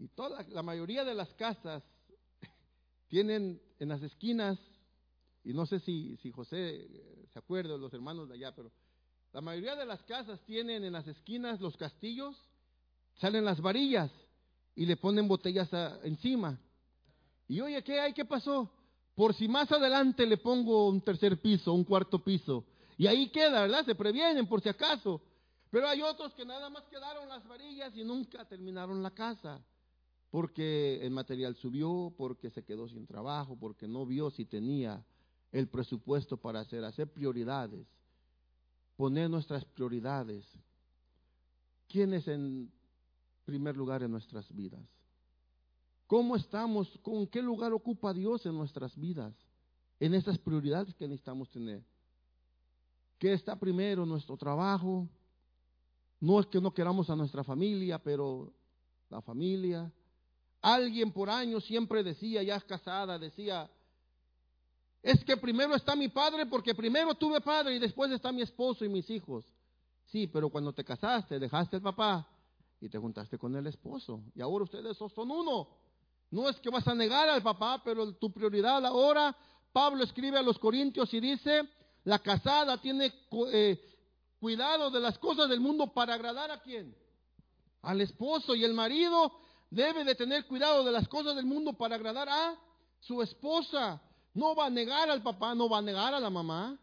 Y 0.01 0.09
toda, 0.09 0.43
la 0.49 0.63
mayoría 0.63 1.05
de 1.05 1.15
las 1.15 1.29
casas 1.35 1.83
tienen 3.09 3.61
en 3.79 3.89
las 3.89 4.03
esquinas, 4.03 4.59
y 5.45 5.53
no 5.53 5.67
sé 5.67 5.79
si, 5.81 6.17
si 6.23 6.31
José 6.31 6.89
se 7.31 7.39
acuerda, 7.39 7.77
los 7.77 7.93
hermanos 7.93 8.29
de 8.29 8.35
allá, 8.37 8.55
pero 8.55 8.73
la 9.33 9.43
mayoría 9.43 9.77
de 9.77 9.85
las 9.85 10.03
casas 10.05 10.41
tienen 10.47 10.85
en 10.85 10.95
las 10.95 11.07
esquinas 11.07 11.61
los 11.61 11.77
castillos 11.77 12.35
salen 13.21 13.45
las 13.45 13.61
varillas 13.61 14.11
y 14.75 14.87
le 14.87 14.97
ponen 14.97 15.29
botellas 15.29 15.69
encima. 16.03 16.59
Y 17.47 17.61
oye, 17.61 17.83
¿qué 17.85 18.01
hay? 18.01 18.15
¿Qué 18.15 18.25
pasó? 18.25 18.71
Por 19.15 19.35
si 19.35 19.49
más 19.49 19.71
adelante 19.71 20.25
le 20.25 20.39
pongo 20.39 20.89
un 20.89 21.03
tercer 21.03 21.39
piso, 21.41 21.75
un 21.75 21.85
cuarto 21.85 22.25
piso. 22.25 22.65
Y 22.97 23.07
ahí 23.07 23.29
queda, 23.29 23.63
¿verdad? 23.63 23.85
Se 23.85 23.95
previenen 23.95 24.47
por 24.47 24.63
si 24.63 24.71
acaso. 24.71 25.21
Pero 25.71 25.87
hay 25.87 26.01
otros 26.01 26.33
que 26.35 26.45
nada 26.47 26.71
más 26.71 26.85
quedaron 26.85 27.29
las 27.29 27.47
varillas 27.47 27.95
y 27.95 28.03
nunca 28.03 28.45
terminaron 28.47 29.03
la 29.03 29.11
casa. 29.11 29.61
Porque 30.31 31.01
el 31.03 31.11
material 31.11 31.57
subió, 31.57 32.13
porque 32.17 32.51
se 32.51 32.65
quedó 32.65 32.89
sin 32.89 33.07
trabajo, 33.07 33.57
porque 33.57 33.89
no 33.89 34.07
vio 34.07 34.31
si 34.31 34.45
tenía 34.45 35.05
el 35.51 35.69
presupuesto 35.69 36.37
para 36.37 36.61
hacer, 36.61 36.85
hacer 36.85 37.13
prioridades. 37.13 37.87
Poner 38.97 39.29
nuestras 39.29 39.65
prioridades. 39.65 40.45
¿Quiénes 41.89 42.29
en 42.29 42.71
primer 43.51 43.77
lugar 43.77 44.05
en 44.05 44.13
nuestras 44.13 44.49
vidas. 44.55 44.81
¿Cómo 46.07 46.37
estamos? 46.37 46.97
¿Con 47.03 47.27
qué 47.27 47.43
lugar 47.43 47.73
ocupa 47.73 48.15
Dios 48.15 48.47
en 48.47 48.55
nuestras 48.55 48.97
vidas? 48.97 49.35
En 49.99 50.15
esas 50.15 50.39
prioridades 50.39 50.95
que 50.95 51.09
necesitamos 51.09 51.51
tener. 51.51 51.83
¿Qué 53.19 53.33
está 53.33 53.59
primero? 53.59 54.07
Nuestro 54.07 54.37
trabajo. 54.37 55.09
No 56.21 56.39
es 56.39 56.47
que 56.47 56.61
no 56.61 56.73
queramos 56.73 57.11
a 57.11 57.17
nuestra 57.17 57.43
familia, 57.43 57.99
pero 57.99 58.53
la 59.09 59.21
familia. 59.21 59.93
Alguien 60.63 61.13
por 61.13 61.31
años 61.31 61.65
siempre 61.65 62.03
decía, 62.03 62.43
ya 62.43 62.61
casada, 62.61 63.19
decía, 63.19 63.71
es 65.03 65.25
que 65.25 65.37
primero 65.37 65.75
está 65.75 65.97
mi 65.97 66.09
padre 66.09 66.47
porque 66.47 66.75
primero 66.75 67.15
tuve 67.15 67.41
padre 67.41 67.77
y 67.77 67.79
después 67.79 68.11
está 68.11 68.33
mi 68.33 68.43
esposo 68.43 68.85
y 68.85 68.89
mis 68.89 69.09
hijos. 69.09 69.45
Sí, 70.07 70.27
pero 70.27 70.51
cuando 70.51 70.73
te 70.73 70.85
casaste, 70.85 71.39
dejaste 71.39 71.77
el 71.77 71.83
papá 71.83 72.29
y 72.81 72.89
te 72.89 72.99
juntaste 72.99 73.39
con 73.39 73.55
el 73.57 73.67
esposo. 73.67 74.23
Y 74.35 74.43
ahora 74.43 74.65
ustedes 74.65 74.97
son 74.97 75.31
uno. 75.31 75.69
No 76.31 76.49
es 76.49 76.57
que 76.61 76.71
vas 76.71 76.87
a 76.87 76.95
negar 76.95 77.29
al 77.29 77.43
papá, 77.43 77.81
pero 77.85 78.13
tu 78.15 78.33
prioridad 78.33 78.85
ahora, 78.85 79.37
Pablo 79.73 80.05
escribe 80.05 80.39
a 80.39 80.43
los 80.43 80.59
Corintios 80.59 81.13
y 81.15 81.21
dice, 81.21 81.63
la 82.05 82.19
casada 82.19 82.81
tiene 82.81 83.13
eh, 83.53 83.81
cuidado 84.39 84.91
de 84.91 85.01
las 85.01 85.19
cosas 85.19 85.49
del 85.49 85.61
mundo 85.61 85.93
para 85.93 86.15
agradar 86.15 86.51
a 86.51 86.61
quién? 86.61 86.95
Al 87.83 88.01
esposo. 88.01 88.55
Y 88.55 88.65
el 88.65 88.75
marido 88.75 89.33
debe 89.71 90.05
de 90.05 90.15
tener 90.15 90.47
cuidado 90.47 90.85
de 90.85 90.93
las 90.93 91.09
cosas 91.09 91.37
del 91.37 91.47
mundo 91.47 91.73
para 91.73 91.95
agradar 91.95 92.29
a 92.29 92.57
su 92.99 93.23
esposa. 93.23 94.01
No 94.35 94.55
va 94.55 94.67
a 94.67 94.71
negar 94.71 95.09
al 95.09 95.23
papá, 95.23 95.55
no 95.55 95.69
va 95.69 95.79
a 95.79 95.83
negar 95.83 96.13
a 96.13 96.21
la 96.21 96.31
mamá, 96.31 96.79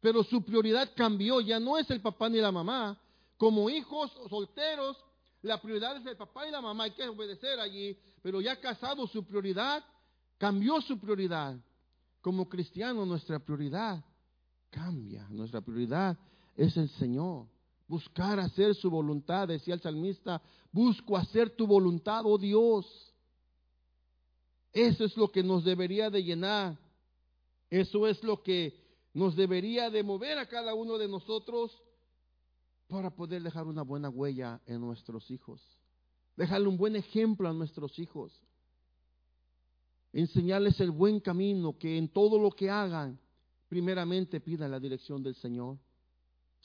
pero 0.00 0.22
su 0.22 0.44
prioridad 0.44 0.90
cambió, 0.94 1.40
ya 1.40 1.58
no 1.58 1.78
es 1.78 1.90
el 1.90 2.00
papá 2.00 2.28
ni 2.28 2.38
la 2.38 2.52
mamá. 2.52 2.98
Como 3.36 3.68
hijos 3.68 4.12
solteros, 4.30 4.96
la 5.42 5.60
prioridad 5.60 5.96
es 5.96 6.06
el 6.06 6.16
papá 6.16 6.46
y 6.46 6.50
la 6.50 6.60
mamá, 6.60 6.84
hay 6.84 6.92
que 6.92 7.06
obedecer 7.08 7.58
allí, 7.60 7.98
pero 8.22 8.40
ya 8.40 8.58
casado 8.60 9.06
su 9.06 9.24
prioridad 9.24 9.84
cambió 10.38 10.80
su 10.80 10.98
prioridad. 10.98 11.56
Como 12.20 12.48
cristiano 12.48 13.06
nuestra 13.06 13.38
prioridad 13.38 14.02
cambia, 14.70 15.26
nuestra 15.30 15.60
prioridad 15.60 16.16
es 16.56 16.76
el 16.76 16.88
Señor. 16.90 17.46
Buscar 17.88 18.40
hacer 18.40 18.74
su 18.74 18.90
voluntad, 18.90 19.48
decía 19.48 19.74
el 19.74 19.80
salmista, 19.80 20.42
busco 20.72 21.16
hacer 21.16 21.50
tu 21.50 21.66
voluntad, 21.66 22.22
oh 22.24 22.36
Dios. 22.36 23.14
Eso 24.72 25.04
es 25.04 25.16
lo 25.16 25.30
que 25.30 25.42
nos 25.42 25.64
debería 25.64 26.10
de 26.10 26.22
llenar. 26.22 26.76
Eso 27.70 28.06
es 28.06 28.22
lo 28.22 28.42
que 28.42 28.84
nos 29.14 29.34
debería 29.34 29.88
de 29.88 30.02
mover 30.02 30.38
a 30.38 30.46
cada 30.46 30.74
uno 30.74 30.98
de 30.98 31.08
nosotros 31.08 31.82
para 32.88 33.10
poder 33.10 33.42
dejar 33.42 33.66
una 33.66 33.82
buena 33.82 34.10
huella 34.10 34.60
en 34.66 34.80
nuestros 34.80 35.30
hijos. 35.30 35.60
Dejarle 36.36 36.68
un 36.68 36.76
buen 36.76 36.96
ejemplo 36.96 37.48
a 37.48 37.52
nuestros 37.52 37.98
hijos. 37.98 38.32
Enseñarles 40.12 40.80
el 40.80 40.90
buen 40.90 41.20
camino, 41.20 41.78
que 41.78 41.96
en 41.96 42.08
todo 42.08 42.38
lo 42.38 42.50
que 42.50 42.70
hagan, 42.70 43.18
primeramente 43.68 44.40
pidan 44.40 44.70
la 44.70 44.80
dirección 44.80 45.22
del 45.22 45.34
Señor. 45.34 45.78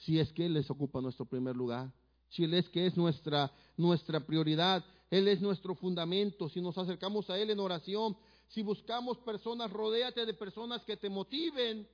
Si 0.02 0.20
es 0.20 0.34
que 0.34 0.48
Él 0.48 0.54
les 0.54 0.70
ocupa 0.70 1.00
nuestro 1.00 1.26
primer 1.26 1.56
lugar. 1.56 1.92
Si 2.30 2.44
Él 2.44 2.56
es 2.56 2.68
que 2.70 2.88
es 2.88 2.98
nuestra, 2.98 3.52
nuestra 3.78 4.20
prioridad. 4.20 4.84
Él 5.12 5.28
es 5.28 5.42
nuestro 5.42 5.76
fundamento. 5.76 6.50
Si 6.50 6.60
nos 6.60 6.76
acercamos 6.78 7.30
a 7.30 7.38
Él 7.38 7.52
en 7.52 7.60
oración, 7.60 8.18
si 8.48 8.64
buscamos 8.64 9.20
personas, 9.20 9.72
rodéate 9.72 10.26
de 10.26 10.34
personas 10.34 10.84
que 10.86 10.98
te 10.98 11.08
motiven 11.08 11.88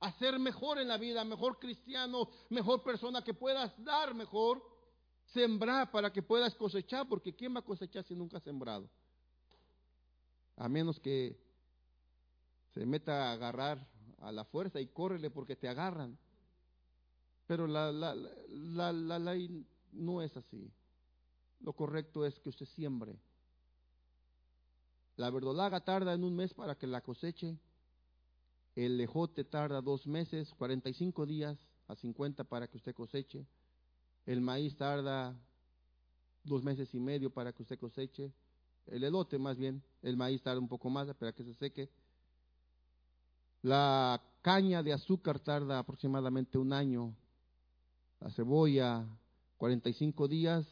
a 0.00 0.12
ser 0.18 0.38
mejor 0.38 0.78
en 0.78 0.88
la 0.88 0.98
vida, 0.98 1.24
mejor 1.24 1.58
cristiano, 1.58 2.28
mejor 2.50 2.82
persona, 2.82 3.24
que 3.24 3.32
puedas 3.32 3.72
dar 3.82 4.14
mejor, 4.14 4.62
sembrar 5.32 5.90
para 5.90 6.12
que 6.12 6.22
puedas 6.22 6.54
cosechar, 6.54 7.08
porque 7.08 7.34
¿quién 7.34 7.54
va 7.54 7.60
a 7.60 7.64
cosechar 7.64 8.04
si 8.04 8.14
nunca 8.14 8.36
ha 8.36 8.40
sembrado? 8.40 8.88
A 10.56 10.68
menos 10.68 11.00
que 11.00 11.34
se 12.74 12.84
meta 12.84 13.30
a 13.30 13.32
agarrar 13.32 13.88
a 14.20 14.30
la 14.32 14.44
fuerza 14.44 14.80
y 14.80 14.86
córrele 14.88 15.30
porque 15.30 15.56
te 15.56 15.68
agarran. 15.68 16.18
Pero 17.48 17.66
la, 17.66 17.90
la, 17.90 18.14
la, 18.14 18.92
la 18.92 19.18
ley 19.18 19.66
no 19.90 20.22
es 20.22 20.36
así. 20.36 20.70
Lo 21.60 21.72
correcto 21.72 22.24
es 22.24 22.38
que 22.38 22.50
usted 22.50 22.66
siembre 22.66 23.18
la 25.18 25.30
verdolaga 25.30 25.80
tarda 25.80 26.14
en 26.14 26.22
un 26.22 26.34
mes 26.34 26.54
para 26.54 26.76
que 26.76 26.86
la 26.86 27.00
coseche. 27.00 27.58
El 28.76 28.96
lejote 28.96 29.42
tarda 29.42 29.82
dos 29.82 30.06
meses, 30.06 30.54
45 30.54 31.26
días 31.26 31.58
a 31.88 31.96
50 31.96 32.44
para 32.44 32.68
que 32.68 32.76
usted 32.76 32.94
coseche. 32.94 33.44
El 34.26 34.40
maíz 34.40 34.76
tarda 34.76 35.36
dos 36.44 36.62
meses 36.62 36.94
y 36.94 37.00
medio 37.00 37.30
para 37.30 37.52
que 37.52 37.62
usted 37.62 37.80
coseche. 37.80 38.32
El 38.86 39.02
elote 39.02 39.38
más 39.38 39.58
bien, 39.58 39.82
el 40.02 40.16
maíz 40.16 40.40
tarda 40.40 40.60
un 40.60 40.68
poco 40.68 40.88
más 40.88 41.12
para 41.16 41.32
que 41.32 41.42
se 41.42 41.54
seque. 41.54 41.90
La 43.62 44.22
caña 44.40 44.84
de 44.84 44.92
azúcar 44.92 45.40
tarda 45.40 45.80
aproximadamente 45.80 46.58
un 46.58 46.72
año. 46.72 47.12
La 48.20 48.30
cebolla, 48.30 49.06
45 49.58 50.28
días 50.28 50.66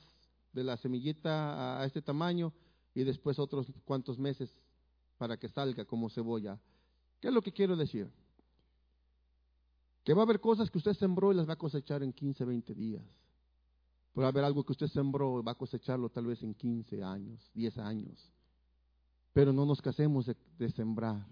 de 0.53 0.65
la 0.65 0.77
semillita 0.77 1.81
a 1.81 1.85
este 1.85 2.03
tamaño 2.03 2.53
y 2.95 3.05
después 3.05 3.39
otros 3.39 3.67
cuantos 3.85 4.19
meses 4.19 4.51
para 5.19 5.37
que 5.37 5.49
salga 5.49 5.85
como 5.85 6.09
cebolla. 6.11 6.59
¿Qué 7.21 7.29
es 7.29 7.35
lo 7.35 7.43
que 7.43 7.53
quiero 7.53 7.77
decir? 7.77 8.11
Que 10.05 10.15
va 10.15 10.23
a 10.23 10.25
haber 10.25 10.41
cosas 10.41 10.71
que 10.71 10.79
usted 10.79 10.95
sembró 10.95 11.33
y 11.33 11.35
las 11.35 11.49
va 11.49 11.55
a 11.55 11.59
cosechar 11.59 12.03
en 12.03 12.13
15, 12.13 12.45
20 12.45 12.75
días. 12.75 13.05
Puede 14.13 14.29
haber 14.29 14.45
algo 14.45 14.65
que 14.65 14.73
usted 14.73 14.87
sembró 14.87 15.41
y 15.41 15.43
va 15.43 15.53
a 15.53 15.57
cosecharlo 15.57 16.09
tal 16.09 16.27
vez 16.27 16.43
en 16.43 16.55
15 16.55 17.03
años, 17.03 17.51
10 17.53 17.79
años. 17.79 18.33
Pero 19.35 19.53
no 19.53 19.67
nos 19.67 19.83
casemos 19.83 20.25
de, 20.25 20.71
sembrar. 20.71 21.27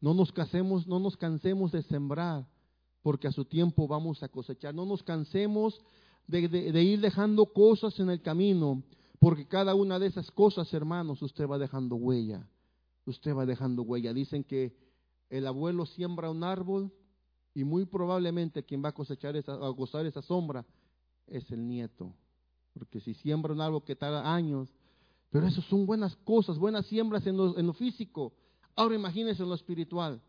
No 0.00 0.14
nos 0.14 0.32
casemos, 0.32 0.84
no 0.88 0.98
nos 0.98 1.16
cansemos 1.16 1.70
de 1.70 1.82
sembrar, 1.82 2.44
porque 3.08 3.26
a 3.26 3.32
su 3.32 3.46
tiempo 3.46 3.88
vamos 3.88 4.22
a 4.22 4.28
cosechar. 4.28 4.74
No 4.74 4.84
nos 4.84 5.02
cansemos 5.02 5.80
de 6.26 6.82
ir 6.82 7.00
dejando 7.00 7.46
cosas 7.46 7.98
en 8.00 8.10
el 8.10 8.20
camino, 8.20 8.82
porque 9.18 9.48
cada 9.48 9.74
una 9.74 9.98
de 9.98 10.08
esas 10.08 10.30
cosas, 10.30 10.70
hermanos, 10.74 11.22
usted 11.22 11.48
va 11.48 11.56
dejando 11.56 11.96
huella. 11.96 12.46
Usted 13.06 13.34
va 13.34 13.46
dejando 13.46 13.80
huella. 13.80 14.12
Dicen 14.12 14.44
que 14.44 14.76
el 15.30 15.46
abuelo 15.46 15.86
siembra 15.86 16.30
un 16.30 16.44
árbol 16.44 16.92
y 17.54 17.64
muy 17.64 17.86
probablemente 17.86 18.62
quien 18.62 18.84
va 18.84 18.90
a 18.90 18.94
cosechar 18.94 19.36
esa, 19.36 19.54
a 19.54 19.70
gozar 19.70 20.04
esa 20.04 20.20
sombra 20.20 20.66
es 21.26 21.50
el 21.50 21.66
nieto. 21.66 22.12
Porque 22.74 23.00
si 23.00 23.14
siembra 23.14 23.54
un 23.54 23.62
árbol 23.62 23.84
que 23.84 23.96
tarda 23.96 24.34
años, 24.34 24.68
pero 25.30 25.46
eso 25.46 25.62
son 25.62 25.86
buenas 25.86 26.14
cosas, 26.14 26.58
buenas 26.58 26.84
siembras 26.84 27.26
en 27.26 27.38
lo, 27.38 27.58
en 27.58 27.66
lo 27.66 27.72
físico. 27.72 28.34
Ahora 28.76 28.96
imagínense 28.96 29.42
en 29.42 29.48
lo 29.48 29.54
espiritual. 29.54 30.20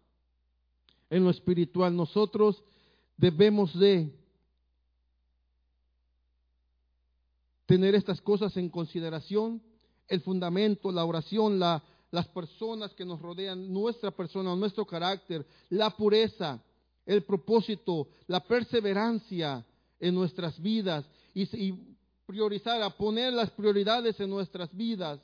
En 1.10 1.24
lo 1.24 1.30
espiritual 1.30 1.96
nosotros 1.96 2.64
debemos 3.18 3.78
de 3.78 4.14
tener 7.66 7.96
estas 7.96 8.22
cosas 8.22 8.56
en 8.58 8.70
consideración, 8.70 9.62
el 10.08 10.22
fundamento, 10.22 10.92
la 10.92 11.06
oración, 11.06 11.60
la, 11.60 11.84
las 12.12 12.28
personas 12.28 12.94
que 12.94 13.06
nos 13.06 13.22
rodean, 13.22 13.72
nuestra 13.72 14.12
persona, 14.12 14.56
nuestro 14.56 14.86
carácter, 14.86 15.46
la 15.70 15.96
pureza, 15.96 16.60
el 17.06 17.24
propósito, 17.24 18.08
la 18.28 18.40
perseverancia 18.40 19.66
en 20.00 20.16
nuestras 20.16 20.60
vidas 20.62 21.06
y, 21.34 21.44
y 21.56 21.96
priorizar, 22.26 22.82
a 22.82 22.90
poner 22.90 23.34
las 23.34 23.50
prioridades 23.52 24.20
en 24.20 24.30
nuestras 24.30 24.76
vidas. 24.76 25.20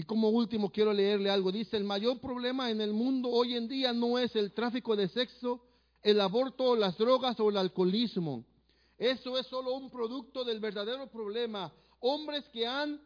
Y 0.00 0.04
como 0.04 0.30
último 0.30 0.72
quiero 0.72 0.94
leerle 0.94 1.28
algo. 1.28 1.52
Dice, 1.52 1.76
el 1.76 1.84
mayor 1.84 2.18
problema 2.20 2.70
en 2.70 2.80
el 2.80 2.94
mundo 2.94 3.28
hoy 3.28 3.54
en 3.54 3.68
día 3.68 3.92
no 3.92 4.18
es 4.18 4.34
el 4.34 4.54
tráfico 4.54 4.96
de 4.96 5.08
sexo, 5.08 5.62
el 6.02 6.22
aborto, 6.22 6.74
las 6.74 6.96
drogas 6.96 7.38
o 7.38 7.50
el 7.50 7.58
alcoholismo. 7.58 8.46
Eso 8.96 9.36
es 9.36 9.46
solo 9.48 9.74
un 9.74 9.90
producto 9.90 10.42
del 10.42 10.58
verdadero 10.58 11.10
problema. 11.10 11.70
Hombres 11.98 12.48
que 12.50 12.66
han 12.66 12.98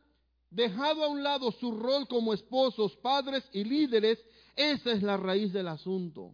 dejado 0.51 1.03
a 1.03 1.09
un 1.09 1.24
lado 1.24 1.51
su 1.51 1.72
rol 1.72 2.07
como 2.07 2.32
esposos, 2.32 2.95
padres 2.99 3.42
y 3.51 3.64
líderes, 3.64 4.24
esa 4.55 4.92
es 4.92 5.03
la 5.03 5.16
raíz 5.16 5.53
del 5.53 5.66
asunto. 5.66 6.32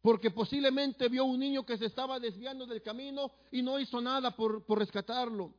Porque 0.00 0.30
posiblemente 0.30 1.06
vio 1.10 1.26
un 1.26 1.38
niño 1.38 1.66
que 1.66 1.76
se 1.76 1.84
estaba 1.84 2.18
desviando 2.18 2.64
del 2.64 2.80
camino 2.80 3.30
y 3.52 3.60
no 3.60 3.78
hizo 3.78 4.00
nada 4.00 4.34
por, 4.34 4.64
por 4.64 4.78
rescatarlo. 4.78 5.52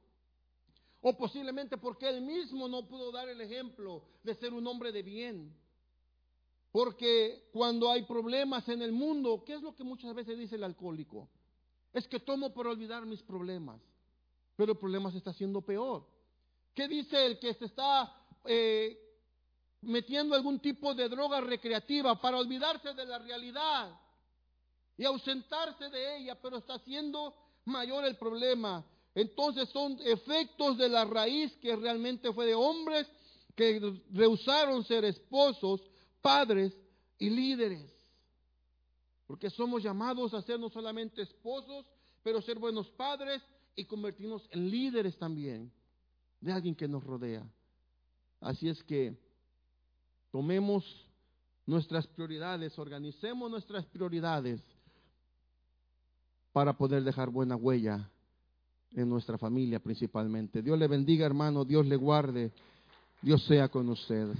O 1.01 1.15
posiblemente 1.15 1.77
porque 1.77 2.09
él 2.09 2.21
mismo 2.21 2.67
no 2.67 2.87
pudo 2.87 3.11
dar 3.11 3.29
el 3.29 3.39
ejemplo 3.39 4.03
de 4.23 4.35
ser 4.35 4.53
un 4.53 4.67
hombre 4.67 4.91
de 4.91 5.01
bien. 5.01 5.55
Porque 6.71 7.49
cuando 7.51 7.89
hay 7.89 8.03
problemas 8.03 8.67
en 8.69 8.81
el 8.81 8.91
mundo, 8.91 9.43
¿qué 9.45 9.53
es 9.53 9.61
lo 9.61 9.75
que 9.75 9.83
muchas 9.83 10.13
veces 10.13 10.37
dice 10.37 10.55
el 10.55 10.63
alcohólico? 10.63 11.29
Es 11.93 12.07
que 12.07 12.19
tomo 12.19 12.53
por 12.53 12.67
olvidar 12.67 13.05
mis 13.05 13.23
problemas, 13.23 13.81
pero 14.55 14.73
el 14.73 14.77
problema 14.77 15.11
se 15.11 15.17
está 15.17 15.31
haciendo 15.31 15.61
peor. 15.61 16.05
¿Qué 16.75 16.87
dice 16.87 17.25
el 17.25 17.39
que 17.39 17.53
se 17.55 17.65
está 17.65 18.13
eh, 18.45 18.97
metiendo 19.81 20.35
algún 20.35 20.59
tipo 20.59 20.93
de 20.93 21.09
droga 21.09 21.41
recreativa 21.41 22.19
para 22.21 22.37
olvidarse 22.37 22.93
de 22.93 23.05
la 23.05 23.17
realidad 23.17 23.99
y 24.95 25.05
ausentarse 25.05 25.89
de 25.89 26.17
ella, 26.17 26.39
pero 26.39 26.57
está 26.57 26.75
haciendo 26.75 27.33
mayor 27.65 28.05
el 28.05 28.17
problema? 28.17 28.85
Entonces 29.15 29.69
son 29.69 29.97
efectos 30.05 30.77
de 30.77 30.89
la 30.89 31.05
raíz 31.05 31.51
que 31.57 31.75
realmente 31.75 32.31
fue 32.33 32.45
de 32.45 32.55
hombres 32.55 33.07
que 33.55 34.01
rehusaron 34.11 34.83
ser 34.85 35.03
esposos, 35.03 35.81
padres 36.21 36.73
y 37.17 37.29
líderes. 37.29 37.91
Porque 39.27 39.49
somos 39.49 39.83
llamados 39.83 40.33
a 40.33 40.41
ser 40.41 40.59
no 40.59 40.69
solamente 40.69 41.21
esposos, 41.21 41.85
pero 42.23 42.41
ser 42.41 42.57
buenos 42.57 42.89
padres 42.91 43.41
y 43.75 43.85
convertirnos 43.85 44.47
en 44.51 44.69
líderes 44.69 45.17
también. 45.17 45.71
de 46.41 46.53
alguien 46.53 46.73
que 46.73 46.87
nos 46.87 47.03
rodea. 47.03 47.45
Así 48.39 48.69
es 48.69 48.81
que 48.83 49.13
tomemos 50.31 51.05
nuestras 51.65 52.07
prioridades, 52.07 52.79
organicemos 52.79 53.51
nuestras 53.51 53.85
prioridades 53.87 54.61
para 56.53 56.77
poder 56.77 57.03
dejar 57.03 57.29
buena 57.29 57.57
huella 57.57 58.09
en 58.93 59.09
nuestra 59.09 59.37
familia 59.37 59.79
principalmente. 59.79 60.61
Dios 60.61 60.77
le 60.77 60.87
bendiga, 60.87 61.25
hermano, 61.25 61.65
Dios 61.65 61.85
le 61.85 61.95
guarde, 61.95 62.51
Dios 63.21 63.43
sea 63.45 63.67
con 63.69 63.89
usted. 63.89 64.33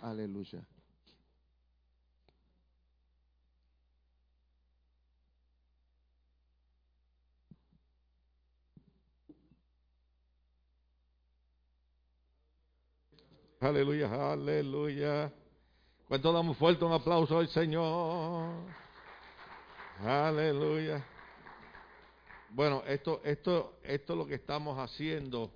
Aleluya. 0.00 0.62
Aleluya, 13.60 14.32
aleluya. 14.32 15.32
¿Cuánto 16.06 16.32
damos 16.34 16.54
fuerte 16.58 16.84
un 16.84 16.92
aplauso 16.92 17.38
al 17.38 17.48
Señor? 17.48 18.52
Aleluya. 20.04 21.02
Bueno, 22.54 22.84
esto, 22.86 23.20
esto, 23.24 23.80
esto 23.82 24.12
es 24.12 24.16
lo 24.16 24.28
que 24.28 24.36
estamos 24.36 24.78
haciendo. 24.78 25.50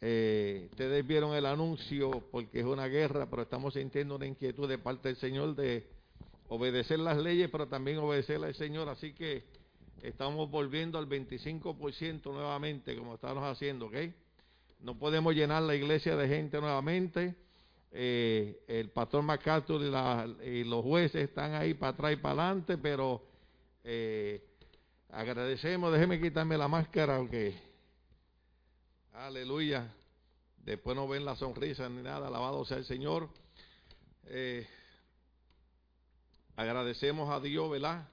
Eh, 0.00 0.68
ustedes 0.70 1.06
vieron 1.06 1.34
el 1.34 1.44
anuncio 1.44 2.10
porque 2.30 2.60
es 2.60 2.64
una 2.64 2.86
guerra, 2.86 3.28
pero 3.28 3.42
estamos 3.42 3.74
sintiendo 3.74 4.16
una 4.16 4.24
inquietud 4.24 4.66
de 4.66 4.78
parte 4.78 5.08
del 5.08 5.18
Señor 5.18 5.54
de 5.54 5.86
obedecer 6.48 6.98
las 6.98 7.18
leyes, 7.18 7.50
pero 7.52 7.68
también 7.68 7.98
obedecer 7.98 8.42
al 8.42 8.54
Señor. 8.54 8.88
Así 8.88 9.12
que 9.12 9.44
estamos 10.00 10.50
volviendo 10.50 10.96
al 10.96 11.06
25% 11.06 12.22
nuevamente, 12.32 12.96
como 12.96 13.16
estamos 13.16 13.44
haciendo, 13.44 13.88
¿ok? 13.88 13.96
No 14.80 14.98
podemos 14.98 15.34
llenar 15.34 15.62
la 15.62 15.74
iglesia 15.74 16.16
de 16.16 16.26
gente 16.26 16.58
nuevamente. 16.58 17.34
Eh, 17.90 18.64
el 18.66 18.88
pastor 18.88 19.22
MacArthur 19.22 19.82
y, 20.42 20.64
los 20.64 20.82
jueces 20.82 21.28
están 21.28 21.52
ahí 21.52 21.74
para 21.74 21.92
atrás 21.92 22.12
y 22.14 22.16
para 22.16 22.44
adelante, 22.44 22.78
pero 22.78 23.22
eh, 23.84 24.51
agradecemos. 25.12 25.92
Déjeme 25.92 26.20
quitarme 26.20 26.58
la 26.58 26.66
máscara, 26.66 27.16
aunque. 27.16 27.54
Aleluya. 29.12 29.94
Después 30.56 30.96
no 30.96 31.06
ven 31.06 31.24
la 31.24 31.36
sonrisa 31.36 31.88
ni 31.88 32.02
nada. 32.02 32.26
Alabado 32.26 32.64
sea 32.64 32.78
el 32.78 32.84
Señor. 32.84 33.28
Eh, 34.24 34.66
agradecemos 36.56 37.30
a 37.30 37.38
Dios, 37.40 37.70
¿verdad? 37.70 38.08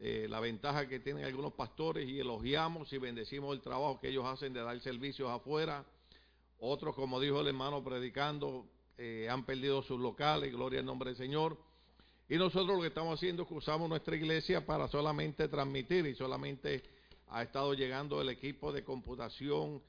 la 0.00 0.38
ventaja 0.38 0.86
que 0.86 1.00
tienen 1.00 1.24
algunos 1.24 1.54
pastores 1.54 2.08
y 2.08 2.20
elogiamos 2.20 2.92
y 2.92 2.98
bendecimos 2.98 3.52
el 3.52 3.60
trabajo 3.60 3.98
que 3.98 4.10
ellos 4.10 4.24
hacen 4.26 4.52
de 4.52 4.62
dar 4.62 4.78
servicios 4.78 5.28
afuera. 5.28 5.84
Otros, 6.60 6.94
como 6.94 7.18
dijo 7.18 7.40
el 7.40 7.48
hermano 7.48 7.82
predicando, 7.82 8.68
eh, 8.96 9.28
han 9.30 9.44
perdido 9.44 9.82
sus 9.82 10.00
locales, 10.00 10.52
gloria 10.52 10.80
al 10.80 10.86
nombre 10.86 11.10
del 11.10 11.16
Señor. 11.16 11.58
Y 12.28 12.36
nosotros 12.36 12.76
lo 12.76 12.82
que 12.82 12.88
estamos 12.88 13.18
haciendo 13.18 13.42
es 13.42 13.48
que 13.48 13.54
usamos 13.54 13.88
nuestra 13.88 14.14
iglesia 14.14 14.64
para 14.64 14.88
solamente 14.88 15.48
transmitir 15.48 16.06
y 16.06 16.14
solamente 16.14 16.82
ha 17.28 17.42
estado 17.42 17.74
llegando 17.74 18.20
el 18.20 18.28
equipo 18.28 18.72
de 18.72 18.84
computación, 18.84 19.82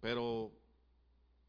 pero 0.00 0.50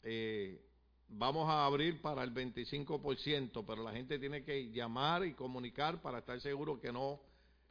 eh, 0.03 0.61
vamos 1.09 1.49
a 1.49 1.65
abrir 1.65 2.01
para 2.01 2.23
el 2.23 2.33
25%, 2.33 3.63
pero 3.65 3.83
la 3.83 3.91
gente 3.91 4.19
tiene 4.19 4.43
que 4.43 4.69
llamar 4.71 5.25
y 5.25 5.33
comunicar 5.33 6.01
para 6.01 6.19
estar 6.19 6.39
seguro 6.39 6.79
que 6.79 6.91
no 6.91 7.19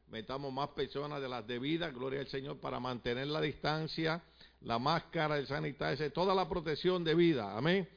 metamos 0.08 0.52
más 0.52 0.68
personas 0.68 1.20
de 1.20 1.28
las 1.28 1.46
debidas, 1.46 1.94
gloria 1.94 2.20
al 2.20 2.28
Señor, 2.28 2.58
para 2.58 2.78
mantener 2.78 3.26
la 3.26 3.40
distancia 3.40 4.22
la 4.62 4.78
máscara, 4.78 5.38
el 5.38 5.46
sanitario, 5.46 6.12
toda 6.12 6.34
la 6.34 6.48
protección 6.48 7.04
de 7.04 7.14
vida. 7.14 7.56
Amén. 7.56 7.88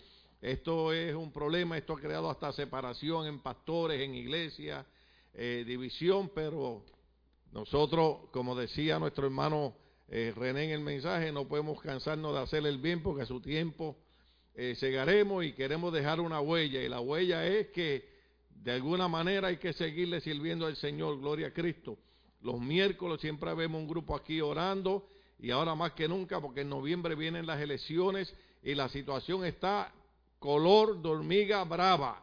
Esto 0.42 0.94
es 0.94 1.14
un 1.14 1.32
problema, 1.34 1.78
esto 1.78 1.94
ha 1.94 2.00
creado 2.00 2.30
hasta 2.30 2.54
separación 2.54 3.28
en 3.28 3.40
pastores, 3.40 4.02
en 4.02 4.16
iglesias, 4.16 4.86
eh, 5.34 5.66
división, 5.68 6.32
pero 6.34 6.86
nosotros, 7.52 8.30
como 8.32 8.56
decía 8.56 9.00
nuestro 9.00 9.26
hermano 9.26 9.76
eh, 10.08 10.34
René 10.36 10.66
en 10.66 10.70
el 10.72 10.80
mensaje, 10.80 11.32
no 11.32 11.48
podemos 11.48 11.82
cansarnos 11.82 12.34
de 12.34 12.40
hacer 12.40 12.66
el 12.66 12.78
bien 12.78 13.04
porque 13.04 13.24
a 13.24 13.26
su 13.26 13.42
tiempo 13.42 13.98
eh, 14.56 14.76
llegaremos 14.80 15.44
y 15.44 15.54
queremos 15.54 15.92
dejar 15.92 16.22
una 16.22 16.40
huella. 16.40 16.82
Y 16.82 16.88
la 16.88 17.02
huella 17.02 17.46
es 17.46 17.68
que 17.68 18.08
de 18.50 18.72
alguna 18.72 19.08
manera 19.08 19.50
hay 19.50 19.58
que 19.58 19.74
seguirle 19.74 20.22
sirviendo 20.22 20.66
al 20.66 20.78
Señor, 20.78 21.20
gloria 21.20 21.48
a 21.48 21.54
Cristo. 21.54 21.98
Los 22.42 22.60
miércoles 22.60 23.20
siempre 23.20 23.54
vemos 23.54 23.82
un 23.82 23.88
grupo 23.88 24.16
aquí 24.16 24.40
orando 24.40 25.10
y 25.38 25.52
ahora 25.52 25.76
más 25.76 25.92
que 25.92 26.08
nunca 26.08 26.40
porque 26.40 26.62
en 26.62 26.70
noviembre 26.70 27.16
vienen 27.16 27.46
las 27.46 27.60
elecciones 27.62 28.34
y 28.64 28.76
la 28.76 28.90
situación 28.90 29.46
está 29.46 29.94
color 30.40 31.02
de 31.02 31.08
hormiga 31.08 31.64
brava. 31.66 32.18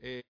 Eh, 0.00 0.22